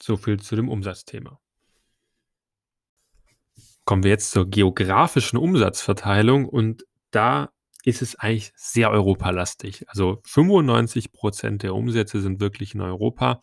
So 0.00 0.16
viel 0.16 0.40
zu 0.40 0.56
dem 0.56 0.68
Umsatzthema. 0.68 1.40
Kommen 3.84 4.02
wir 4.02 4.10
jetzt 4.10 4.30
zur 4.30 4.48
geografischen 4.48 5.38
Umsatzverteilung 5.38 6.46
und 6.46 6.84
da 7.10 7.50
ist 7.84 8.02
es 8.02 8.16
eigentlich 8.16 8.52
sehr 8.54 8.90
europalastig. 8.90 9.88
Also 9.88 10.20
95% 10.26 11.62
der 11.62 11.74
Umsätze 11.74 12.20
sind 12.20 12.40
wirklich 12.40 12.74
in 12.74 12.82
Europa 12.82 13.40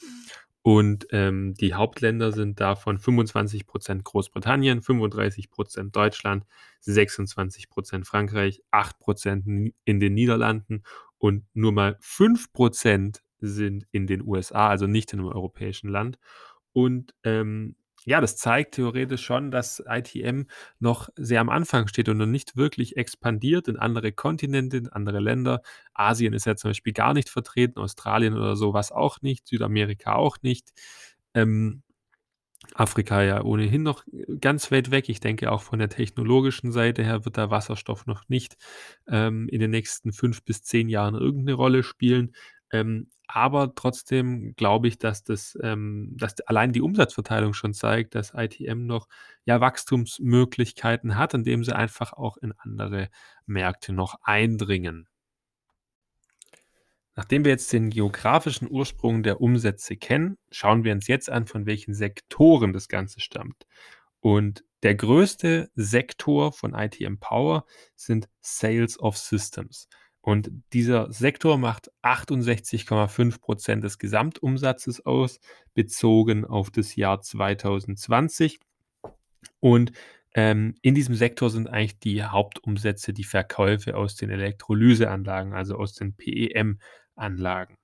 und, 0.62 1.08
ähm, 1.12 1.54
die 1.56 1.76
Hauptländer 1.76 2.32
sind 2.32 2.60
davon 2.60 2.98
25% 2.98 4.04
Großbritannien, 4.04 4.82
35% 4.82 5.96
Deutschland, 5.96 6.46
26% 6.82 8.06
Frankreich, 8.06 8.64
8% 8.72 9.74
in 9.84 10.00
den 10.00 10.14
Niederlanden 10.16 10.84
und 11.20 11.46
nur 11.54 11.72
mal 11.72 11.98
5 12.02 12.52
sind 13.40 13.86
in 13.92 14.08
den 14.08 14.22
USA, 14.26 14.70
also 14.70 14.88
nicht 14.88 15.14
in 15.14 15.20
'nem 15.20 15.28
europäischen 15.30 15.90
Land. 15.90 16.18
Und, 16.74 17.14
ähm, 17.24 17.76
ja, 18.06 18.22
das 18.22 18.38
zeigt 18.38 18.76
theoretisch 18.76 19.24
schon, 19.26 19.50
dass 19.52 19.82
ITM 19.88 20.48
noch 20.80 21.10
sehr 21.16 21.42
am 21.42 21.50
Anfang 21.50 21.88
steht 21.88 22.08
und 22.10 22.18
noch 22.18 22.28
nicht 22.28 22.56
wirklich 22.58 22.98
expandiert 22.98 23.68
in 23.68 23.78
andere 23.78 24.12
Kontinente, 24.12 24.78
in 24.78 24.90
andere 24.90 25.20
Länder. 25.20 25.62
Asien 25.94 26.34
ist 26.34 26.46
ja 26.46 26.56
zum 26.56 26.70
Beispiel 26.72 26.94
gar 26.94 27.14
nicht 27.16 27.30
vertreten, 27.30 27.80
Australien 27.80 28.36
oder 28.36 28.56
so 28.58 28.74
was 28.74 28.92
auch 28.92 29.22
nicht, 29.22 29.48
Südamerika 29.48 30.16
auch 30.16 30.38
nicht. 30.44 30.72
Ähm, 31.34 31.82
Afrika 32.76 33.22
ja 33.24 33.44
ohnehin 33.44 33.84
noch 33.84 34.04
ganz 34.42 34.72
weit 34.72 34.92
weg. 34.92 35.10
Ich 35.10 35.20
denke, 35.20 35.52
auch 35.52 35.62
von 35.64 35.80
der 35.80 35.90
technologischen 35.90 36.72
Seite 36.72 37.04
her 37.04 37.26
wird 37.26 37.38
der 37.38 37.52
Wasserstoff 37.52 38.06
noch 38.08 38.28
nicht, 38.30 38.56
ähm, 39.08 39.48
in 39.50 39.60
den 39.60 39.72
nächsten 39.72 40.12
5 40.14 40.44
bis 40.44 40.64
10 40.64 40.90
Jahren 40.90 41.16
irgendeine 41.16 41.54
Rolle 41.56 41.84
spielen. 41.84 42.34
Ähm, 42.76 43.08
aber 43.28 43.74
trotzdem 43.74 44.54
glaube 44.56 44.88
ich, 44.88 44.98
dass 45.00 45.24
das 45.24 45.58
ähm, 45.64 46.14
dass 46.18 46.40
allein 46.42 46.74
die 46.74 46.82
Umsatzverteilung 46.82 47.54
schon 47.54 47.74
zeigt, 47.74 48.16
dass 48.16 48.34
ITM 48.36 48.86
noch, 48.86 49.08
ja, 49.46 49.62
Wachstumsmöglichkeiten 49.62 51.18
hat, 51.18 51.34
indem 51.34 51.64
sie 51.64 51.76
einfach 51.76 52.14
auch 52.14 52.38
in 52.38 52.54
andere 52.58 53.10
Märkte 53.46 53.94
noch 53.94 54.16
eindringen. 54.24 55.08
Nachdem 57.16 57.46
wir 57.46 57.52
jetzt 57.52 57.72
den 57.72 57.92
geografischen 57.92 58.70
Ursprung 58.70 59.24
der 59.24 59.40
Umsätze 59.40 59.96
kennen, 59.96 60.38
schauen 60.52 60.84
wir 60.84 60.92
uns 60.92 61.08
jetzt 61.08 61.30
an, 61.30 61.48
von 61.48 61.66
welchen 61.66 61.94
Sektoren 61.94 62.74
das 62.74 62.90
Ganze 62.90 63.22
stammt. 63.22 63.66
Und 64.20 64.66
der 64.84 64.96
größte 64.96 65.70
Sektor 65.76 66.52
von 66.52 66.74
ITM 66.74 67.20
Power 67.20 67.66
sind 67.96 68.28
Sales 68.42 69.00
of 69.00 69.18
Systems. 69.18 69.88
Und 70.26 70.50
dieser 70.74 71.14
Sektor 71.14 71.60
macht 71.60 71.92
68,5% 72.02 73.82
des 73.82 74.00
Gesamtumsatzes 74.00 75.06
aus, 75.06 75.40
bezogen 75.76 76.46
auf 76.46 76.72
das 76.72 76.96
Jahr 76.96 77.22
2020. 77.22 78.60
Und 79.60 79.92
ähm, 80.34 80.74
in 80.82 80.96
diesem 80.96 81.14
Sektor 81.14 81.52
sind 81.52 81.68
eigentlich 81.68 82.00
die 82.00 82.24
Hauptumsätze 82.24 83.14
die 83.14 83.24
Verkäufe 83.24 83.96
aus 83.96 84.16
den 84.16 84.32
Elektrolyseanlagen, 84.32 85.54
also 85.54 85.76
aus 85.76 85.94
den 85.94 86.16
PEM 86.16 86.80
Anlagen. 87.16 87.78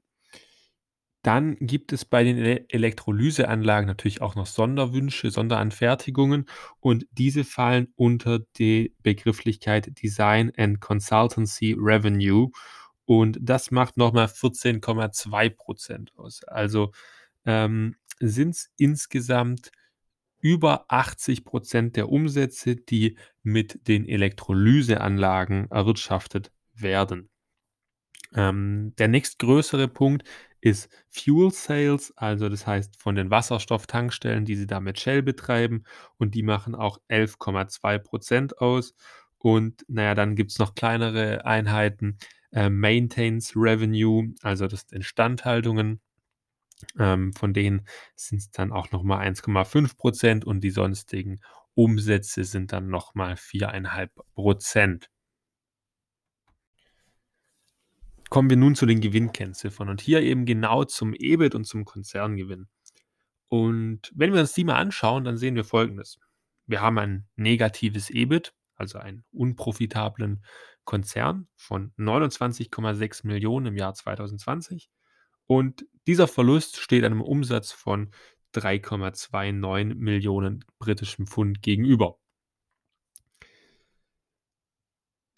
Dann 1.23 1.55
gibt 1.59 1.93
es 1.93 2.03
bei 2.03 2.23
den 2.23 2.37
Ele 2.37 2.65
Elektrolyseanlagen 2.69 3.85
natürlich 3.87 4.21
auch 4.21 4.35
noch 4.35 4.47
Sonderwünsche, 4.47 5.29
Sonderanfertigungen 5.29 6.45
und 6.79 7.05
diese 7.11 7.43
fallen 7.43 7.89
unter 7.95 8.39
die 8.57 8.95
Begrifflichkeit 9.03 10.01
Design 10.01 10.51
and 10.57 10.81
Consultancy 10.81 11.75
Revenue 11.77 12.49
und 13.05 13.37
das 13.41 13.71
macht 13.71 13.97
noch 13.97 14.13
mal 14.13 14.27
14,2% 14.27 16.15
aus. 16.15 16.43
Also, 16.45 16.91
ähm, 17.45 17.95
sind's 18.19 18.71
insgesamt 18.77 19.71
über 20.39 20.85
80% 20.89 21.95
der 21.97 22.09
Umsätze, 22.09 22.75
die 22.75 23.17
mit 23.43 23.87
den 23.87 24.07
Elektrolyseanlagen 24.07 25.69
erwirtschaftet 25.69 26.51
werden. 26.73 27.29
Ähm, 28.33 28.93
der 28.97 29.07
nächstgrößere 29.07 29.87
Punkt 29.87 30.23
ist 30.61 30.89
Fuel 31.09 31.51
Sales, 31.51 32.13
also 32.15 32.47
das 32.47 32.65
heißt 32.67 32.95
von 32.97 33.15
den 33.15 33.31
Wasserstofftankstellen, 33.31 34.45
die 34.45 34.55
sie 34.55 34.67
da 34.67 34.79
mit 34.79 34.99
Shell 34.99 35.23
betreiben 35.23 35.83
und 36.17 36.35
die 36.35 36.43
machen 36.43 36.75
auch 36.75 36.99
11,2% 37.09 38.53
aus. 38.57 38.95
Und 39.39 39.83
naja, 39.87 40.13
dann 40.15 40.35
gibt 40.35 40.51
es 40.51 40.59
noch 40.59 40.75
kleinere 40.75 41.45
Einheiten, 41.45 42.17
äh, 42.51 42.69
Maintains 42.69 43.53
Revenue, 43.55 44.33
also 44.43 44.67
das 44.67 44.81
sind 44.81 44.97
Instandhaltungen. 44.97 45.99
Ähm, 46.99 47.33
von 47.33 47.53
denen 47.53 47.85
sind 48.15 48.39
es 48.39 48.51
dann 48.51 48.71
auch 48.71 48.91
noch 48.91 49.03
mal 49.03 49.19
1,5% 49.19 50.45
und 50.45 50.61
die 50.61 50.71
sonstigen 50.71 51.39
Umsätze 51.75 52.43
sind 52.43 52.71
dann 52.73 52.89
noch 52.89 53.15
mal 53.15 53.35
4,5 53.37 54.09
Kommen 58.31 58.49
wir 58.49 58.55
nun 58.55 58.75
zu 58.75 58.85
den 58.85 59.01
Gewinnkennziffern 59.01 59.89
und 59.89 59.99
hier 59.99 60.21
eben 60.21 60.45
genau 60.45 60.85
zum 60.85 61.13
EBIT 61.13 61.53
und 61.53 61.65
zum 61.65 61.83
Konzerngewinn. 61.83 62.69
Und 63.49 64.09
wenn 64.15 64.31
wir 64.31 64.39
uns 64.39 64.53
die 64.53 64.63
mal 64.63 64.77
anschauen, 64.77 65.25
dann 65.25 65.35
sehen 65.35 65.55
wir 65.55 65.65
Folgendes. 65.65 66.17
Wir 66.65 66.79
haben 66.79 66.97
ein 66.97 67.27
negatives 67.35 68.09
EBIT, 68.09 68.53
also 68.75 68.99
einen 68.99 69.25
unprofitablen 69.33 70.45
Konzern 70.85 71.49
von 71.57 71.91
29,6 71.97 73.27
Millionen 73.27 73.65
im 73.65 73.75
Jahr 73.75 73.93
2020 73.93 74.89
und 75.45 75.85
dieser 76.07 76.29
Verlust 76.29 76.77
steht 76.77 77.03
einem 77.03 77.19
Umsatz 77.19 77.73
von 77.73 78.11
3,29 78.55 79.95
Millionen 79.95 80.63
britischen 80.79 81.27
Pfund 81.27 81.61
gegenüber. 81.61 82.20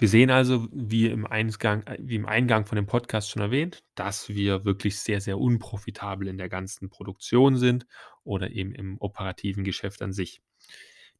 Wir 0.03 0.09
sehen 0.09 0.31
also, 0.31 0.67
wie 0.73 1.07
im 1.07 1.25
Eingang 1.25 1.83
äh, 1.83 1.97
wie 1.97 2.15
im 2.15 2.25
Eingang 2.25 2.65
von 2.65 2.75
dem 2.75 2.87
Podcast 2.87 3.29
schon 3.29 3.41
erwähnt, 3.41 3.85
dass 3.95 4.27
wir 4.27 4.65
wirklich 4.65 4.99
sehr, 4.99 5.21
sehr 5.21 5.39
unprofitabel 5.39 6.27
in 6.27 6.37
der 6.37 6.49
ganzen 6.49 6.89
Produktion 6.89 7.55
sind 7.55 7.85
oder 8.25 8.51
eben 8.51 8.75
im 8.75 8.97
operativen 8.99 9.63
Geschäft 9.63 10.01
an 10.01 10.11
sich. 10.11 10.41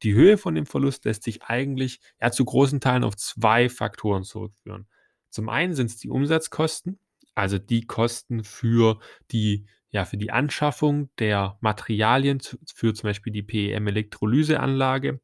Die 0.02 0.14
Höhe 0.14 0.38
von 0.38 0.54
dem 0.54 0.66
Verlust 0.66 1.06
lässt 1.06 1.24
sich 1.24 1.44
eigentlich, 1.44 2.02
ja, 2.20 2.32
zu 2.32 2.44
großen 2.44 2.82
Teilen 2.82 3.06
auf 3.06 3.16
zwei 3.16 3.70
Faktoren 3.70 4.26
zurückführen. 4.26 4.90
Zum 5.30 5.48
einen 5.48 5.76
sind 5.76 5.86
es 5.86 5.96
die 5.96 6.10
Umsatzkosten, 6.10 7.00
also 7.36 7.60
die 7.60 7.86
Kosten 7.86 8.44
für 8.44 9.00
die 9.32 9.66
ja, 9.92 10.04
für 10.04 10.18
die 10.18 10.32
Anschaffung 10.32 11.10
der 11.20 11.58
Materialien 11.62 12.42
für 12.66 12.94
zum 12.94 13.08
Beispiel 13.08 13.32
die 13.32 13.44
PEM-Elektrolyseanlage 13.44 15.22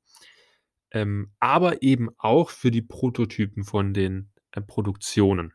ähm, 0.92 1.32
aber 1.40 1.82
eben 1.82 2.10
auch 2.18 2.50
für 2.50 2.72
die 2.72 2.82
Prototypen 2.82 3.64
von 3.64 3.94
den, 3.94 4.32
äh, 4.52 4.62
Produktionen. 4.62 5.54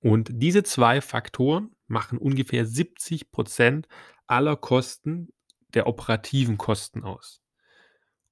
Und 0.00 0.30
diese 0.32 0.62
zwei 0.62 1.00
Faktoren 1.00 1.74
machen 1.86 2.18
ungefähr 2.18 2.66
70% 2.66 3.86
aller 4.26 4.56
Kosten 4.56 5.28
der 5.74 5.86
operativen 5.86 6.58
Kosten 6.58 7.04
aus. 7.04 7.40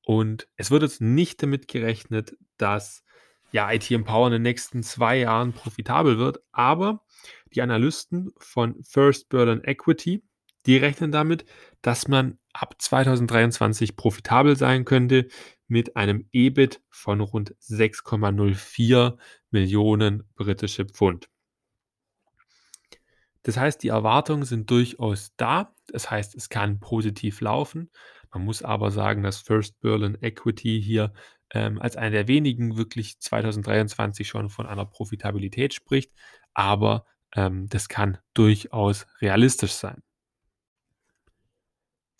Und 0.04 0.48
es 0.56 0.70
wird 0.70 0.82
jetzt 0.82 1.00
nicht 1.00 1.42
damit 1.42 1.68
gerechnet, 1.68 2.36
dass, 2.56 3.04
ja, 3.52 3.70
IT 3.72 3.90
Empower 3.90 4.26
in 4.26 4.32
den 4.32 4.42
nächsten 4.42 4.82
zwei 4.82 5.18
Jahren 5.18 5.52
profitabel 5.52 6.18
wird, 6.18 6.40
aber 6.52 7.04
die 7.54 7.62
Analysten 7.62 8.32
von 8.38 8.82
First 8.82 9.28
Berlin 9.28 9.62
Equity, 9.62 10.24
die 10.66 10.76
rechnen 10.76 11.12
damit, 11.12 11.44
dass 11.82 12.08
man 12.08 12.38
ab 12.52 12.74
2023 12.78 13.96
profitabel 13.96 14.56
sein 14.56 14.84
könnte 14.84 15.28
mit 15.68 15.96
einem 15.96 16.28
EBIT 16.32 16.82
von 16.90 17.20
rund 17.20 17.54
6,04 17.56 19.16
Millionen 19.50 20.24
britische 20.34 20.84
Pfund. 20.84 21.28
Das 23.42 23.56
heißt, 23.56 23.82
die 23.82 23.88
Erwartungen 23.88 24.44
sind 24.44 24.70
durchaus 24.70 25.32
da. 25.36 25.74
Das 25.86 26.10
heißt, 26.10 26.34
es 26.34 26.48
kann 26.48 26.80
positiv 26.80 27.40
laufen. 27.40 27.90
Man 28.32 28.44
muss 28.44 28.62
aber 28.62 28.90
sagen, 28.90 29.22
dass 29.22 29.38
First 29.38 29.80
Berlin 29.80 30.18
Equity 30.20 30.80
hier 30.82 31.12
ähm, 31.52 31.80
als 31.80 31.96
einer 31.96 32.10
der 32.10 32.28
wenigen 32.28 32.76
wirklich 32.76 33.18
2023 33.18 34.28
schon 34.28 34.50
von 34.50 34.66
einer 34.66 34.84
Profitabilität 34.84 35.74
spricht. 35.74 36.12
Aber 36.52 37.06
ähm, 37.34 37.68
das 37.68 37.88
kann 37.88 38.18
durchaus 38.34 39.06
realistisch 39.20 39.72
sein. 39.72 40.02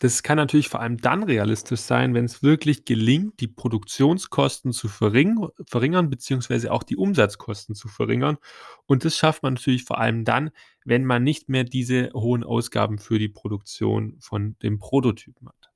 Das 0.03 0.23
kann 0.23 0.39
natürlich 0.39 0.71
vor 0.71 0.81
allem 0.81 0.97
dann 0.97 1.23
realistisch 1.23 1.81
sein, 1.81 2.15
wenn 2.15 2.25
es 2.25 2.43
wirklich 2.43 2.87
gelingt, 2.87 3.39
die 3.41 3.49
Produktionskosten 3.49 4.73
zu 4.73 4.89
verring 4.89 5.47
verringern, 5.69 6.09
beziehungsweise 6.09 6.73
auch 6.73 6.83
die 6.83 6.97
Umsatzkosten 6.97 7.75
zu 7.75 7.89
verringern. 7.89 8.39
Und 8.87 9.05
das 9.05 9.19
schafft 9.19 9.43
man 9.43 9.55
natürlich 9.55 9.85
vor 9.85 9.99
allem 9.99 10.25
dann, 10.25 10.53
wenn 10.87 11.05
man 11.05 11.23
nicht 11.23 11.51
mehr 11.51 11.65
diese 11.65 12.11
hohen 12.15 12.45
Ausgaben 12.45 12.99
für 12.99 13.19
die 13.19 13.29
Produktion 13.29 14.17
von 14.21 14.57
dem 14.63 14.79
Prototypen 14.79 15.49
hat. 15.51 15.71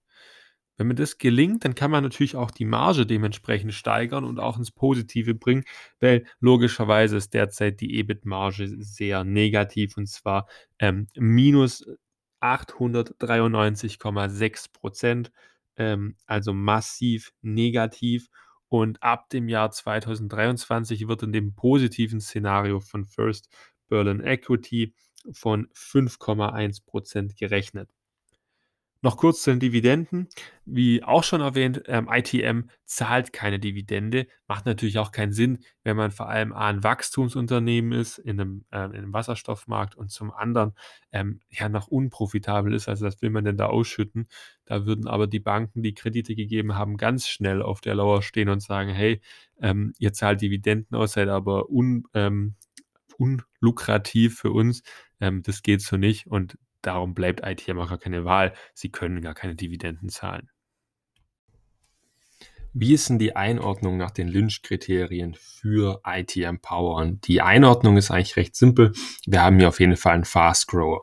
Wenn 0.78 0.88
mir 0.88 0.94
das 0.94 1.18
gelingt, 1.18 1.64
dann 1.66 1.74
kann 1.74 1.90
man 1.90 2.02
natürlich 2.02 2.34
auch 2.34 2.50
die 2.50 2.64
Marge 2.64 3.04
dementsprechend 3.06 3.74
steigern 3.74 4.24
und 4.24 4.40
auch 4.40 4.56
ins 4.56 4.72
Positive 4.72 5.34
bringen, 5.34 5.64
weil 6.00 6.24
logischerweise 6.40 7.18
ist 7.18 7.34
derzeit 7.34 7.80
die 7.80 7.98
EBIT-Marge 7.98 8.74
sehr 8.78 9.22
negativ 9.22 9.98
und 9.98 10.08
zwar 10.08 10.48
ähm, 10.80 11.08
minus 11.14 11.84
893,6 12.45 14.72
Prozent, 14.72 15.32
ähm, 15.76 16.16
also 16.26 16.53
massiv 16.53 17.32
negativ. 17.42 18.28
Und 18.68 19.03
ab 19.03 19.28
dem 19.30 19.49
Jahr 19.49 19.70
2023 19.70 21.09
wird 21.09 21.22
in 21.22 21.32
dem 21.32 21.55
positiven 21.55 22.20
Szenario 22.20 22.80
von 22.80 23.05
First 23.05 23.49
Berlin 23.88 24.20
Equity 24.20 24.95
von 25.32 25.68
5,1 25.74 26.84
Prozent 26.84 27.36
gerechnet. 27.36 27.90
Noch 29.05 29.18
kurz 29.18 29.42
zu 29.42 29.50
den 29.50 29.61
Dividenden. 29.61 30.28
Wie 30.64 31.05
auch 31.05 31.24
schon 31.24 31.42
erwähnt, 31.42 31.82
ähm, 31.88 32.09
ITM 32.11 32.70
zahlt 32.86 33.34
keine 33.34 33.59
Dividende. 33.59 34.26
Macht 34.48 34.64
natürlich 34.64 34.98
auch 34.98 35.12
keinen 35.12 35.34
Sinn, 35.34 35.59
wenn 35.82 35.94
man 35.94 36.11
vor 36.11 36.30
allem 36.30 36.55
ein 36.55 36.82
Wachstumsunternehmen 36.82 37.92
ist 37.92 38.16
in 38.16 38.40
einem, 38.40 38.64
äh, 38.70 38.86
in 38.86 38.94
einem 38.94 39.12
Wasserstoffmarkt 39.12 39.94
und 39.94 40.11
zum 40.11 40.32
anderen 40.32 40.72
ähm, 41.12 41.40
ja 41.50 41.68
noch 41.68 41.88
unprofitabel 41.88 42.72
ist. 42.72 42.88
Also 42.88 43.05
was 43.05 43.20
will 43.20 43.28
man 43.28 43.44
denn 43.44 43.59
da 43.59 43.66
ausschütten? 43.66 44.26
Da 44.64 44.86
würden 44.86 45.07
aber 45.07 45.26
die 45.26 45.38
Banken, 45.38 45.82
die 45.82 45.92
Kredite 45.92 46.34
gegeben 46.34 46.74
haben, 46.74 46.96
ganz 46.96 47.28
schnell 47.28 47.61
auf 47.61 47.82
der 47.82 47.96
Lauer 47.96 48.22
stehen 48.22 48.48
und 48.48 48.62
sagen, 48.62 48.88
hey, 48.88 49.20
ähm, 49.61 49.92
ihr 49.98 50.14
zahlt 50.14 50.40
Dividenden 50.40 50.96
aus, 50.96 51.12
seid 51.12 51.28
aber 51.28 51.68
un, 51.68 52.05
ähm, 52.14 52.55
unlukrativ 53.18 54.38
für 54.38 54.50
uns. 54.52 54.82
Ähm, 55.20 55.42
das 55.42 55.62
geht 55.62 55.82
so 55.82 55.98
nicht. 55.98 56.26
Und 56.26 56.57
Darum 56.87 57.14
bleibt 57.14 57.41
ITM 57.45 57.78
auch 57.78 57.89
gar 57.89 57.99
keine 57.99 58.24
Wahl. 58.24 58.53
Sie 58.74 58.91
können 58.91 59.22
gar 59.22 59.35
keine 59.35 59.55
Dividenden 59.55 60.11
zahlen. 60.11 60.51
Wie 62.76 62.93
ist 62.93 63.09
denn 63.09 63.18
die 63.20 63.37
Einordnung 63.37 63.97
nach 63.97 64.11
den 64.11 64.28
Lynch-Kriterien 64.28 65.37
für 65.39 66.01
ITM 66.05 66.59
Power? 66.61 66.97
Und 66.97 67.26
die 67.28 67.41
Einordnung 67.41 67.97
ist 67.97 68.11
eigentlich 68.11 68.37
recht 68.37 68.57
simpel. 68.57 68.93
Wir 69.26 69.43
haben 69.43 69.59
hier 69.59 69.68
auf 69.68 69.80
jeden 69.80 69.97
Fall 69.97 70.14
einen 70.14 70.24
Fast 70.24 70.66
Grower. 70.66 71.03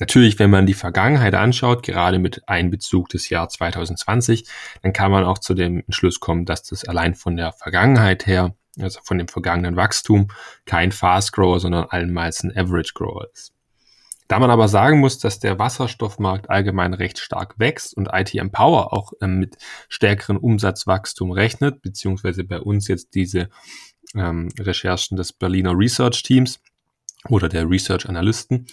Natürlich, 0.00 0.40
wenn 0.40 0.50
man 0.50 0.66
die 0.66 0.74
Vergangenheit 0.74 1.34
anschaut, 1.34 1.84
gerade 1.84 2.18
mit 2.18 2.46
Einbezug 2.48 3.08
des 3.08 3.28
Jahr 3.28 3.48
2020, 3.48 4.48
dann 4.82 4.92
kann 4.92 5.12
man 5.12 5.24
auch 5.24 5.38
zu 5.38 5.54
dem 5.54 5.78
Entschluss 5.86 6.18
kommen, 6.18 6.44
dass 6.44 6.64
das 6.64 6.84
allein 6.84 7.14
von 7.14 7.36
der 7.36 7.52
Vergangenheit 7.52 8.26
her, 8.26 8.56
also 8.80 8.98
von 9.04 9.16
dem 9.16 9.28
vergangenen 9.28 9.76
Wachstum, 9.76 10.26
kein 10.66 10.90
Fast 10.90 11.32
Grower, 11.32 11.60
sondern 11.60 11.84
allenmals 11.84 12.42
ein 12.42 12.50
Average 12.50 12.94
Grower 12.94 13.28
ist. 13.32 13.52
Da 14.32 14.38
man 14.38 14.48
aber 14.48 14.66
sagen 14.66 14.98
muss, 14.98 15.18
dass 15.18 15.40
der 15.40 15.58
Wasserstoffmarkt 15.58 16.48
allgemein 16.48 16.94
recht 16.94 17.18
stark 17.18 17.58
wächst 17.58 17.94
und 17.94 18.08
ITM 18.10 18.48
Power 18.48 18.94
auch 18.94 19.12
ähm, 19.20 19.38
mit 19.38 19.58
stärkeren 19.90 20.38
Umsatzwachstum 20.38 21.32
rechnet, 21.32 21.82
beziehungsweise 21.82 22.42
bei 22.42 22.58
uns 22.58 22.88
jetzt 22.88 23.14
diese 23.14 23.50
ähm, 24.14 24.48
Recherchen 24.58 25.18
des 25.18 25.34
Berliner 25.34 25.76
Research 25.76 26.22
Teams 26.22 26.60
oder 27.28 27.50
der 27.50 27.68
Research 27.68 28.08
Analysten, 28.08 28.68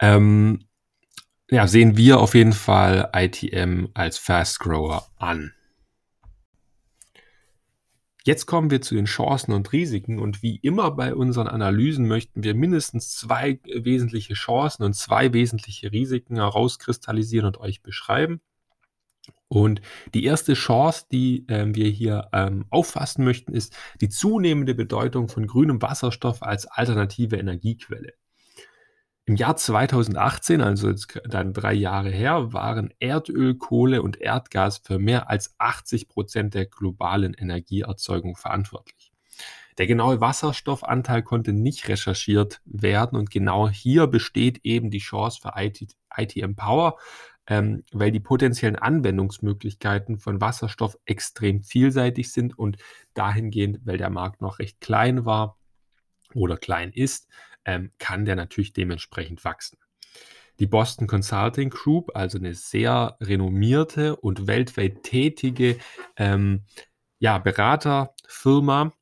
ähm, 0.00 0.64
ja, 1.48 1.68
sehen 1.68 1.96
wir 1.96 2.18
auf 2.18 2.34
jeden 2.34 2.52
Fall 2.52 3.08
ITM 3.14 3.86
als 3.94 4.18
Fast 4.18 4.58
Grower 4.58 5.06
an. 5.16 5.52
Jetzt 8.24 8.46
kommen 8.46 8.70
wir 8.70 8.82
zu 8.82 8.94
den 8.94 9.06
Chancen 9.06 9.52
und 9.52 9.72
Risiken 9.72 10.18
und 10.18 10.42
wie 10.42 10.56
immer 10.56 10.90
bei 10.90 11.14
unseren 11.14 11.48
Analysen 11.48 12.06
möchten 12.06 12.44
wir 12.44 12.54
mindestens 12.54 13.14
zwei 13.14 13.60
wesentliche 13.64 14.34
Chancen 14.34 14.82
und 14.82 14.94
zwei 14.94 15.32
wesentliche 15.32 15.90
Risiken 15.90 16.36
herauskristallisieren 16.36 17.46
und 17.46 17.58
euch 17.58 17.82
beschreiben. 17.82 18.40
Und 19.48 19.80
die 20.14 20.24
erste 20.24 20.54
Chance, 20.54 21.06
die 21.10 21.46
äh, 21.48 21.74
wir 21.74 21.88
hier 21.88 22.28
ähm, 22.32 22.66
auffassen 22.70 23.24
möchten, 23.24 23.52
ist 23.52 23.74
die 24.00 24.08
zunehmende 24.08 24.74
Bedeutung 24.74 25.28
von 25.28 25.46
grünem 25.46 25.82
Wasserstoff 25.82 26.42
als 26.42 26.66
alternative 26.66 27.36
Energiequelle. 27.36 28.12
Im 29.30 29.36
Jahr 29.36 29.54
2018, 29.54 30.60
also 30.60 30.92
dann 31.28 31.52
drei 31.52 31.72
Jahre 31.72 32.10
her, 32.10 32.52
waren 32.52 32.92
Erdöl, 32.98 33.54
Kohle 33.54 34.02
und 34.02 34.20
Erdgas 34.20 34.78
für 34.78 34.98
mehr 34.98 35.30
als 35.30 35.54
80 35.58 36.08
Prozent 36.08 36.54
der 36.54 36.66
globalen 36.66 37.34
Energieerzeugung 37.34 38.34
verantwortlich. 38.34 39.12
Der 39.78 39.86
genaue 39.86 40.20
Wasserstoffanteil 40.20 41.22
konnte 41.22 41.52
nicht 41.52 41.86
recherchiert 41.86 42.60
werden 42.64 43.16
und 43.16 43.30
genau 43.30 43.68
hier 43.68 44.08
besteht 44.08 44.64
eben 44.64 44.90
die 44.90 44.98
Chance 44.98 45.38
für 45.40 45.52
IT, 45.54 45.94
ITM 46.16 46.56
Power, 46.56 46.98
ähm, 47.46 47.84
weil 47.92 48.10
die 48.10 48.18
potenziellen 48.18 48.74
Anwendungsmöglichkeiten 48.74 50.18
von 50.18 50.40
Wasserstoff 50.40 50.98
extrem 51.04 51.62
vielseitig 51.62 52.32
sind 52.32 52.58
und 52.58 52.78
dahingehend, 53.14 53.78
weil 53.84 53.96
der 53.96 54.10
Markt 54.10 54.40
noch 54.40 54.58
recht 54.58 54.80
klein 54.80 55.24
war 55.24 55.56
oder 56.34 56.56
klein 56.56 56.90
ist, 56.92 57.28
ähm, 57.64 57.92
kann 57.98 58.24
der 58.24 58.36
natürlich 58.36 58.72
dementsprechend 58.72 59.44
wachsen. 59.44 59.78
Die 60.58 60.66
Boston 60.66 61.06
Consulting 61.06 61.70
Group, 61.70 62.14
also 62.14 62.38
eine 62.38 62.54
sehr 62.54 63.16
renommierte 63.20 64.16
und 64.16 64.46
weltweit 64.46 65.02
tätige 65.02 65.78
ähm, 66.16 66.64
ja, 67.18 67.38
Beraterfirma, 67.38 68.92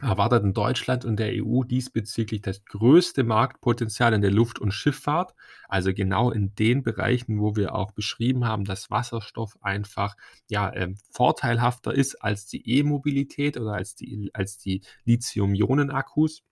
erwartet 0.00 0.44
in 0.44 0.54
Deutschland 0.54 1.04
und 1.04 1.18
der 1.18 1.32
EU 1.44 1.62
diesbezüglich 1.64 2.42
das 2.42 2.64
größte 2.64 3.24
Marktpotenzial 3.24 4.12
in 4.12 4.22
der 4.22 4.30
Luft- 4.30 4.58
und 4.58 4.72
Schifffahrt, 4.72 5.34
also 5.68 5.92
genau 5.92 6.30
in 6.30 6.54
den 6.54 6.82
Bereichen, 6.82 7.40
wo 7.40 7.56
wir 7.56 7.74
auch 7.74 7.92
beschrieben 7.92 8.44
haben, 8.44 8.64
dass 8.64 8.90
Wasserstoff 8.90 9.56
einfach 9.60 10.16
ja, 10.48 10.70
äh, 10.70 10.94
vorteilhafter 11.10 11.92
ist 11.94 12.16
als 12.16 12.46
die 12.46 12.68
E-Mobilität 12.78 13.56
oder 13.58 13.72
als 13.72 13.94
die, 13.94 14.30
als 14.32 14.58
die 14.58 14.82
Lithium-Ionen-Akkus. 15.04 16.42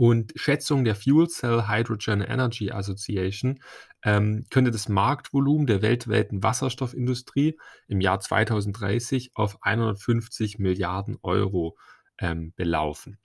Und 0.00 0.32
Schätzung 0.34 0.86
der 0.86 0.94
Fuel 0.94 1.28
Cell 1.28 1.68
Hydrogen 1.68 2.22
Energy 2.22 2.70
Association 2.70 3.60
ähm, 4.02 4.46
könnte 4.48 4.70
das 4.70 4.88
Marktvolumen 4.88 5.66
der 5.66 5.82
weltweiten 5.82 6.42
Wasserstoffindustrie 6.42 7.58
im 7.86 8.00
Jahr 8.00 8.18
2030 8.18 9.32
auf 9.34 9.58
150 9.60 10.58
Milliarden 10.58 11.18
Euro 11.20 11.76
ähm, 12.18 12.54
belaufen. 12.56 13.18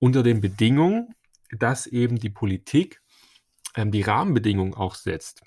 Unter 0.00 0.24
den 0.24 0.40
Bedingungen, 0.40 1.14
dass 1.56 1.86
eben 1.86 2.18
die 2.18 2.30
Politik 2.30 3.00
ähm, 3.76 3.92
die 3.92 4.02
Rahmenbedingungen 4.02 4.74
auch 4.74 4.96
setzt 4.96 5.44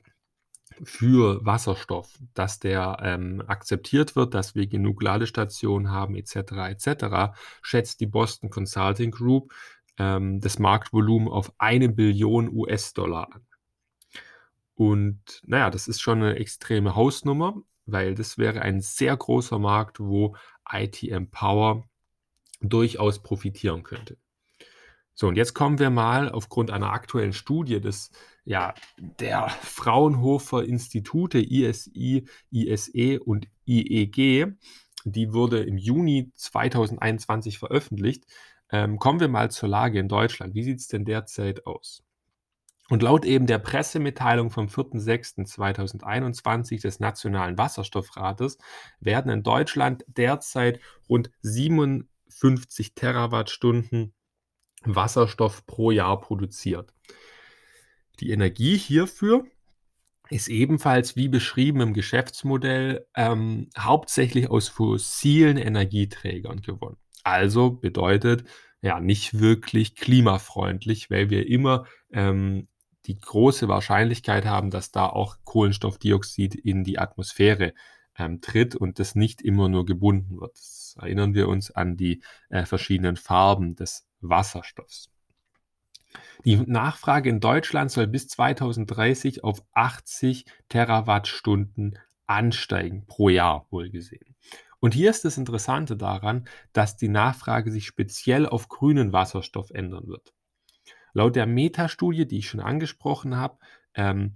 für 0.83 1.45
Wasserstoff, 1.45 2.17
dass 2.33 2.59
der 2.59 2.97
ähm, 3.01 3.43
akzeptiert 3.47 4.15
wird, 4.15 4.33
dass 4.33 4.55
wir 4.55 4.67
genug 4.67 5.01
Ladestationen 5.01 5.91
haben, 5.91 6.15
etc., 6.15 6.35
etc., 6.69 7.37
schätzt 7.61 7.99
die 7.99 8.05
Boston 8.05 8.49
Consulting 8.49 9.11
Group 9.11 9.53
ähm, 9.97 10.39
das 10.39 10.59
Marktvolumen 10.59 11.27
auf 11.27 11.51
eine 11.57 11.89
Billion 11.89 12.49
US-Dollar 12.53 13.33
an. 13.33 13.41
Und 14.75 15.41
naja, 15.45 15.69
das 15.69 15.87
ist 15.87 16.01
schon 16.01 16.21
eine 16.21 16.35
extreme 16.35 16.95
Hausnummer, 16.95 17.55
weil 17.85 18.13
das 18.13 18.37
wäre 18.37 18.61
ein 18.61 18.81
sehr 18.81 19.17
großer 19.17 19.57
Markt, 19.57 19.99
wo 19.99 20.35
ITM 20.71 21.29
Power 21.31 21.87
durchaus 22.61 23.21
profitieren 23.21 23.83
könnte. 23.83 24.17
So, 25.15 25.27
und 25.27 25.35
jetzt 25.35 25.55
kommen 25.55 25.79
wir 25.79 25.89
mal 25.89 26.29
aufgrund 26.29 26.69
einer 26.69 26.91
aktuellen 26.91 27.33
Studie 27.33 27.81
des, 27.81 28.11
ja, 28.47 28.73
der 28.97 29.49
Fraunhofer 29.49 30.63
Institute 30.63 31.37
ISI, 31.37 32.25
ISE 32.49 33.19
und 33.19 33.47
IEG. 33.65 34.53
Die 35.03 35.33
wurde 35.33 35.63
im 35.63 35.77
Juni 35.77 36.31
2021 36.33 37.59
veröffentlicht. 37.59 38.23
Ähm, 38.71 38.99
kommen 38.99 39.19
wir 39.19 39.27
mal 39.27 39.51
zur 39.51 39.67
Lage 39.67 39.99
in 39.99 40.07
Deutschland. 40.07 40.55
Wie 40.55 40.63
sieht 40.63 40.79
es 40.79 40.87
denn 40.87 41.03
derzeit 41.03 41.67
aus? 41.67 42.05
Und 42.89 43.03
laut 43.03 43.25
eben 43.25 43.47
der 43.47 43.59
Pressemitteilung 43.59 44.49
vom 44.49 44.67
4.6.2021 44.67 46.81
des 46.81 47.01
Nationalen 47.01 47.57
Wasserstoffrates 47.57 48.59
werden 49.01 49.29
in 49.29 49.43
Deutschland 49.43 50.05
derzeit 50.07 50.79
rund 51.09 51.31
57 51.41 52.95
Terawattstunden 52.95 54.13
Wasserstoff 54.85 55.65
pro 55.65 55.91
Jahr 55.91 56.21
produziert. 56.21 56.93
Die 58.19 58.31
Energie 58.31 58.77
hierfür 58.77 59.45
ist 60.29 60.47
ebenfalls 60.49 61.15
wie 61.15 61.29
beschrieben 61.29 61.81
im 61.81 61.93
Geschäftsmodell 61.93 63.05
ähm, 63.15 63.69
hauptsächlich 63.77 64.49
aus 64.49 64.67
fossilen 64.67 65.57
Energieträgern 65.57 66.61
gewonnen. 66.61 66.97
Also 67.23 67.71
bedeutet 67.71 68.43
ja 68.81 68.99
nicht 68.99 69.39
wirklich 69.39 69.95
klimafreundlich, 69.95 71.09
weil 71.09 71.29
wir 71.29 71.47
immer 71.47 71.85
ähm, 72.11 72.67
die 73.05 73.19
große 73.19 73.67
Wahrscheinlichkeit 73.67 74.45
haben, 74.45 74.69
dass 74.69 74.91
da 74.91 75.07
auch 75.07 75.37
Kohlenstoffdioxid 75.43 76.55
in 76.55 76.83
die 76.83 76.99
Atmosphäre 76.99 77.73
ähm, 78.17 78.41
tritt 78.41 78.75
und 78.75 78.99
das 78.99 79.15
nicht 79.15 79.41
immer 79.41 79.69
nur 79.69 79.85
gebunden 79.85 80.39
wird. 80.39 80.57
Das 80.57 80.95
erinnern 80.99 81.33
wir 81.33 81.47
uns 81.47 81.71
an 81.71 81.95
die 81.95 82.21
äh, 82.49 82.65
verschiedenen 82.65 83.15
Farben 83.15 83.75
des 83.75 84.07
Wasserstoffs. 84.19 85.09
Die 86.45 86.57
Nachfrage 86.57 87.29
in 87.29 87.39
Deutschland 87.39 87.91
soll 87.91 88.07
bis 88.07 88.27
2030 88.27 89.43
auf 89.43 89.63
80 89.73 90.45
Terawattstunden 90.69 91.99
ansteigen, 92.25 93.05
pro 93.05 93.29
Jahr 93.29 93.67
wohlgesehen. 93.69 94.35
Und 94.79 94.93
hier 94.93 95.09
ist 95.09 95.25
das 95.25 95.37
Interessante 95.37 95.97
daran, 95.97 96.47
dass 96.71 96.97
die 96.97 97.09
Nachfrage 97.09 97.71
sich 97.71 97.87
speziell 97.87 98.45
auf 98.45 98.69
grünen 98.69 99.11
Wasserstoff 99.11 99.71
ändern 99.71 100.07
wird. 100.07 100.33
Laut 101.13 101.35
der 101.35 101.47
Meta-Studie, 101.47 102.27
die 102.27 102.37
ich 102.39 102.47
schon 102.47 102.59
angesprochen 102.59 103.37
habe, 103.37 103.57
ähm, 103.95 104.35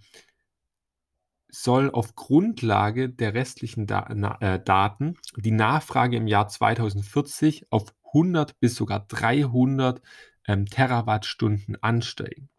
soll 1.52 1.92
auf 1.92 2.16
Grundlage 2.16 3.10
der 3.10 3.34
restlichen 3.34 3.86
Da 3.86 4.10
na 4.16 4.38
äh, 4.40 4.64
Daten 4.64 5.16
die 5.36 5.52
Nachfrage 5.52 6.18
im 6.18 6.28
Jahr 6.28 6.48
2040 6.48 7.68
auf 7.72 7.94
100 8.14 8.60
bis 8.60 8.76
sogar 8.76 9.06
300, 9.08 10.02
ähm, 10.48 10.66
Terawattstunden 10.66 11.82
ansteigen. 11.82 12.50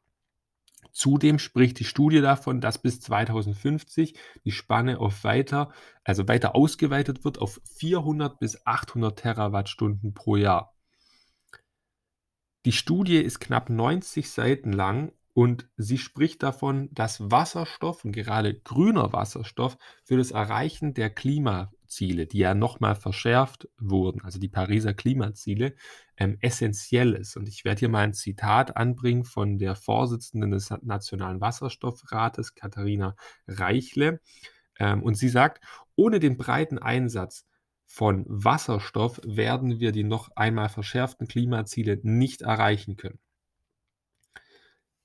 Zudem 0.93 1.39
spricht 1.39 1.79
die 1.79 1.85
Studie 1.85 2.21
davon, 2.21 2.61
dass 2.61 2.83
bis 2.83 3.01
2050 3.01 4.15
die 4.45 4.53
Spanne 4.53 4.99
auf 4.99 5.25
weiter 5.25 5.73
also 6.05 6.29
weiter 6.29 6.55
ausgeweitet 6.55 7.25
wird 7.25 7.39
auf 7.39 7.61
400 7.77 8.39
bis 8.39 8.67
800 8.67 9.19
Terawattstunden 9.19 10.15
pro 10.15 10.37
Jahr. 10.37 10.75
Die 12.65 12.73
Studie 12.73 13.19
ist 13.19 13.41
knapp 13.41 13.71
90 13.71 14.31
Seiten 14.31 14.73
lang 14.73 15.13
und 15.33 15.69
sie 15.77 15.99
spricht 15.99 16.43
davon, 16.43 16.89
dass 16.93 17.31
Wasserstoff 17.31 18.05
und 18.05 18.13
gerade 18.13 18.55
grüner 18.61 19.13
Wasserstoff 19.13 19.79
für 20.05 20.17
das 20.17 20.31
Erreichen 20.31 20.95
der 20.95 21.11
Klimaziele, 21.93 22.27
die 22.27 22.39
ja 22.39 22.55
nochmal 22.55 22.95
verschärft 22.95 23.69
wurden, 23.79 24.23
also 24.23 24.39
die 24.39 24.49
Pariser 24.49 24.95
Klimaziele, 24.95 25.75
ähm, 26.17 26.39
essenziell 26.41 27.13
ist. 27.13 27.37
Und 27.37 27.49
ich 27.49 27.65
werde 27.65 27.81
hier 27.81 27.89
mal 27.89 28.05
ein 28.05 28.15
Zitat 28.15 28.77
anbringen 28.77 29.25
von 29.25 29.59
der 29.59 29.77
Vorsitzenden 29.77 30.51
des 30.53 30.71
Nationalen 30.83 31.41
Wasserstoffrates, 31.41 32.55
Katharina 32.55 33.15
Reichle. 33.47 34.21
Ähm, 34.79 35.03
und 35.03 35.15
sie 35.17 35.29
sagt, 35.29 35.63
ohne 35.95 36.19
den 36.19 36.39
breiten 36.39 36.79
Einsatz 36.79 37.47
von 37.85 38.25
Wasserstoff 38.27 39.21
werden 39.25 39.79
wir 39.79 39.93
die 39.93 40.05
noch 40.05 40.31
einmal 40.35 40.71
verschärften 40.71 41.29
Klimaziele 41.29 42.01
nicht 42.03 42.41
erreichen 42.41 42.97
können. 42.97 43.19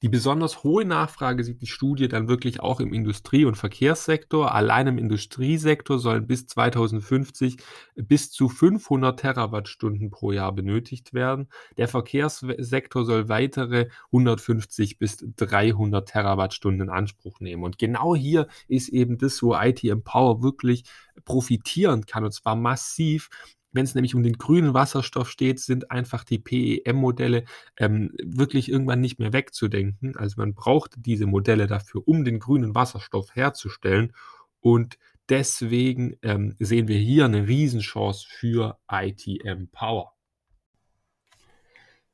Die 0.04 0.10
besonders 0.10 0.64
hohe 0.64 0.86
Nachfrage 0.86 1.44
sieht 1.44 1.60
die 1.60 1.66
Studie 1.66 2.08
dann 2.08 2.28
wirklich 2.28 2.60
auch 2.60 2.80
im 2.80 2.94
Industrie 2.94 3.46
und 3.46 3.56
Verkehrssektor. 3.56 4.54
Allein 4.54 4.86
im 4.86 4.98
Industriesektor 5.00 5.98
sollen 5.98 6.28
bis 6.28 6.46
2050 6.46 7.58
bis 7.96 8.30
zu 8.30 8.48
500 8.48 9.20
Terawattstunden 9.20 10.12
pro 10.12 10.32
Jahr 10.32 10.54
benötigt 10.54 11.16
werden. 11.16 11.50
Der 11.78 11.88
Verkehrssektor 11.88 13.06
soll 13.06 13.28
weitere 13.28 13.88
150 14.12 15.00
bis 15.00 15.18
300 15.36 16.08
Terawattstunden 16.08 16.90
in 16.90 16.90
Anspruch 16.94 17.40
nehmen. 17.40 17.64
Und 17.64 17.80
genau 17.80 18.16
hier 18.16 18.48
ist 18.68 18.90
eben 18.90 19.18
das, 19.18 19.42
wo 19.42 19.56
IT 19.56 19.84
Empower 19.84 20.44
wirklich 20.44 20.84
profitieren 21.26 22.06
kann, 22.06 22.24
und 22.24 22.32
zwar 22.32 22.56
massiv, 22.56 23.30
wenn 23.78 23.86
es 23.86 23.96
nämlich 23.96 24.16
um 24.16 24.24
den 24.24 24.38
grünen 24.38 24.74
Wasserstoff 24.74 25.30
steht, 25.30 25.60
sind 25.60 25.92
einfach 25.92 26.24
die 26.24 26.40
PEM-Modelle 26.40 27.46
ähm, 27.78 28.12
wirklich 28.22 28.70
irgendwann 28.70 29.00
nicht 29.00 29.20
mehr 29.20 29.34
wegzudenken. 29.34 30.18
Also 30.18 30.36
man 30.38 30.56
braucht 30.56 30.96
diese 30.98 31.28
Modelle 31.28 31.68
dafür, 31.68 32.02
um 32.06 32.26
den 32.26 32.40
grünen 32.40 32.74
Wasserstoff 32.74 33.36
herzustellen. 33.36 34.14
Und 34.60 34.98
deswegen 35.30 36.18
ähm, 36.24 36.56
sehen 36.58 36.88
wir 36.88 36.98
hier 36.98 37.26
eine 37.26 37.48
Riesenchance 37.48 38.26
für 38.28 38.80
ITM 38.92 39.68
Power. 39.72 40.14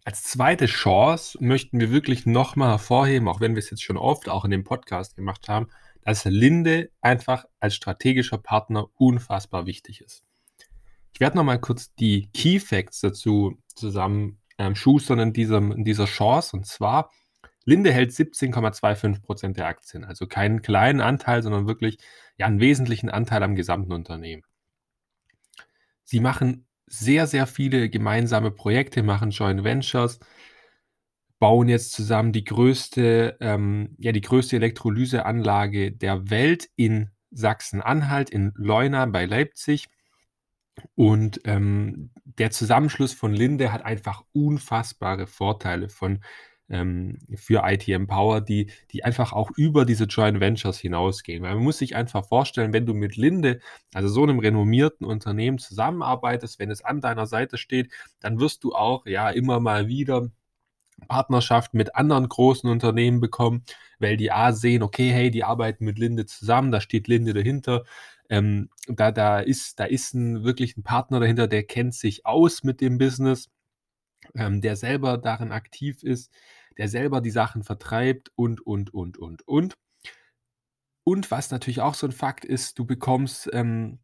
Als 0.03 0.23
zweite 0.23 0.65
Chance 0.65 1.37
möchten 1.39 1.79
wir 1.79 1.89
wirklich 1.89 2.25
nochmal 2.25 2.71
hervorheben, 2.71 3.29
auch 3.29 3.39
wenn 3.39 3.55
wir 3.55 3.59
es 3.59 3.69
jetzt 3.69 3.83
schon 3.83 3.95
oft 3.95 4.27
auch 4.27 4.43
in 4.43 4.51
dem 4.51 4.65
Podcast 4.65 5.15
gemacht 5.15 5.47
haben, 5.47 5.69
dass 6.01 6.25
Linde 6.25 6.91
einfach 6.99 7.45
als 7.61 7.73
strategischer 7.75 8.37
Partner 8.37 8.89
unfassbar 8.95 9.65
wichtig 9.65 10.01
ist. 10.01 10.25
Ich 11.13 11.19
werde 11.19 11.37
noch 11.37 11.43
mal 11.43 11.59
kurz 11.59 11.93
die 11.95 12.29
Key 12.33 12.59
Facts 12.59 13.01
dazu 13.01 13.57
zusammen 13.67 14.39
ähm, 14.57 14.75
schustern 14.75 15.19
in, 15.19 15.33
diesem, 15.33 15.71
in 15.71 15.83
dieser 15.83 16.05
Chance. 16.05 16.55
Und 16.55 16.65
zwar, 16.65 17.11
Linde 17.65 17.91
hält 17.91 18.11
17,25 18.11 19.21
Prozent 19.21 19.57
der 19.57 19.67
Aktien. 19.67 20.03
Also 20.03 20.27
keinen 20.27 20.61
kleinen 20.61 21.01
Anteil, 21.01 21.43
sondern 21.43 21.67
wirklich 21.67 21.97
ja, 22.37 22.47
einen 22.47 22.59
wesentlichen 22.59 23.09
Anteil 23.09 23.43
am 23.43 23.55
gesamten 23.55 23.93
Unternehmen. 23.93 24.43
Sie 26.03 26.19
machen 26.19 26.67
sehr, 26.87 27.27
sehr 27.27 27.47
viele 27.47 27.89
gemeinsame 27.89 28.51
Projekte, 28.51 29.03
machen 29.03 29.31
Joint 29.31 29.63
Ventures, 29.63 30.19
bauen 31.39 31.69
jetzt 31.69 31.93
zusammen 31.93 32.31
die 32.31 32.43
größte, 32.43 33.37
ähm, 33.39 33.95
ja, 33.97 34.11
die 34.11 34.21
größte 34.21 34.55
Elektrolyseanlage 34.57 35.91
der 35.91 36.29
Welt 36.29 36.69
in 36.75 37.09
Sachsen-Anhalt, 37.31 38.29
in 38.29 38.51
Leuna 38.55 39.05
bei 39.05 39.25
Leipzig. 39.25 39.89
Und 40.95 41.41
ähm, 41.45 42.11
der 42.23 42.51
Zusammenschluss 42.51 43.13
von 43.13 43.33
Linde 43.33 43.71
hat 43.71 43.85
einfach 43.85 44.23
unfassbare 44.33 45.27
Vorteile 45.27 45.89
von, 45.89 46.23
ähm, 46.69 47.19
für 47.35 47.63
ITM 47.65 48.07
Power, 48.07 48.41
die, 48.41 48.71
die 48.91 49.03
einfach 49.03 49.33
auch 49.33 49.51
über 49.55 49.85
diese 49.85 50.05
Joint 50.05 50.39
Ventures 50.39 50.79
hinausgehen. 50.79 51.43
Weil 51.43 51.55
man 51.55 51.63
muss 51.63 51.77
sich 51.77 51.95
einfach 51.95 52.25
vorstellen, 52.27 52.73
wenn 52.73 52.85
du 52.85 52.93
mit 52.93 53.15
Linde, 53.17 53.59
also 53.93 54.07
so 54.09 54.23
einem 54.23 54.39
renommierten 54.39 55.05
Unternehmen 55.05 55.59
zusammenarbeitest, 55.59 56.59
wenn 56.59 56.71
es 56.71 56.83
an 56.83 57.01
deiner 57.01 57.27
Seite 57.27 57.57
steht, 57.57 57.91
dann 58.19 58.39
wirst 58.39 58.63
du 58.63 58.73
auch 58.73 59.05
ja 59.05 59.29
immer 59.29 59.59
mal 59.59 59.87
wieder 59.87 60.29
Partnerschaft 61.07 61.73
mit 61.73 61.95
anderen 61.95 62.29
großen 62.29 62.69
Unternehmen 62.69 63.19
bekommen, 63.19 63.63
weil 63.99 64.17
die 64.17 64.31
A 64.31 64.53
sehen, 64.53 64.83
okay, 64.83 65.11
hey, 65.11 65.31
die 65.31 65.43
arbeiten 65.43 65.85
mit 65.85 65.99
Linde 65.99 66.25
zusammen, 66.25 66.71
da 66.71 66.81
steht 66.81 67.07
Linde 67.07 67.33
dahinter. 67.33 67.83
Ähm, 68.29 68.69
da, 68.87 69.11
da, 69.11 69.39
ist, 69.39 69.79
da 69.79 69.85
ist 69.85 70.13
ein, 70.13 70.43
wirklich 70.43 70.77
ein 70.77 70.83
Partner 70.83 71.19
dahinter, 71.19 71.47
der 71.47 71.63
kennt 71.63 71.93
sich 71.93 72.25
aus 72.25 72.63
mit 72.63 72.81
dem 72.81 72.97
Business, 72.97 73.49
ähm, 74.35 74.61
der 74.61 74.75
selber 74.75 75.17
darin 75.17 75.51
aktiv 75.51 76.03
ist, 76.03 76.31
der 76.77 76.89
selber 76.89 77.21
die 77.21 77.31
Sachen 77.31 77.63
vertreibt 77.63 78.31
und, 78.35 78.65
und, 78.65 78.93
und, 78.93 79.17
und, 79.17 79.47
und. 79.47 79.75
Und 81.05 81.31
was 81.31 81.51
natürlich 81.51 81.81
auch 81.81 81.95
so 81.95 82.07
ein 82.07 82.13
Fakt 82.13 82.45
ist, 82.45 82.79
du 82.79 82.85
bekommst 82.85 83.49
ähm, 83.53 83.99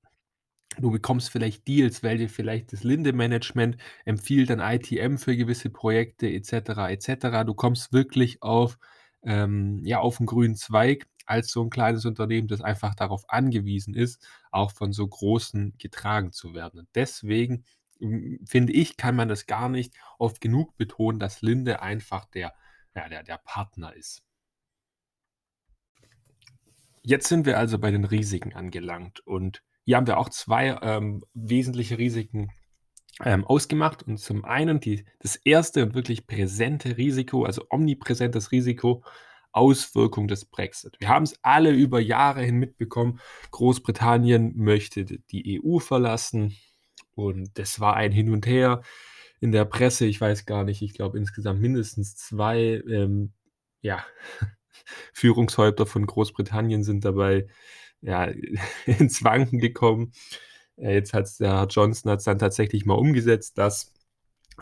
Du 0.77 0.91
bekommst 0.91 1.31
vielleicht 1.31 1.67
Deals, 1.67 2.03
weil 2.03 2.17
dir 2.17 2.29
vielleicht 2.29 2.71
das 2.73 2.83
Linde-Management 2.83 3.77
empfiehlt 4.05 4.49
dann 4.49 4.59
ITM 4.59 5.17
für 5.17 5.35
gewisse 5.35 5.69
Projekte 5.69 6.27
etc. 6.29 6.89
etc. 6.89 7.43
Du 7.43 7.53
kommst 7.53 7.91
wirklich 7.91 8.41
auf, 8.41 8.77
ähm, 9.23 9.81
ja, 9.83 9.99
auf 9.99 10.19
'n 10.19 10.25
grünen 10.25 10.55
Zweig 10.55 11.07
als 11.29 11.51
so 11.51 11.63
ein 11.63 11.69
kleines 11.69 12.05
Unternehmen, 12.05 12.47
das 12.47 12.61
einfach 12.61 12.95
darauf 12.95 13.29
angewiesen 13.29 13.93
ist, 13.93 14.25
auch 14.51 14.71
von 14.71 14.91
so 14.93 15.07
Großen 15.07 15.75
getragen 15.77 16.31
zu 16.31 16.53
werden. 16.53 16.79
Und 16.81 16.89
deswegen, 16.95 17.65
hm, 17.99 18.39
finde 18.45 18.73
ich, 18.73 18.97
kann 18.97 19.15
man 19.15 19.29
das 19.29 19.45
gar 19.45 19.69
nicht 19.69 19.93
oft 20.17 20.41
genug 20.41 20.75
betonen, 20.77 21.19
dass 21.19 21.41
Linde 21.41 21.81
einfach 21.81 22.25
der 22.25 22.53
ja, 22.95 23.07
der 23.07 23.23
der 23.23 23.37
Partner 23.37 23.95
ist. 23.95 24.23
Jetzt 27.01 27.27
sind 27.27 27.45
wir 27.45 27.57
also 27.57 27.79
bei 27.79 27.91
den 27.91 28.03
Risiken 28.03 28.53
angelangt 28.53 29.25
und 29.25 29.63
hier 29.85 29.97
haben 29.97 30.07
wir 30.07 30.17
auch 30.17 30.29
zwei 30.29 30.77
ähm, 30.81 31.23
wesentliche 31.33 31.97
Risiken 31.97 32.51
ähm, 33.23 33.45
ausgemacht. 33.45 34.03
Und 34.03 34.17
zum 34.17 34.45
einen 34.45 34.79
die, 34.79 35.05
das 35.19 35.35
erste 35.35 35.83
und 35.83 35.95
wirklich 35.95 36.27
präsente 36.27 36.97
Risiko, 36.97 37.43
also 37.43 37.65
omnipräsentes 37.69 38.51
Risiko, 38.51 39.03
Auswirkung 39.51 40.27
des 40.27 40.45
Brexit. 40.45 40.95
Wir 40.99 41.09
haben 41.09 41.23
es 41.23 41.39
alle 41.41 41.71
über 41.71 41.99
Jahre 41.99 42.43
hin 42.43 42.57
mitbekommen. 42.57 43.19
Großbritannien 43.51 44.53
möchte 44.55 45.05
die 45.05 45.61
EU 45.63 45.79
verlassen 45.79 46.55
und 47.15 47.57
das 47.57 47.79
war 47.79 47.95
ein 47.95 48.11
Hin 48.11 48.31
und 48.31 48.45
Her 48.45 48.81
in 49.39 49.51
der 49.51 49.65
Presse. 49.65 50.05
Ich 50.05 50.21
weiß 50.21 50.45
gar 50.45 50.63
nicht, 50.63 50.81
ich 50.81 50.93
glaube 50.93 51.17
insgesamt 51.17 51.61
mindestens 51.61 52.15
zwei 52.15 52.81
ähm, 52.89 53.33
ja, 53.81 54.05
Führungshäupter 55.13 55.85
von 55.85 56.05
Großbritannien 56.05 56.83
sind 56.83 57.05
dabei 57.05 57.47
ja, 58.01 58.25
ins 58.85 59.23
Wanken 59.23 59.59
gekommen. 59.59 60.13
Äh, 60.77 60.93
jetzt 60.93 61.13
hat 61.13 61.27
der 61.39 61.51
Herr 61.51 61.67
Johnson 61.67 62.11
hat's 62.11 62.23
dann 62.23 62.39
tatsächlich 62.39 62.85
mal 62.85 62.95
umgesetzt, 62.95 63.57
dass 63.57 63.93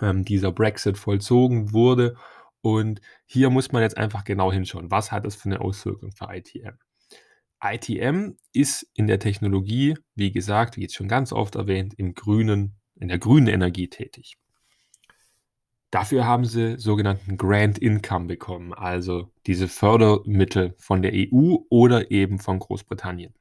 ähm, 0.01 0.25
dieser 0.25 0.51
Brexit 0.51 0.97
vollzogen 0.97 1.73
wurde. 1.73 2.15
Und 2.67 2.99
hier 3.25 3.49
muss 3.49 3.71
man 3.71 3.81
jetzt 3.81 3.95
einfach 3.95 4.25
genau 4.25 4.51
hinschauen, 4.51 4.91
was 4.91 5.13
hat 5.13 5.25
das 5.25 5.37
für 5.37 5.45
eine 5.45 5.61
Auswirkung 5.61 6.11
für 6.11 6.27
ITM? 6.29 6.75
ITM 7.63 8.35
ist 8.51 8.85
in 8.93 9.07
der 9.07 9.19
Technologie, 9.19 9.95
wie 10.15 10.33
gesagt, 10.33 10.75
wie 10.75 10.81
jetzt 10.81 10.95
schon 10.95 11.07
ganz 11.07 11.31
oft 11.31 11.55
erwähnt, 11.55 11.93
im 11.93 12.13
grünen, 12.13 12.75
in 12.95 13.07
der 13.07 13.19
grünen 13.19 13.47
Energie 13.47 13.87
tätig. 13.87 14.37
Dafür 15.91 16.25
haben 16.25 16.43
sie 16.43 16.77
sogenannten 16.77 17.37
Grant 17.37 17.77
Income 17.77 18.25
bekommen, 18.25 18.73
also 18.73 19.31
diese 19.45 19.69
Fördermittel 19.69 20.75
von 20.77 21.01
der 21.01 21.13
EU 21.13 21.59
oder 21.69 22.11
eben 22.11 22.37
von 22.37 22.59
Großbritannien. 22.59 23.33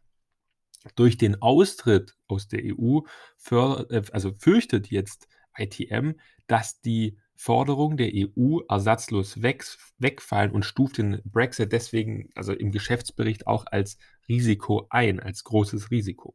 Durch 0.95 1.19
den 1.19 1.43
Austritt 1.43 2.17
aus 2.29 2.47
der 2.47 2.61
EU 2.63 3.01
fördert, 3.37 3.91
äh, 3.91 4.03
also 4.13 4.31
fürchtet 4.39 4.89
jetzt 4.93 5.27
ITM, 5.59 6.13
dass 6.47 6.81
die 6.81 7.19
Forderungen 7.37 7.97
der 7.97 8.13
EU 8.15 8.61
ersatzlos 8.69 9.43
weg, 9.43 9.65
wegfallen 9.99 10.53
und 10.53 10.65
stuft 10.65 10.99
den 10.99 11.21
Brexit 11.25 11.73
deswegen, 11.73 12.31
also 12.35 12.53
im 12.53 12.73
Geschäftsbericht 12.73 13.47
auch 13.47 13.67
als 13.71 13.99
Risiko 14.29 14.87
ein, 14.91 15.21
als 15.21 15.45
großes 15.45 15.91
Risiko. 15.91 16.35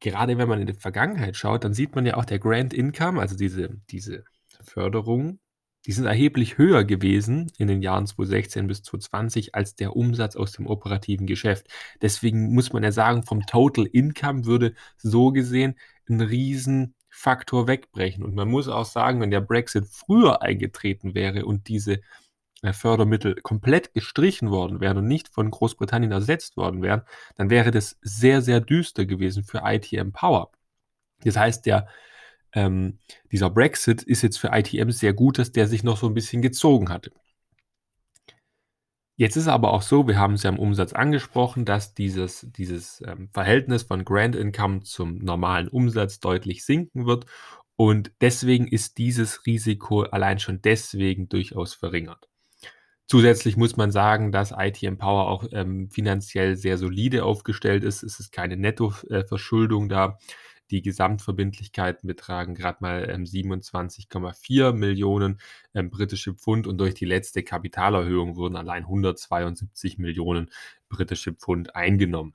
Gerade 0.00 0.38
wenn 0.38 0.48
man 0.48 0.60
in 0.60 0.66
die 0.66 0.72
Vergangenheit 0.74 1.36
schaut, 1.36 1.64
dann 1.64 1.74
sieht 1.74 1.94
man 1.94 2.06
ja 2.06 2.16
auch 2.16 2.24
der 2.24 2.38
Grant 2.38 2.72
Income, 2.72 3.20
also 3.20 3.36
diese, 3.36 3.80
diese 3.90 4.24
Förderung, 4.62 5.40
Die 5.86 5.92
sind 5.92 6.06
erheblich 6.06 6.58
höher 6.58 6.84
gewesen 6.84 7.52
in 7.58 7.68
den 7.68 7.82
Jahren 7.82 8.06
2016 8.06 8.68
bis 8.68 8.82
2020 8.84 9.56
als 9.56 9.76
der 9.76 9.96
Umsatz 9.96 10.36
aus 10.36 10.52
dem 10.52 10.68
operativen 10.68 11.26
Geschäft. 11.26 11.68
Deswegen 12.02 12.54
muss 12.54 12.72
man 12.72 12.84
ja 12.84 12.92
sagen, 12.92 13.24
vom 13.24 13.46
Total 13.46 13.86
Income 13.86 14.46
würde 14.46 14.74
so 14.98 15.32
gesehen 15.32 15.76
'n 16.08 16.20
Riesenfaktor 17.20 17.68
wegbrechen. 17.68 18.24
Und 18.24 18.34
man 18.34 18.48
muss 18.48 18.68
auch 18.68 18.84
sagen, 18.84 19.20
wenn 19.20 19.30
der 19.30 19.40
Brexit 19.40 19.86
früher 19.86 20.42
eingetreten 20.42 21.14
wäre 21.14 21.44
und 21.46 21.68
diese, 21.68 22.00
äh, 22.62 22.72
Fördermittel 22.72 23.36
komplett 23.42 23.94
gestrichen 23.94 24.50
worden 24.50 24.80
wären 24.80 24.98
und 24.98 25.08
nicht 25.08 25.28
von 25.28 25.50
Großbritannien 25.50 26.12
ersetzt 26.12 26.56
worden 26.56 26.82
wären, 26.82 27.02
dann 27.36 27.50
wäre 27.50 27.70
das 27.70 27.98
sehr, 28.02 28.42
sehr 28.42 28.60
düster 28.60 29.06
gewesen 29.06 29.44
für 29.44 29.62
ITM 29.64 30.12
Power. 30.12 30.50
Das 31.24 31.36
heißt, 31.36 31.66
der 31.66 31.88
ähm, 32.54 32.98
dieser 33.32 33.50
Brexit 33.50 34.02
ist 34.04 34.22
jetzt 34.22 34.38
für 34.38 34.48
ITM 34.52 34.90
sehr 34.92 35.14
gut, 35.14 35.38
dass 35.38 35.52
der 35.52 35.68
sich 35.68 35.84
noch 35.84 35.98
so 35.98 36.08
'n 36.08 36.14
bisschen 36.14 36.42
gezogen 36.42 36.90
hatte. 36.90 37.12
Jetzt 39.20 39.36
ist 39.36 39.48
aber 39.48 39.74
auch 39.74 39.82
so, 39.82 40.08
wir 40.08 40.18
haben 40.18 40.32
es 40.32 40.44
ja 40.44 40.48
im 40.48 40.58
Umsatz 40.58 40.94
angesprochen, 40.94 41.66
dass 41.66 41.92
dieses 41.92 42.46
dieses, 42.56 43.02
ähm, 43.06 43.28
Verhältnis 43.34 43.82
von 43.82 44.06
Grant 44.06 44.34
Income 44.34 44.80
zum 44.80 45.18
normalen 45.18 45.68
Umsatz 45.68 46.20
deutlich 46.20 46.64
sinken 46.64 47.04
wird 47.04 47.26
und 47.76 48.12
deswegen 48.22 48.66
ist 48.66 48.96
dieses 48.96 49.44
Risiko 49.44 50.04
allein 50.04 50.38
schon 50.38 50.62
deswegen 50.62 51.28
durchaus 51.28 51.74
verringert. 51.74 52.30
Zusätzlich 53.06 53.58
muss 53.58 53.76
man 53.76 53.92
sagen, 53.92 54.32
dass 54.32 54.54
ITM 54.56 54.96
Power 54.96 55.28
auch, 55.28 55.44
ähm, 55.52 55.90
finanziell 55.90 56.56
sehr 56.56 56.78
solide 56.78 57.22
aufgestellt 57.24 57.84
ist. 57.84 58.02
Es 58.02 58.20
ist 58.20 58.32
keine 58.32 58.56
Netto 58.56 58.88
F 58.88 59.04
äh, 59.10 59.24
Verschuldung 59.26 59.90
da. 59.90 60.18
Die 60.70 60.82
Gesamtverbindlichkeiten 60.82 62.06
betragen 62.06 62.54
grad 62.54 62.80
mal, 62.80 63.08
ähm, 63.10 63.24
27,4 63.26 64.72
Millionen, 64.72 65.40
ähm, 65.74 65.90
britische 65.90 66.34
Pfund 66.34 66.66
und 66.66 66.78
durch 66.78 66.94
die 66.94 67.04
letzte 67.06 67.42
Kapitalerhöhung 67.42 68.36
wurden 68.36 68.56
allein 68.56 68.84
172 68.86 69.98
Millionen 69.98 70.50
britische 70.88 71.32
Pfund 71.32 71.74
eingenommen. 71.74 72.34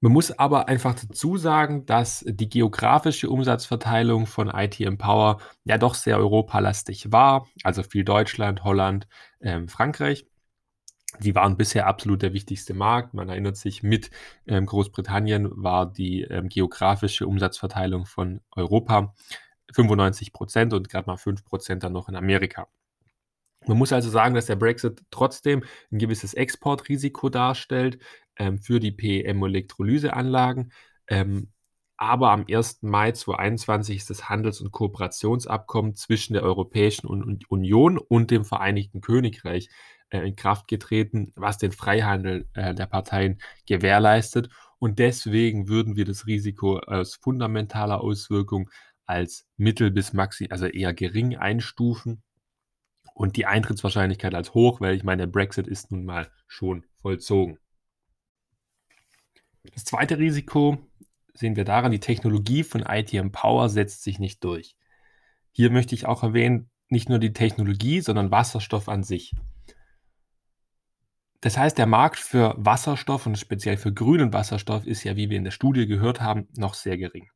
Man 0.00 0.12
muss 0.12 0.30
aber 0.30 0.68
einfach 0.68 0.94
dazu 0.94 1.36
sagen, 1.36 1.84
dass 1.84 2.24
die 2.28 2.48
geografische 2.48 3.28
Umsatzverteilung 3.28 4.26
von 4.26 4.48
ITM 4.48 4.96
Power 4.96 5.40
ja 5.64 5.76
doch 5.76 5.94
sehr 5.94 6.18
europalastig 6.18 7.10
war, 7.10 7.48
also 7.64 7.82
viel 7.82 8.04
Deutschland, 8.04 8.62
Holland, 8.62 9.08
ähm, 9.40 9.68
Frankreich. 9.68 10.24
Die 11.20 11.34
waren 11.34 11.56
bisher 11.56 11.86
absolut 11.86 12.22
der 12.22 12.32
wichtigste 12.34 12.74
Markt. 12.74 13.14
Man 13.14 13.28
erinnert 13.28 13.56
sich, 13.56 13.82
mit, 13.82 14.10
ähm, 14.46 14.66
Großbritannien 14.66 15.48
war 15.52 15.90
die, 15.90 16.22
ähm, 16.22 16.48
geografische 16.48 17.26
Umsatzverteilung 17.26 18.04
von 18.06 18.40
Europa 18.54 19.14
95% 19.72 20.74
und 20.74 20.88
grad 20.88 21.06
mal 21.06 21.16
5% 21.16 21.82
dann 21.82 21.92
noch 21.92 22.08
in 22.08 22.16
Amerika. 22.16 22.68
Man 23.66 23.78
muss 23.78 23.92
also 23.92 24.10
sagen, 24.10 24.34
dass 24.34 24.46
der 24.46 24.56
Brexit 24.56 25.02
trotzdem 25.10 25.64
'n 25.90 25.98
gewisses 25.98 26.34
Exportrisiko 26.34 27.28
darstellt, 27.28 27.98
ähm, 28.36 28.58
für 28.58 28.80
die 28.80 28.92
PEM-Elektrolyseanlagen. 28.92 30.72
Ähm, 31.08 31.52
aber 31.96 32.30
am 32.30 32.44
1. 32.46 32.86
Mai 32.88 33.12
2021 33.12 33.96
ist 33.96 34.10
das 34.10 34.28
Handels 34.28 34.60
und 34.60 34.70
Kooperationsabkommen 34.70 35.96
zwischen 35.96 36.34
der 36.34 36.44
Europäischen 36.44 37.08
Un 37.08 37.40
Union 37.48 37.98
und 37.98 38.30
dem 38.30 38.44
Vereinigten 38.44 39.00
Königreich, 39.00 39.68
äh, 40.10 40.26
in 40.26 40.36
Kraft 40.36 40.68
getreten, 40.68 41.32
was 41.36 41.58
den 41.58 41.72
Freihandel, 41.72 42.48
äh, 42.54 42.74
der 42.74 42.86
Parteien 42.86 43.40
gewährleistet. 43.66 44.50
Und 44.78 44.98
deswegen 44.98 45.68
würden 45.68 45.96
wir 45.96 46.04
das 46.04 46.26
Risiko 46.26 46.78
aus 46.78 47.16
fundamentaler 47.16 48.00
Auswirkung 48.00 48.70
als 49.06 49.46
mittel 49.56 49.90
bis 49.90 50.12
maxi 50.12 50.48
also 50.50 50.66
eher 50.66 50.92
gering 50.92 51.36
einstufen 51.36 52.22
und 53.14 53.36
die 53.36 53.46
Eintrittswahrscheinlichkeit 53.46 54.34
als 54.34 54.54
hoch, 54.54 54.80
weil 54.80 54.94
ich 54.94 55.02
meine, 55.02 55.22
der 55.22 55.32
Brexit 55.32 55.66
ist 55.66 55.90
nun 55.90 56.04
mal 56.04 56.30
schon 56.46 56.84
vollzogen. 57.00 57.58
Das 59.74 59.84
zweite 59.84 60.18
Risiko 60.18 60.78
sehen 61.34 61.56
wir 61.56 61.64
daran, 61.64 61.90
die 61.90 62.00
Technologie 62.00 62.62
von 62.62 62.82
ITM 62.82 63.30
Power 63.30 63.68
setzt 63.68 64.02
sich 64.02 64.18
nicht 64.18 64.44
durch. 64.44 64.76
Hier 65.52 65.70
möchte 65.70 65.94
ich 65.94 66.06
auch 66.06 66.22
erwähnen, 66.22 66.70
nicht 66.88 67.08
nur 67.08 67.18
die 67.18 67.32
Technologie, 67.32 68.00
sondern 68.00 68.30
Wasserstoff 68.30 68.88
an 68.88 69.02
sich. 69.02 69.34
Das 71.40 71.56
heißt, 71.56 71.78
der 71.78 71.86
Markt 71.86 72.18
für 72.18 72.54
Wasserstoff 72.58 73.26
und 73.26 73.38
speziell 73.38 73.76
für 73.76 73.92
grünen 73.92 74.32
Wasserstoff 74.32 74.86
ist 74.86 75.04
ja, 75.04 75.16
wie 75.16 75.30
wir 75.30 75.36
in 75.36 75.44
der 75.44 75.52
Studie 75.52 75.86
gehört 75.86 76.20
haben, 76.20 76.48
noch 76.56 76.74
sehr 76.74 76.98
gering. 76.98 77.30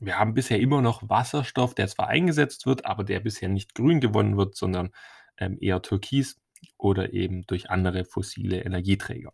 Wir 0.00 0.18
haben 0.18 0.34
bisher 0.34 0.60
immer 0.60 0.80
noch 0.82 1.08
Wasserstoff, 1.08 1.74
der 1.74 1.88
zwar 1.88 2.08
eingesetzt 2.08 2.64
wird, 2.66 2.86
aber 2.86 3.04
der 3.04 3.20
bisher 3.20 3.48
nicht 3.48 3.74
grün 3.74 4.00
gewonnen 4.00 4.36
wird, 4.36 4.56
sondern, 4.56 4.90
ähm, 5.36 5.58
eher 5.60 5.82
türkis 5.82 6.40
oder 6.78 7.12
eben 7.12 7.42
durch 7.46 7.70
andere 7.70 8.04
fossile 8.04 8.62
Energieträger. 8.62 9.32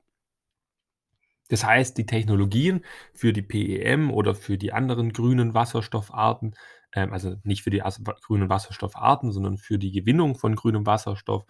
Das 1.49 1.65
heißt, 1.65 1.97
die 1.97 2.07
Technologien 2.07 2.85
für 3.15 3.33
die 3.33 3.43
PEM 3.43 4.11
oder 4.11 4.35
für 4.35 4.59
die 4.59 4.73
anderen 4.73 5.13
grünen 5.13 5.55
Wasserstoffarten, 5.55 6.57
ähm, 6.93 7.13
also 7.13 7.37
nicht 7.45 7.63
für 7.63 7.71
die 7.71 7.83
grünen 8.23 8.49
Wasserstoffarten, 8.49 9.31
sondern 9.31 9.59
für 9.59 9.79
die 9.79 9.93
Gewinnung 9.93 10.35
von 10.37 10.57
grünem 10.57 10.87
Wasserstoff, 10.87 11.45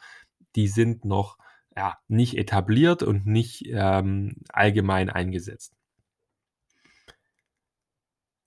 die 0.55 0.69
sind 0.69 1.05
noch, 1.05 1.39
ja, 1.77 1.99
nicht 2.09 2.37
etabliert 2.39 3.03
und 3.03 3.27
nicht, 3.27 3.65
ähm, 3.69 4.37
allgemein 4.49 5.11
eingesetzt. 5.11 5.75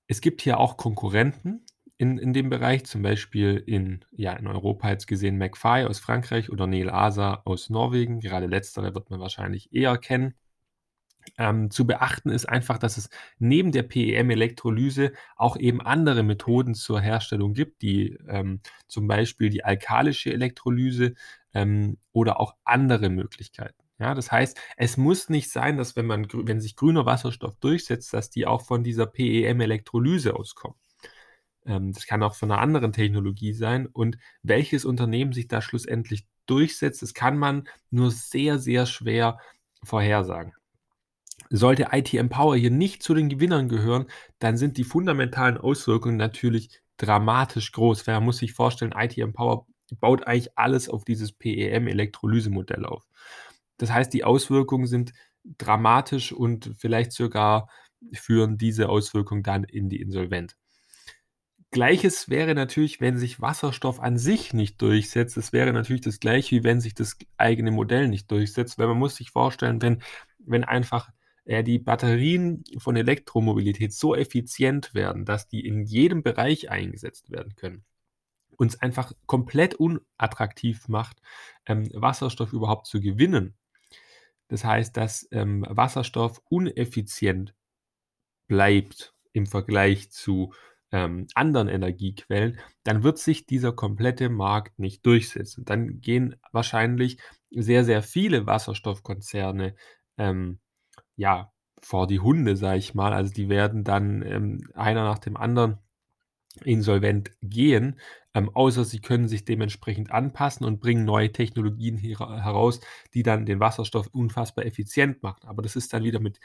Es 0.08 0.22
gibt 0.22 0.42
hier 0.42 0.60
auch 0.60 0.76
Konkurrenten 0.78 1.66
in 1.98 2.18
in 2.18 2.34
dem 2.34 2.50
Bereich, 2.50 2.86
zum 2.86 3.02
Beispiel 3.04 3.64
in 3.66 4.04
ja, 4.12 4.34
in 4.34 4.48
Europa 4.48 4.90
jetzt 4.90 5.08
gesehen 5.08 5.38
McPhy 5.38 5.86
aus 5.88 6.00
Frankreich 6.00 6.50
oder 6.50 6.66
Nel 6.68 6.90
ASA 6.90 7.42
aus 7.46 7.70
Norwegen. 7.70 8.20
Gerade 8.20 8.48
letztere 8.48 8.96
wird 8.96 9.10
man 9.12 9.20
wahrscheinlich 9.20 9.74
eher 9.74 9.98
kennen. 9.98 10.34
Ähm, 11.38 11.70
zu 11.72 11.86
beachten 11.86 12.30
ist 12.30 12.48
einfach, 12.48 12.78
dass 12.78 12.98
es 12.98 13.10
neben 13.40 13.72
der 13.72 13.84
PEM-Elektrolyse 13.84 15.14
auch 15.36 15.58
eben 15.58 15.82
andere 15.82 16.24
Methoden 16.24 16.74
zur 16.76 17.02
Herstellung 17.02 17.54
gibt, 17.54 17.82
die, 17.82 18.18
ähm, 18.28 18.62
zum 18.88 19.08
Beispiel 19.08 19.50
die 19.50 19.64
alkalische 19.64 20.34
Elektrolyse, 20.34 21.14
ähm, 21.54 21.98
oder 22.12 22.40
auch 22.40 22.56
andere 22.64 23.10
Möglichkeiten. 23.10 23.84
Ja, 24.00 24.14
das 24.14 24.32
heißt, 24.32 24.58
es 24.78 24.98
muss 24.98 25.30
nicht 25.30 25.52
sein, 25.52 25.78
dass 25.78 25.96
wenn 25.96 26.06
man 26.06 26.28
wenn 26.32 26.62
sich 26.62 26.76
grüner 26.78 27.06
Wasserstoff 27.06 27.56
durchsetzt, 27.60 28.14
dass 28.14 28.30
die 28.30 28.48
auch 28.48 28.66
von 28.66 28.84
dieser 28.84 29.06
PEM-Elektrolyse 29.08 30.36
auskommen. 30.36 30.78
Ähm, 31.66 31.94
das 31.94 32.08
kann 32.08 32.24
auch 32.24 32.36
von 32.36 32.50
'ner 32.50 32.60
anderen 32.60 32.94
Technologie 32.94 33.54
sein 33.54 33.88
und 33.88 34.18
welches 34.44 34.86
Unternehmen 34.86 35.34
sich 35.34 35.48
da 35.48 35.62
schlussendlich 35.62 36.28
durchsetzt, 36.48 37.02
das 37.02 37.14
kann 37.14 37.38
man 37.38 37.68
nur 37.92 38.12
sehr, 38.12 38.60
sehr 38.60 38.86
schwer 38.86 39.40
vorhersagen. 39.84 40.54
Sollte 41.50 41.90
ITM 41.92 42.30
Power 42.30 42.56
hier 42.58 42.72
nicht 42.72 43.04
zu 43.04 43.14
den 43.16 43.30
Gewinnern 43.30 43.70
gehören, 43.70 44.08
dann 44.40 44.58
sind 44.58 44.78
die 44.78 44.84
fundamentalen 44.84 45.58
Auswirkungen 45.58 46.18
natürlich 46.18 46.82
dramatisch 46.98 47.72
groß, 47.72 48.06
man 48.08 48.26
muss 48.26 48.40
sich 48.40 48.54
vorstellen, 48.54 48.94
ITM 48.94 49.34
Power 49.34 49.66
baut 49.96 50.26
eigentlich 50.28 50.58
alles 50.58 50.90
auf 50.90 51.06
dieses 51.06 51.32
PEM-Elektrolysemodell 51.32 52.86
auf. 52.86 53.08
Das 53.78 53.92
heißt, 53.92 54.14
die 54.14 54.24
Auswirkungen 54.24 54.88
sind 54.88 55.14
dramatisch 55.58 56.32
und 56.32 56.74
vielleicht 56.78 57.12
sogar 57.12 57.70
führen 58.14 58.58
diese 58.58 58.90
Auswirkungen 58.90 59.44
dann 59.44 59.64
in 59.64 59.90
die 59.90 60.02
Insolvenz. 60.02 60.56
Gleiches 61.72 62.30
wäre 62.30 62.56
natürlich, 62.56 63.00
wenn 63.00 63.18
sich 63.18 63.42
Wasserstoff 63.42 64.00
an 64.00 64.18
sich 64.18 64.54
nicht 64.54 64.82
durchsetzt. 64.82 65.38
Es 65.38 65.54
wäre 65.54 65.72
natürlich 65.72 66.02
das 66.02 66.20
Gleiche, 66.20 66.56
wie 66.56 66.64
wenn 66.64 66.82
sich 66.82 66.96
das 66.96 67.18
eigene 67.38 67.70
Modell 67.70 68.08
nicht 68.08 68.32
durchsetzt, 68.32 68.80
weil 68.80 68.88
man 68.88 68.98
muss 68.98 69.16
sich 69.16 69.30
vorstellen, 69.30 69.82
wenn 69.82 70.02
wenn 70.40 70.64
einfach 70.64 71.12
äh, 71.46 71.64
die 71.64 71.80
Batterien 71.80 72.64
von 72.78 72.96
Elektromobilität 72.96 73.94
so 73.94 74.16
effizient 74.16 74.94
werden, 74.94 75.26
dass 75.26 75.48
die 75.48 75.66
in 75.66 75.84
jedem 75.86 76.24
Bereich 76.24 76.70
eingesetzt 76.70 77.30
werden 77.32 77.56
können, 77.56 77.86
uns 78.60 78.82
einfach 78.82 79.14
komplett 79.26 79.76
unattraktiv 79.76 80.88
macht, 80.90 81.22
ähm, 81.66 81.90
Wasserstoff 81.96 82.54
überhaupt 82.54 82.88
zu 82.88 83.02
gewinnen. 83.02 83.56
Das 84.50 84.66
heißt, 84.66 84.98
dass, 84.98 85.28
ähm, 85.32 85.66
Wasserstoff 85.70 86.42
uneffizient 86.50 87.56
bleibt 88.48 89.14
im 89.34 89.46
Vergleich 89.46 90.12
zu, 90.12 90.54
ähm, 90.92 91.28
anderen 91.36 91.68
Energiequellen, 91.68 92.60
dann 92.84 93.04
wird 93.04 93.20
sich 93.20 93.46
dieser 93.46 93.72
komplette 93.74 94.30
Markt 94.30 94.80
nicht 94.80 95.06
durchsetzen. 95.06 95.66
Dann 95.66 96.02
gehen 96.02 96.36
wahrscheinlich 96.52 97.20
sehr, 97.52 97.86
sehr 97.86 98.02
viele 98.04 98.48
Wasserstoffkonzerne, 98.48 99.76
ähm, 100.18 100.60
ja, 101.18 101.52
vor 101.82 102.08
die 102.08 102.20
Hunde, 102.20 102.56
sage 102.58 102.80
ich 102.80 102.96
mal. 102.96 103.14
Also, 103.14 103.34
die 103.34 103.50
werden 103.50 103.84
dann, 103.84 104.24
ähm, 104.24 104.62
einer 104.76 105.04
nach 105.06 105.20
dem 105.20 105.38
anderen 105.38 105.80
insolvent 106.64 107.32
gehen, 107.42 108.00
ähm, 108.34 108.50
außer 108.54 108.86
sie 108.86 109.00
können 109.02 109.28
sich 109.28 109.46
dementsprechend 109.46 110.12
anpassen 110.12 110.66
und 110.66 110.80
bringen 110.80 111.06
neue 111.06 111.32
Technologien 111.32 111.98
hera 111.98 112.42
heraus, 112.42 112.80
die 113.14 113.24
dann 113.24 113.46
den 113.46 113.60
Wasserstoff 113.60 114.08
unfassbar 114.14 114.66
effizient 114.66 115.24
machen. 115.24 115.48
Aber 115.48 115.62
das 115.62 115.76
ist 115.76 115.94
dann 115.94 116.04
wieder 116.04 116.20
mit 116.20 116.40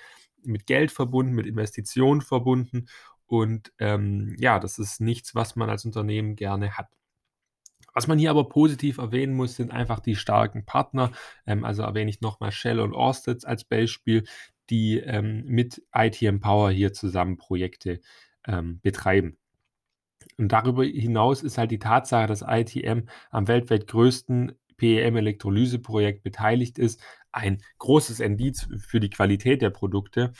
mit 0.47 0.67
Geld 0.67 0.91
verbunden, 0.93 1.33
mit 1.35 1.47
Investitionen 1.47 2.21
verbunden 2.21 2.87
und, 3.27 3.73
ähm, 3.79 4.37
ja, 4.39 4.61
das 4.61 4.79
ist 4.79 5.01
nichts, 5.01 5.35
was 5.35 5.57
man 5.57 5.71
als 5.71 5.85
Unternehmen 5.85 6.37
gerne 6.37 6.77
hat. 6.77 6.89
Was 7.95 8.07
man 8.09 8.19
hier 8.19 8.31
aber 8.31 8.49
positiv 8.49 8.99
erwähnen 8.99 9.35
muss, 9.35 9.57
sind 9.57 9.71
einfach 9.71 10.01
die 10.01 10.17
starken 10.17 10.65
Partner. 10.67 11.12
Ähm, 11.47 11.65
also 11.65 11.83
erwähne 11.83 12.11
ich 12.11 12.21
nochmal 12.21 12.53
Shell 12.53 12.81
und 12.81 12.93
Orsted 12.93 13.45
als 13.47 13.65
Beispiel, 13.65 14.25
die 14.71 14.99
ähm, 14.99 15.45
mit 15.47 15.83
ITM 15.95 16.41
Power 16.41 16.71
hier 16.71 16.93
zusammen 16.93 17.37
Projekte 17.37 18.01
ähm, 18.47 18.81
betreiben. 18.81 19.39
Und 20.39 20.53
darüber 20.53 20.85
hinaus 20.85 21.43
ist 21.43 21.59
halt 21.59 21.70
die 21.70 21.78
Tatsache, 21.78 22.26
dass 22.26 22.45
ITM 22.47 23.09
am 23.30 23.49
weltweit 23.49 23.87
größten 23.87 24.53
PEM-Elektrolyseprojekt 24.76 26.22
beteiligt 26.22 26.78
ist, 26.78 27.01
ein 27.32 27.62
großes 27.78 28.20
Indiz 28.20 28.68
für 28.78 29.01
die 29.01 29.11
Qualität 29.11 29.62
der 29.62 29.70
Produkte. 29.70 30.32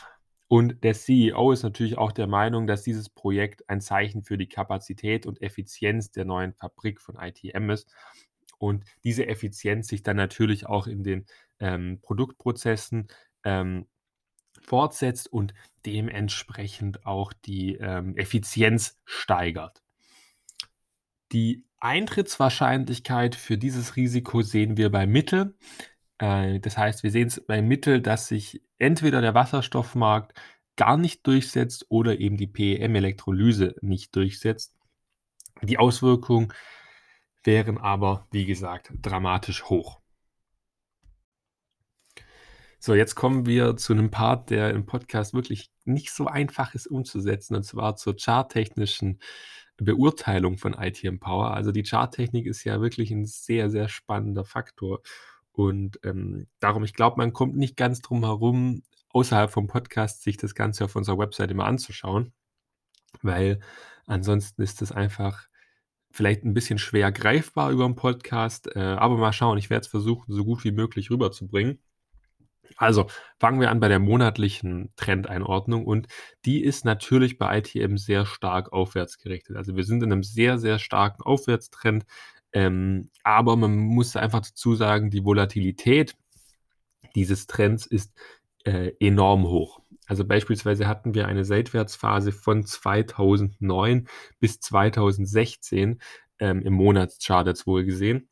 Und 0.49 0.85
der 0.85 0.95
CEO 0.95 1.53
ist 1.53 1.63
natürlich 1.63 1.99
auch 1.99 2.13
der 2.13 2.27
Meinung, 2.27 2.67
dass 2.67 2.83
dieses 2.83 3.09
Projekt 3.09 3.69
ein 3.69 3.81
Zeichen 3.81 4.23
für 4.23 4.39
die 4.39 4.49
Kapazität 4.49 5.27
und 5.27 5.43
Effizienz 5.43 6.11
der 6.11 6.25
neuen 6.25 6.53
Fabrik 6.53 7.01
von 7.01 7.17
ITM 7.17 7.71
ist. 7.71 7.93
Und 8.59 8.85
diese 9.03 9.27
Effizienz 9.27 9.89
sich 9.89 10.03
dann 10.03 10.17
natürlich 10.17 10.67
auch 10.67 10.87
in 10.87 11.03
den 11.03 11.27
ähm, 11.59 11.99
Produktprozessen 12.03 13.09
ähm, 13.43 13.87
fortsetzt 14.63 15.33
und 15.33 15.55
dementsprechend 15.87 17.05
auch 17.07 17.33
die 17.33 17.77
ähm, 17.77 18.17
Effizienz 18.17 18.99
steigert. 19.05 19.84
Die 21.35 21.65
Eintrittswahrscheinlichkeit 21.81 23.35
für 23.35 23.59
dieses 23.59 23.97
Risiko 23.97 24.43
sehen 24.43 24.77
wir 24.77 24.91
bei 24.93 25.05
Mittel. 25.05 25.57
Äh, 26.19 26.61
das 26.61 26.79
heißt, 26.79 27.03
wir 27.03 27.11
sehen 27.11 27.27
es 27.27 27.45
bei 27.45 27.61
Mittel, 27.61 28.01
dass 28.01 28.29
sich 28.29 28.63
entweder 28.79 29.21
der 29.21 29.35
Wasserstoffmarkt 29.35 30.33
gar 30.77 30.97
nicht 30.97 31.27
durchsetzt 31.27 31.87
oder 31.89 32.21
eben 32.21 32.37
die 32.37 32.47
PEM-Elektrolyse 32.47 33.75
nicht 33.81 34.15
durchsetzt. 34.15 34.77
Die 35.63 35.79
Auswirkungen 35.79 36.53
wären 37.43 37.79
aber, 37.79 38.29
wie 38.31 38.47
gesagt, 38.47 38.93
dramatisch 39.03 39.65
hoch. 39.65 40.01
So, 42.79 42.95
jetzt 42.95 43.17
kommen 43.17 43.47
wir 43.47 43.77
zu 43.77 43.93
einem 43.93 44.13
Part, 44.13 44.51
der 44.51 44.71
im 44.71 44.87
Podcast 44.87 45.35
wirklich 45.35 45.73
nicht 45.85 46.13
so 46.13 46.27
einfach 46.27 46.75
ist 46.75 46.87
umzusetzen, 46.87 47.57
und 47.57 47.65
zwar 47.65 47.97
zur 47.97 48.15
charttechnischen 48.17 49.19
Beurteilung 49.77 50.59
von 50.59 50.75
ITM 50.75 51.19
Power. 51.19 51.53
Also 51.55 51.73
die 51.73 51.83
Charttechnik 51.83 52.47
ist 52.47 52.65
ja 52.65 52.81
wirklich 52.81 53.11
ein 53.11 53.27
sehr, 53.27 53.71
sehr 53.71 53.89
spannender 53.89 54.45
Faktor. 54.45 55.01
Und 55.53 56.01
ähm, 56.05 56.47
darum, 56.61 56.85
ich 56.85 56.95
glaube, 56.95 57.17
man 57.17 57.33
kommt 57.33 57.57
nicht 57.57 57.77
ganz 57.77 58.01
drum 58.01 58.25
herum, 58.25 58.83
außerhalb 59.11 59.51
vom 59.51 59.67
Podcast 59.69 60.23
sich 60.23 60.37
das 60.37 60.55
Ganze 60.55 60.85
auf 60.85 60.97
unserer 60.97 61.19
Webseite 61.19 61.55
mal 61.55 61.67
anzuschauen, 61.67 62.33
weil 63.23 63.61
ansonsten 64.07 64.63
ist 64.63 64.83
es 64.83 64.93
einfach 64.93 65.47
vielleicht 66.11 66.45
ein 66.45 66.55
bisschen 66.55 66.79
schwer 66.79 67.11
greifbar 67.13 67.71
über 67.71 67.85
den 67.87 67.97
Podcast. 67.97 68.75
Äh, 68.75 68.81
aber 68.81 69.17
mal 69.17 69.33
schauen, 69.33 69.59
ich 69.59 69.71
werde 69.71 69.83
es 69.83 69.89
versuchen, 69.89 70.33
so 70.33 70.45
gut 70.45 70.65
wie 70.65 70.73
möglich 70.73 71.11
rüberzubringen. 71.11 71.81
Also 72.77 73.07
fangen 73.39 73.61
wir 73.61 73.71
an 73.71 73.81
bei 73.81 73.89
der 73.89 73.99
monatlichen 73.99 74.93
Trendeinordnung 74.97 75.85
und 75.85 76.09
die 76.45 76.63
ist 76.63 76.85
natürlich 76.85 77.39
bei 77.39 77.59
ITM 77.59 77.97
sehr 77.97 78.27
stark 78.27 78.73
aufwärts 78.73 79.19
gerichtet. 79.19 79.57
Also 79.57 79.77
wir 79.77 79.85
sind 79.85 80.03
in 80.03 80.13
einem 80.13 80.23
sehr, 80.23 80.59
sehr 80.59 80.79
starken 80.79 81.23
Aufwärtstrend, 81.23 82.05
ähm, 82.53 83.11
aber 83.23 83.57
man 83.57 83.77
muss 83.77 84.17
einfach 84.17 84.41
dazu 84.41 84.75
sagen, 84.75 85.11
die 85.11 85.25
Volatilität 85.25 86.15
dieses 87.15 87.47
Trends 87.47 87.87
ist 87.87 88.13
äh, 88.65 88.93
enorm 88.99 89.45
hoch. 89.45 89.81
Also 90.07 90.25
beispielsweise 90.25 90.87
hatten 90.87 91.15
wir 91.15 91.29
eine 91.29 91.45
Seitwärtsphase 91.45 92.33
von 92.33 92.65
2009 92.65 94.09
bis 94.39 94.61
2016 94.61 96.01
ähm, 96.39 96.63
im 96.63 96.75
Monatschart 96.75 97.47
jetzt 97.47 97.67
wohl 97.67 97.85
gesehen. 97.85 98.29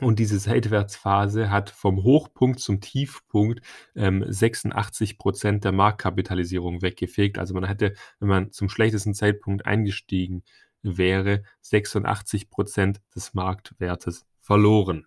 Und 0.00 0.18
diese 0.18 0.38
Seitwärtsphase 0.38 1.50
hat 1.50 1.70
vom 1.70 2.02
Hochpunkt 2.02 2.60
zum 2.60 2.80
Tiefpunkt 2.80 3.60
ähm, 3.94 4.24
86 4.26 5.18
Prozent 5.18 5.64
der 5.64 5.72
Marktkapitalisierung 5.72 6.80
weggefegt. 6.80 7.38
Also 7.38 7.52
man 7.52 7.64
hätte, 7.64 7.94
wenn 8.18 8.28
man 8.28 8.52
zum 8.52 8.68
schlechtesten 8.70 9.14
Zeitpunkt 9.14 9.66
eingestiegen 9.66 10.42
wäre, 10.82 11.42
86 11.60 12.48
Prozent 12.48 13.00
des 13.14 13.34
Marktwertes 13.34 14.26
verloren. 14.40 15.06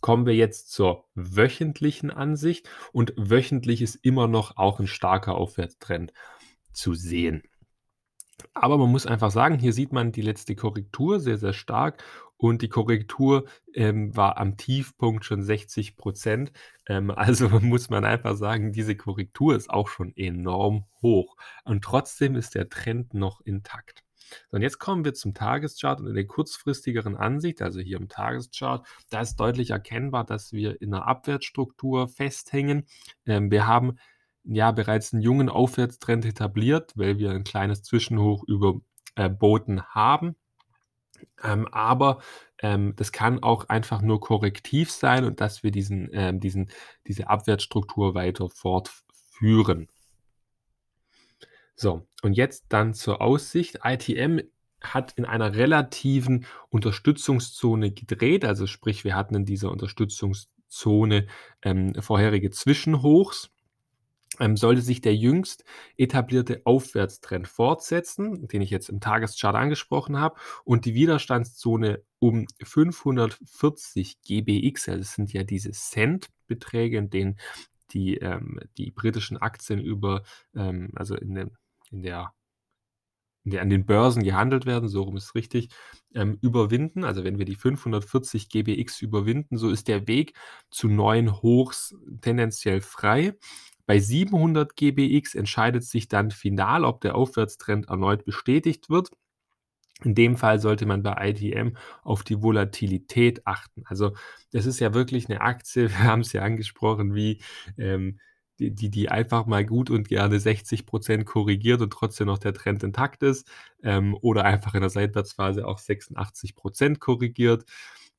Kommen 0.00 0.24
wir 0.24 0.34
jetzt 0.34 0.70
zur 0.70 1.04
wöchentlichen 1.14 2.10
Ansicht 2.10 2.68
und 2.92 3.12
wöchentlich 3.16 3.82
ist 3.82 3.96
immer 3.96 4.26
noch 4.26 4.56
auch 4.56 4.80
ein 4.80 4.86
starker 4.86 5.34
Aufwärtstrend 5.34 6.14
zu 6.72 6.94
sehen. 6.94 7.42
Aber 8.54 8.78
man 8.78 8.90
muss 8.90 9.06
einfach 9.06 9.30
sagen, 9.30 9.58
hier 9.58 9.74
sieht 9.74 9.92
man 9.92 10.12
die 10.12 10.22
letzte 10.22 10.56
Korrektur 10.56 11.20
sehr, 11.20 11.36
sehr 11.36 11.52
stark 11.52 12.02
und 12.40 12.62
die 12.62 12.70
Korrektur 12.70 13.44
ähm, 13.74 14.16
war 14.16 14.38
am 14.38 14.56
Tiefpunkt 14.56 15.26
schon 15.26 15.42
60 15.42 15.96
Prozent. 15.96 16.52
Ähm, 16.88 17.10
also 17.14 17.48
muss 17.60 17.90
man 17.90 18.04
einfach 18.04 18.34
sagen, 18.36 18.72
diese 18.72 18.96
Korrektur 18.96 19.54
ist 19.54 19.68
auch 19.68 19.88
schon 19.88 20.16
enorm 20.16 20.86
hoch. 21.02 21.36
Und 21.64 21.84
trotzdem 21.84 22.36
ist 22.36 22.54
der 22.54 22.70
Trend 22.70 23.12
noch 23.12 23.42
intakt. 23.42 24.04
Und 24.50 24.62
jetzt 24.62 24.78
kommen 24.78 25.04
wir 25.04 25.12
zum 25.12 25.34
Tageschart 25.34 26.00
und 26.00 26.06
in 26.06 26.14
der 26.14 26.26
kurzfristigeren 26.26 27.16
Ansicht, 27.16 27.60
also 27.62 27.80
hier 27.80 27.98
im 27.98 28.08
Tageschart, 28.08 28.86
da 29.10 29.20
ist 29.20 29.36
deutlich 29.36 29.70
erkennbar, 29.70 30.24
dass 30.24 30.52
wir 30.52 30.80
in 30.80 30.94
einer 30.94 31.06
Abwärtsstruktur 31.06 32.08
festhängen. 32.08 32.86
Ähm, 33.26 33.50
wir 33.50 33.66
haben 33.66 33.98
ja 34.44 34.70
bereits 34.72 35.12
einen 35.12 35.22
jungen 35.22 35.50
Aufwärtstrend 35.50 36.24
etabliert, 36.24 36.92
weil 36.94 37.18
wir 37.18 37.32
ein 37.32 37.44
kleines 37.44 37.82
Zwischenhoch 37.82 38.44
überboten 38.46 39.78
äh, 39.78 39.82
haben. 39.82 40.36
Ähm, 41.42 41.66
aber 41.68 42.20
ähm, 42.62 42.94
das 42.96 43.12
kann 43.12 43.42
auch 43.42 43.68
einfach 43.68 44.02
nur 44.02 44.20
korrektiv 44.20 44.90
sein 44.90 45.24
und 45.24 45.40
dass 45.40 45.62
wir 45.62 45.70
diesen, 45.70 46.10
ähm, 46.12 46.40
diesen, 46.40 46.70
diese 47.06 47.28
Abwärtsstruktur 47.28 48.14
weiter 48.14 48.48
fortführen. 48.50 49.88
So, 51.74 52.06
und 52.22 52.34
jetzt 52.34 52.66
dann 52.68 52.92
zur 52.92 53.22
Aussicht. 53.22 53.80
ITM 53.84 54.40
hat 54.82 55.12
in 55.12 55.24
einer 55.24 55.54
relativen 55.54 56.46
Unterstützungszone 56.68 57.90
gedreht, 57.92 58.44
also 58.44 58.66
sprich, 58.66 59.04
wir 59.04 59.14
hatten 59.14 59.34
in 59.34 59.44
dieser 59.44 59.70
Unterstützungszone 59.70 61.26
ähm, 61.62 61.94
vorherige 62.00 62.50
Zwischenhochs 62.50 63.50
ähm, 64.40 64.56
sollte 64.56 64.82
sich 64.82 65.00
der 65.00 65.14
jüngst 65.14 65.64
etablierte 65.96 66.62
Aufwärtstrend 66.64 67.46
fortsetzen, 67.46 68.48
den 68.48 68.62
ich 68.62 68.70
jetzt 68.70 68.88
im 68.88 69.00
Tageschart 69.00 69.54
angesprochen 69.54 70.18
habe, 70.18 70.40
und 70.64 70.84
die 70.84 70.94
Widerstandszone 70.94 72.02
um 72.18 72.46
540 72.62 74.20
GBX, 74.22 74.88
also 74.88 75.00
das 75.00 75.14
sind 75.14 75.32
ja 75.32 75.44
diese 75.44 75.70
Cent-Beträge, 75.72 76.98
in 76.98 77.10
denen 77.10 77.36
die, 77.92 78.16
ähm, 78.16 78.60
die 78.78 78.90
britischen 78.90 79.36
Aktien 79.36 79.80
über, 79.80 80.22
ähm, 80.54 80.90
also 80.94 81.14
in, 81.16 81.34
den, 81.34 81.56
in 81.90 82.02
der 82.02 82.32
die 83.44 83.58
an 83.58 83.70
den 83.70 83.86
Börsen 83.86 84.22
gehandelt 84.22 84.66
werden, 84.66 84.88
so 84.88 85.02
rum 85.02 85.16
ist 85.16 85.24
es 85.24 85.34
richtig, 85.34 85.70
ähm, 86.14 86.38
überwinden. 86.42 87.04
Also 87.04 87.24
wenn 87.24 87.38
wir 87.38 87.46
die 87.46 87.54
540 87.54 88.48
GBX 88.48 89.00
überwinden, 89.00 89.56
so 89.56 89.70
ist 89.70 89.88
der 89.88 90.06
Weg 90.06 90.34
zu 90.70 90.88
neuen 90.88 91.40
Hochs 91.42 91.94
tendenziell 92.20 92.80
frei. 92.80 93.34
Bei 93.90 93.98
700 93.98 94.76
GBX 94.76 95.34
entscheidet 95.34 95.82
sich 95.82 96.06
dann 96.06 96.30
final, 96.30 96.84
ob 96.84 97.00
der 97.00 97.16
Aufwärtstrend 97.16 97.88
erneut 97.88 98.24
bestätigt 98.24 98.88
wird. 98.88 99.10
In 100.04 100.14
dem 100.14 100.36
Fall 100.36 100.60
sollte 100.60 100.86
man 100.86 101.02
bei 101.02 101.30
ITM 101.30 101.76
auf 102.04 102.22
die 102.22 102.40
Volatilität 102.40 103.44
achten. 103.48 103.82
Also 103.86 104.12
das 104.52 104.66
ist 104.66 104.78
ja 104.78 104.94
wirklich 104.94 105.28
eine 105.28 105.40
Aktie, 105.40 105.88
wir 105.90 106.04
haben 106.04 106.20
es 106.20 106.32
ja 106.32 106.42
angesprochen, 106.42 107.16
wie 107.16 107.42
ähm, 107.78 108.20
die, 108.60 108.90
die, 108.90 109.08
einfach 109.08 109.46
mal 109.46 109.66
gut 109.66 109.90
und 109.90 110.06
gerne 110.06 110.38
60 110.38 110.86
Prozent 110.86 111.26
korrigiert 111.26 111.80
und 111.80 111.92
trotzdem 111.92 112.28
noch 112.28 112.38
der 112.38 112.54
Trend 112.54 112.84
intakt 112.84 113.24
ist 113.24 113.50
ähm, 113.82 114.16
oder 114.20 114.44
einfach 114.44 114.74
in 114.74 114.82
der 114.82 114.90
Seitwärtsphase 114.90 115.66
auch 115.66 115.78
86 115.78 116.54
Prozent 116.54 117.00
korrigiert. 117.00 117.64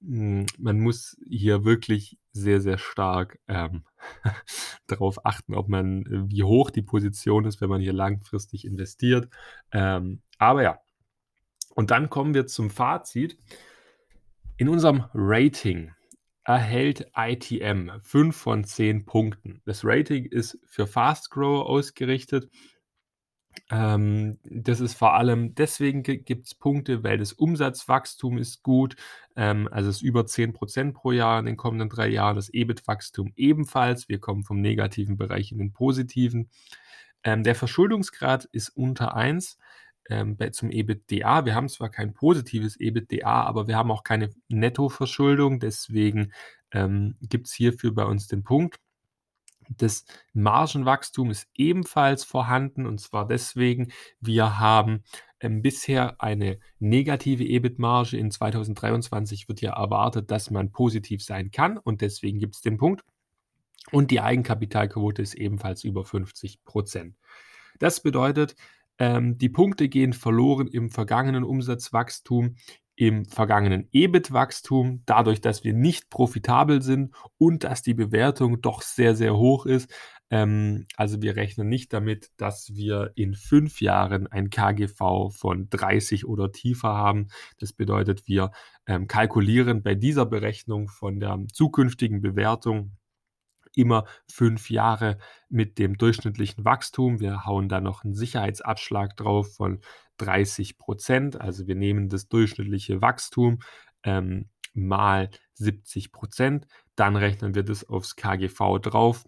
Hm, 0.02 0.46
man 0.58 0.80
muss 0.80 1.18
hier 1.28 1.64
wirklich 1.64 2.18
sehr, 2.34 2.62
sehr 2.62 2.78
stark 2.78 3.40
ähm, 3.48 3.84
darauf 4.88 5.26
achten, 5.26 5.54
ob 5.54 5.68
man, 5.70 6.06
wie 6.30 6.44
hoch 6.44 6.70
die 6.70 6.82
Position 6.82 7.46
ist, 7.46 7.62
wenn 7.62 7.70
man 7.70 7.82
hier 7.82 7.94
langfristig 7.94 8.66
investiert. 8.66 9.30
Ähm, 9.72 10.22
aber 10.38 10.64
ja, 10.64 10.80
und 11.76 11.92
dann 11.92 12.10
kommen 12.10 12.34
wir 12.34 12.48
zum 12.48 12.70
Fazit. 12.70 13.38
In 14.58 14.70
unserem 14.70 15.06
Rating 15.14 15.92
erhält 16.44 17.12
ITM 17.16 17.92
5 18.02 18.36
von 18.36 18.64
10 18.64 19.06
Punkten. 19.06 19.62
Das 19.66 19.84
Rating 19.84 20.26
ist 20.26 20.60
für 20.66 20.88
Fast 20.88 21.30
Grower 21.30 21.68
ausgerichtet 21.68 22.50
ähm, 23.70 24.38
das 24.44 24.80
ist 24.80 24.96
vor 24.96 25.14
allem 25.14 25.56
deswegen 25.56 26.04
gibt 26.04 26.46
es 26.46 26.56
Punkte, 26.56 27.04
weil 27.04 27.18
das 27.18 27.34
Umsatzwachstum 27.34 28.38
ist 28.38 28.64
gut, 28.64 28.96
ähm, 29.36 29.68
also 29.72 29.90
es 29.90 29.98
ist 29.98 30.02
über 30.02 30.26
10% 30.26 30.94
pro 30.94 31.12
Jahr 31.12 31.40
in 31.40 31.46
den 31.46 31.58
kommenden 31.58 31.90
drei 31.90 32.08
Jahren, 32.08 32.36
das 32.36 32.50
EBIT-Wachstum 32.54 33.34
ebenfalls. 33.36 34.10
Wir 34.10 34.20
kommen 34.20 34.44
vom 34.44 34.62
negativen 34.62 35.18
Bereich 35.18 35.52
in 35.52 35.58
den 35.58 35.74
positiven. 35.74 36.50
Ähm, 37.24 37.44
der 37.44 37.56
Verschuldungsgrad 37.56 38.46
ist 38.46 38.70
unter 38.70 39.16
1. 39.16 39.58
ähm, 40.10 40.36
bei 40.38 40.50
zum 40.50 40.72
EBITDA. 40.72 41.46
Wir 41.46 41.56
haben 41.56 41.70
zwar 41.70 41.90
kein 41.90 42.14
positives 42.14 42.76
EBITDA, 42.80 43.44
aber 43.44 43.68
wir 43.68 43.78
haben 43.78 43.92
auch 43.92 44.04
keine 44.04 44.32
Nettoverschuldung. 44.50 45.60
Deswegen, 45.60 46.34
ähm, 46.72 47.16
gibt's 47.22 47.54
hierfür 47.54 47.94
bei 47.94 48.06
uns 48.06 48.28
den 48.28 48.44
Punkt. 48.44 48.80
Das 49.78 50.06
Margenwachstum 50.34 51.32
ist 51.32 51.48
ebenfalls 51.56 52.24
vorhanden 52.24 52.86
und 52.86 53.00
zwar 53.00 53.28
deswegen, 53.28 53.92
wir 54.20 54.60
haben, 54.60 55.04
ähm, 55.42 55.62
bisher 55.62 56.22
eine 56.22 56.60
negative 56.80 57.44
EBIT-Marge. 57.44 58.18
In 58.18 58.32
2023 58.32 59.48
wird 59.48 59.62
ja 59.62 59.74
erwartet, 59.74 60.30
dass 60.32 60.52
man 60.52 60.72
positiv 60.72 61.24
sein 61.24 61.52
kann 61.52 61.78
und 61.78 62.02
deswegen 62.02 62.40
gibt's 62.40 62.62
den 62.62 62.78
Punkt. 62.78 63.04
Und 63.92 64.12
die 64.12 64.22
Eigenkapitalquote 64.22 65.22
ist 65.22 65.34
ebenfalls 65.34 65.84
über 65.84 66.06
50% 66.06 67.16
Das 67.80 68.04
bedeutet, 68.04 68.56
ähm, 69.00 69.40
die 69.40 69.50
Punkte 69.50 69.90
gehen 69.90 70.14
verloren 70.14 70.68
im 70.68 70.92
vergangenen 70.92 71.44
Umsatzwachstum, 71.44 72.58
im 72.96 73.26
vergangenen 73.26 73.88
EBIT-Wachstum, 73.92 75.04
dadurch, 75.06 75.42
dass 75.42 75.64
wir 75.64 75.74
nicht 75.74 76.10
profitabel 76.10 76.82
sind 76.82 77.16
und 77.38 77.64
dass 77.64 77.82
die 77.82 77.94
Bewertung 77.94 78.62
doch 78.62 78.82
sehr, 78.82 79.16
sehr 79.16 79.36
hoch 79.38 79.66
ist. 79.66 79.92
Ähm, 80.30 80.86
also 80.96 81.22
wir 81.22 81.36
rechnen 81.36 81.68
nicht 81.68 81.94
damit, 81.94 82.32
dass 82.38 82.74
wir 82.74 83.12
in 83.16 83.34
fünf 83.36 83.82
Jahren 83.82 84.28
ein 84.28 84.50
KGV 84.50 85.30
von 85.32 85.70
30 85.70 86.26
oder 86.26 86.52
tiefer 86.52 86.90
haben. 86.90 87.28
Das 87.60 87.74
bedeutet, 87.74 88.28
wir 88.28 88.52
ähm, 88.88 89.08
kalkulieren 89.08 89.84
bei 89.84 89.96
dieser 89.96 90.26
Berechnung 90.26 90.88
von 90.88 91.20
der 91.20 91.38
zukünftigen 91.52 92.22
Bewertung 92.22 92.92
immer 93.76 94.06
fünf 94.30 94.70
Jahre 94.70 95.18
mit 95.50 95.78
dem 95.80 95.98
durchschnittlichen 95.98 96.66
Wachstum. 96.66 97.20
Wir 97.20 97.46
hauen 97.46 97.70
da 97.70 97.82
noch 97.82 98.04
einen 98.04 98.14
Sicherheitsabschlag 98.14 99.16
drauf 99.18 99.56
von 99.56 99.82
30 100.18 100.78
Prozent. 100.78 101.40
Also 101.40 101.68
wir 101.68 101.76
nehmen 101.76 102.10
das 102.10 102.28
durchschnittliche 102.28 103.02
Wachstum 103.02 103.60
ähm, 104.04 104.50
mal 104.74 105.30
70 105.54 106.12
Prozent. 106.12 106.68
Dann 106.96 107.16
rechnen 107.16 107.56
wir 107.56 107.64
das 107.64 107.88
aufs 107.88 108.16
KGV 108.16 108.80
drauf. 108.82 109.26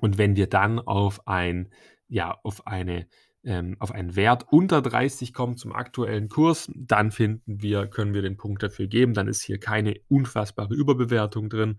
Und 0.00 0.18
wenn 0.18 0.36
wir 0.36 0.48
dann 0.48 0.78
auf 0.80 1.26
ein, 1.26 1.72
ja, 2.08 2.38
auf 2.42 2.66
eine 2.66 3.06
ähm, 3.44 3.76
auf 3.78 3.92
einen 3.92 4.16
Wert 4.16 4.46
unter 4.50 4.80
30 4.80 5.32
kommen 5.34 5.56
zum 5.56 5.72
aktuellen 5.72 6.28
Kurs, 6.28 6.70
dann 6.74 7.10
finden 7.10 7.60
wir, 7.60 7.86
können 7.86 8.14
wir 8.14 8.22
den 8.22 8.36
Punkt 8.36 8.62
dafür 8.62 8.86
geben. 8.86 9.12
Dann 9.12 9.28
ist 9.28 9.42
hier 9.42 9.60
keine 9.60 10.00
unfassbare 10.08 10.74
Überbewertung 10.74 11.50
drin. 11.50 11.78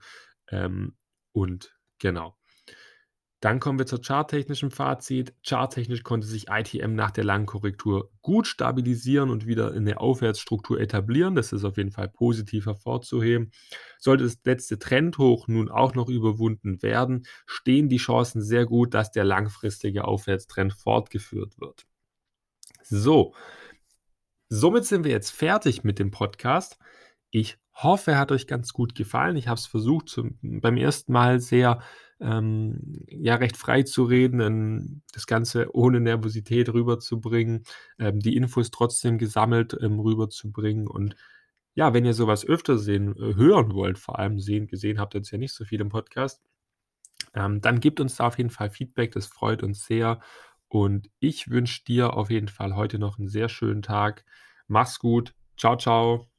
Ähm, 0.49 0.95
und 1.35 1.75
genau. 1.99 2.37
Dann 3.41 3.59
kommen 3.59 3.77
wir 3.77 3.85
zur 3.85 4.01
charttechnischen 4.01 4.71
Fazit. 4.71 5.35
Charttechnisch 5.45 6.01
konnte 6.01 6.25
sich 6.25 6.47
ITM 6.49 6.95
nach 6.95 7.11
der 7.11 7.25
langen 7.25 7.45
Korrektur 7.45 8.09
gut 8.21 8.47
stabilisieren 8.47 9.29
und 9.29 9.45
wieder 9.45 9.73
in 9.73 9.85
der 9.85 10.01
Aufwärtsstruktur 10.01 10.79
etablieren. 10.79 11.35
Das 11.35 11.51
ist 11.51 11.65
auf 11.65 11.77
jeden 11.77 11.91
Fall 11.91 12.07
positiv 12.07 12.65
hervorzuheben. 12.65 13.51
Sollte 13.99 14.23
das 14.23 14.39
letzte 14.45 14.79
Trendhoch 14.79 15.47
nun 15.47 15.69
auch 15.69 15.93
noch 15.93 16.07
überwunden 16.07 16.81
werden, 16.81 17.27
stehen 17.45 17.89
die 17.89 17.97
Chancen 17.97 18.41
sehr 18.41 18.65
gut, 18.65 18.93
dass 18.93 19.11
der 19.11 19.25
langfristige 19.25 20.05
Aufwärtstrend 20.05 20.73
fortgeführt 20.73 21.59
wird. 21.59 21.85
So, 22.81 23.35
somit 24.47 24.85
sind 24.85 25.03
wir 25.03 25.11
jetzt 25.11 25.31
fertig 25.31 25.83
mit 25.83 25.99
dem 25.99 26.11
Podcast. 26.11 26.79
Ich 27.29 27.57
hoffe, 27.75 28.11
er 28.11 28.19
hat 28.19 28.31
euch 28.31 28.47
ganz 28.47 28.73
gut 28.73 28.95
gefallen. 28.95 29.35
Ich 29.35 29.47
habe 29.47 29.59
es 29.59 29.65
versucht, 29.65 30.09
zum, 30.09 30.37
beim 30.41 30.77
ersten 30.77 31.11
Mal 31.11 31.39
sehr 31.39 31.81
ähm, 32.19 33.03
ja, 33.07 33.35
recht 33.35 33.57
frei 33.57 33.83
zu 33.83 34.03
reden, 34.05 35.03
das 35.13 35.27
Ganze 35.27 35.75
ohne 35.75 35.99
Nervosität 35.99 36.73
rüberzubringen, 36.73 37.63
ähm, 37.99 38.19
die 38.19 38.35
Infos 38.37 38.71
trotzdem 38.71 39.17
gesammelt 39.17 39.77
ähm, 39.81 39.99
rüberzubringen. 39.99 40.87
Und 40.87 41.15
ja, 41.73 41.93
wenn 41.93 42.05
ihr 42.05 42.13
sowas 42.13 42.45
öfter 42.45 42.77
sehen, 42.77 43.15
äh, 43.17 43.35
hören 43.35 43.73
wollt, 43.73 43.99
vor 43.99 44.19
allem 44.19 44.39
sehen, 44.39 44.67
gesehen 44.67 44.99
habt 44.99 45.13
ihr 45.15 45.19
jetzt 45.19 45.31
ja 45.31 45.37
nicht 45.37 45.53
so 45.53 45.65
viel 45.65 45.81
im 45.81 45.89
Podcast, 45.89 46.41
ähm, 47.33 47.61
dann 47.61 47.79
gebt 47.81 47.99
uns 47.99 48.15
da 48.15 48.27
auf 48.27 48.37
jeden 48.37 48.49
Fall 48.49 48.69
Feedback, 48.69 49.11
das 49.11 49.27
freut 49.27 49.63
uns 49.63 49.85
sehr. 49.85 50.21
Und 50.69 51.09
ich 51.19 51.49
wünsche 51.49 51.83
dir 51.83 52.13
auf 52.15 52.31
jeden 52.31 52.47
Fall 52.47 52.75
heute 52.75 52.99
noch 52.99 53.19
einen 53.19 53.27
sehr 53.27 53.49
schönen 53.49 53.81
Tag. 53.81 54.25
Mach's 54.67 54.99
gut. 54.99 55.33
Ciao, 55.57 55.77
ciao. 55.77 56.34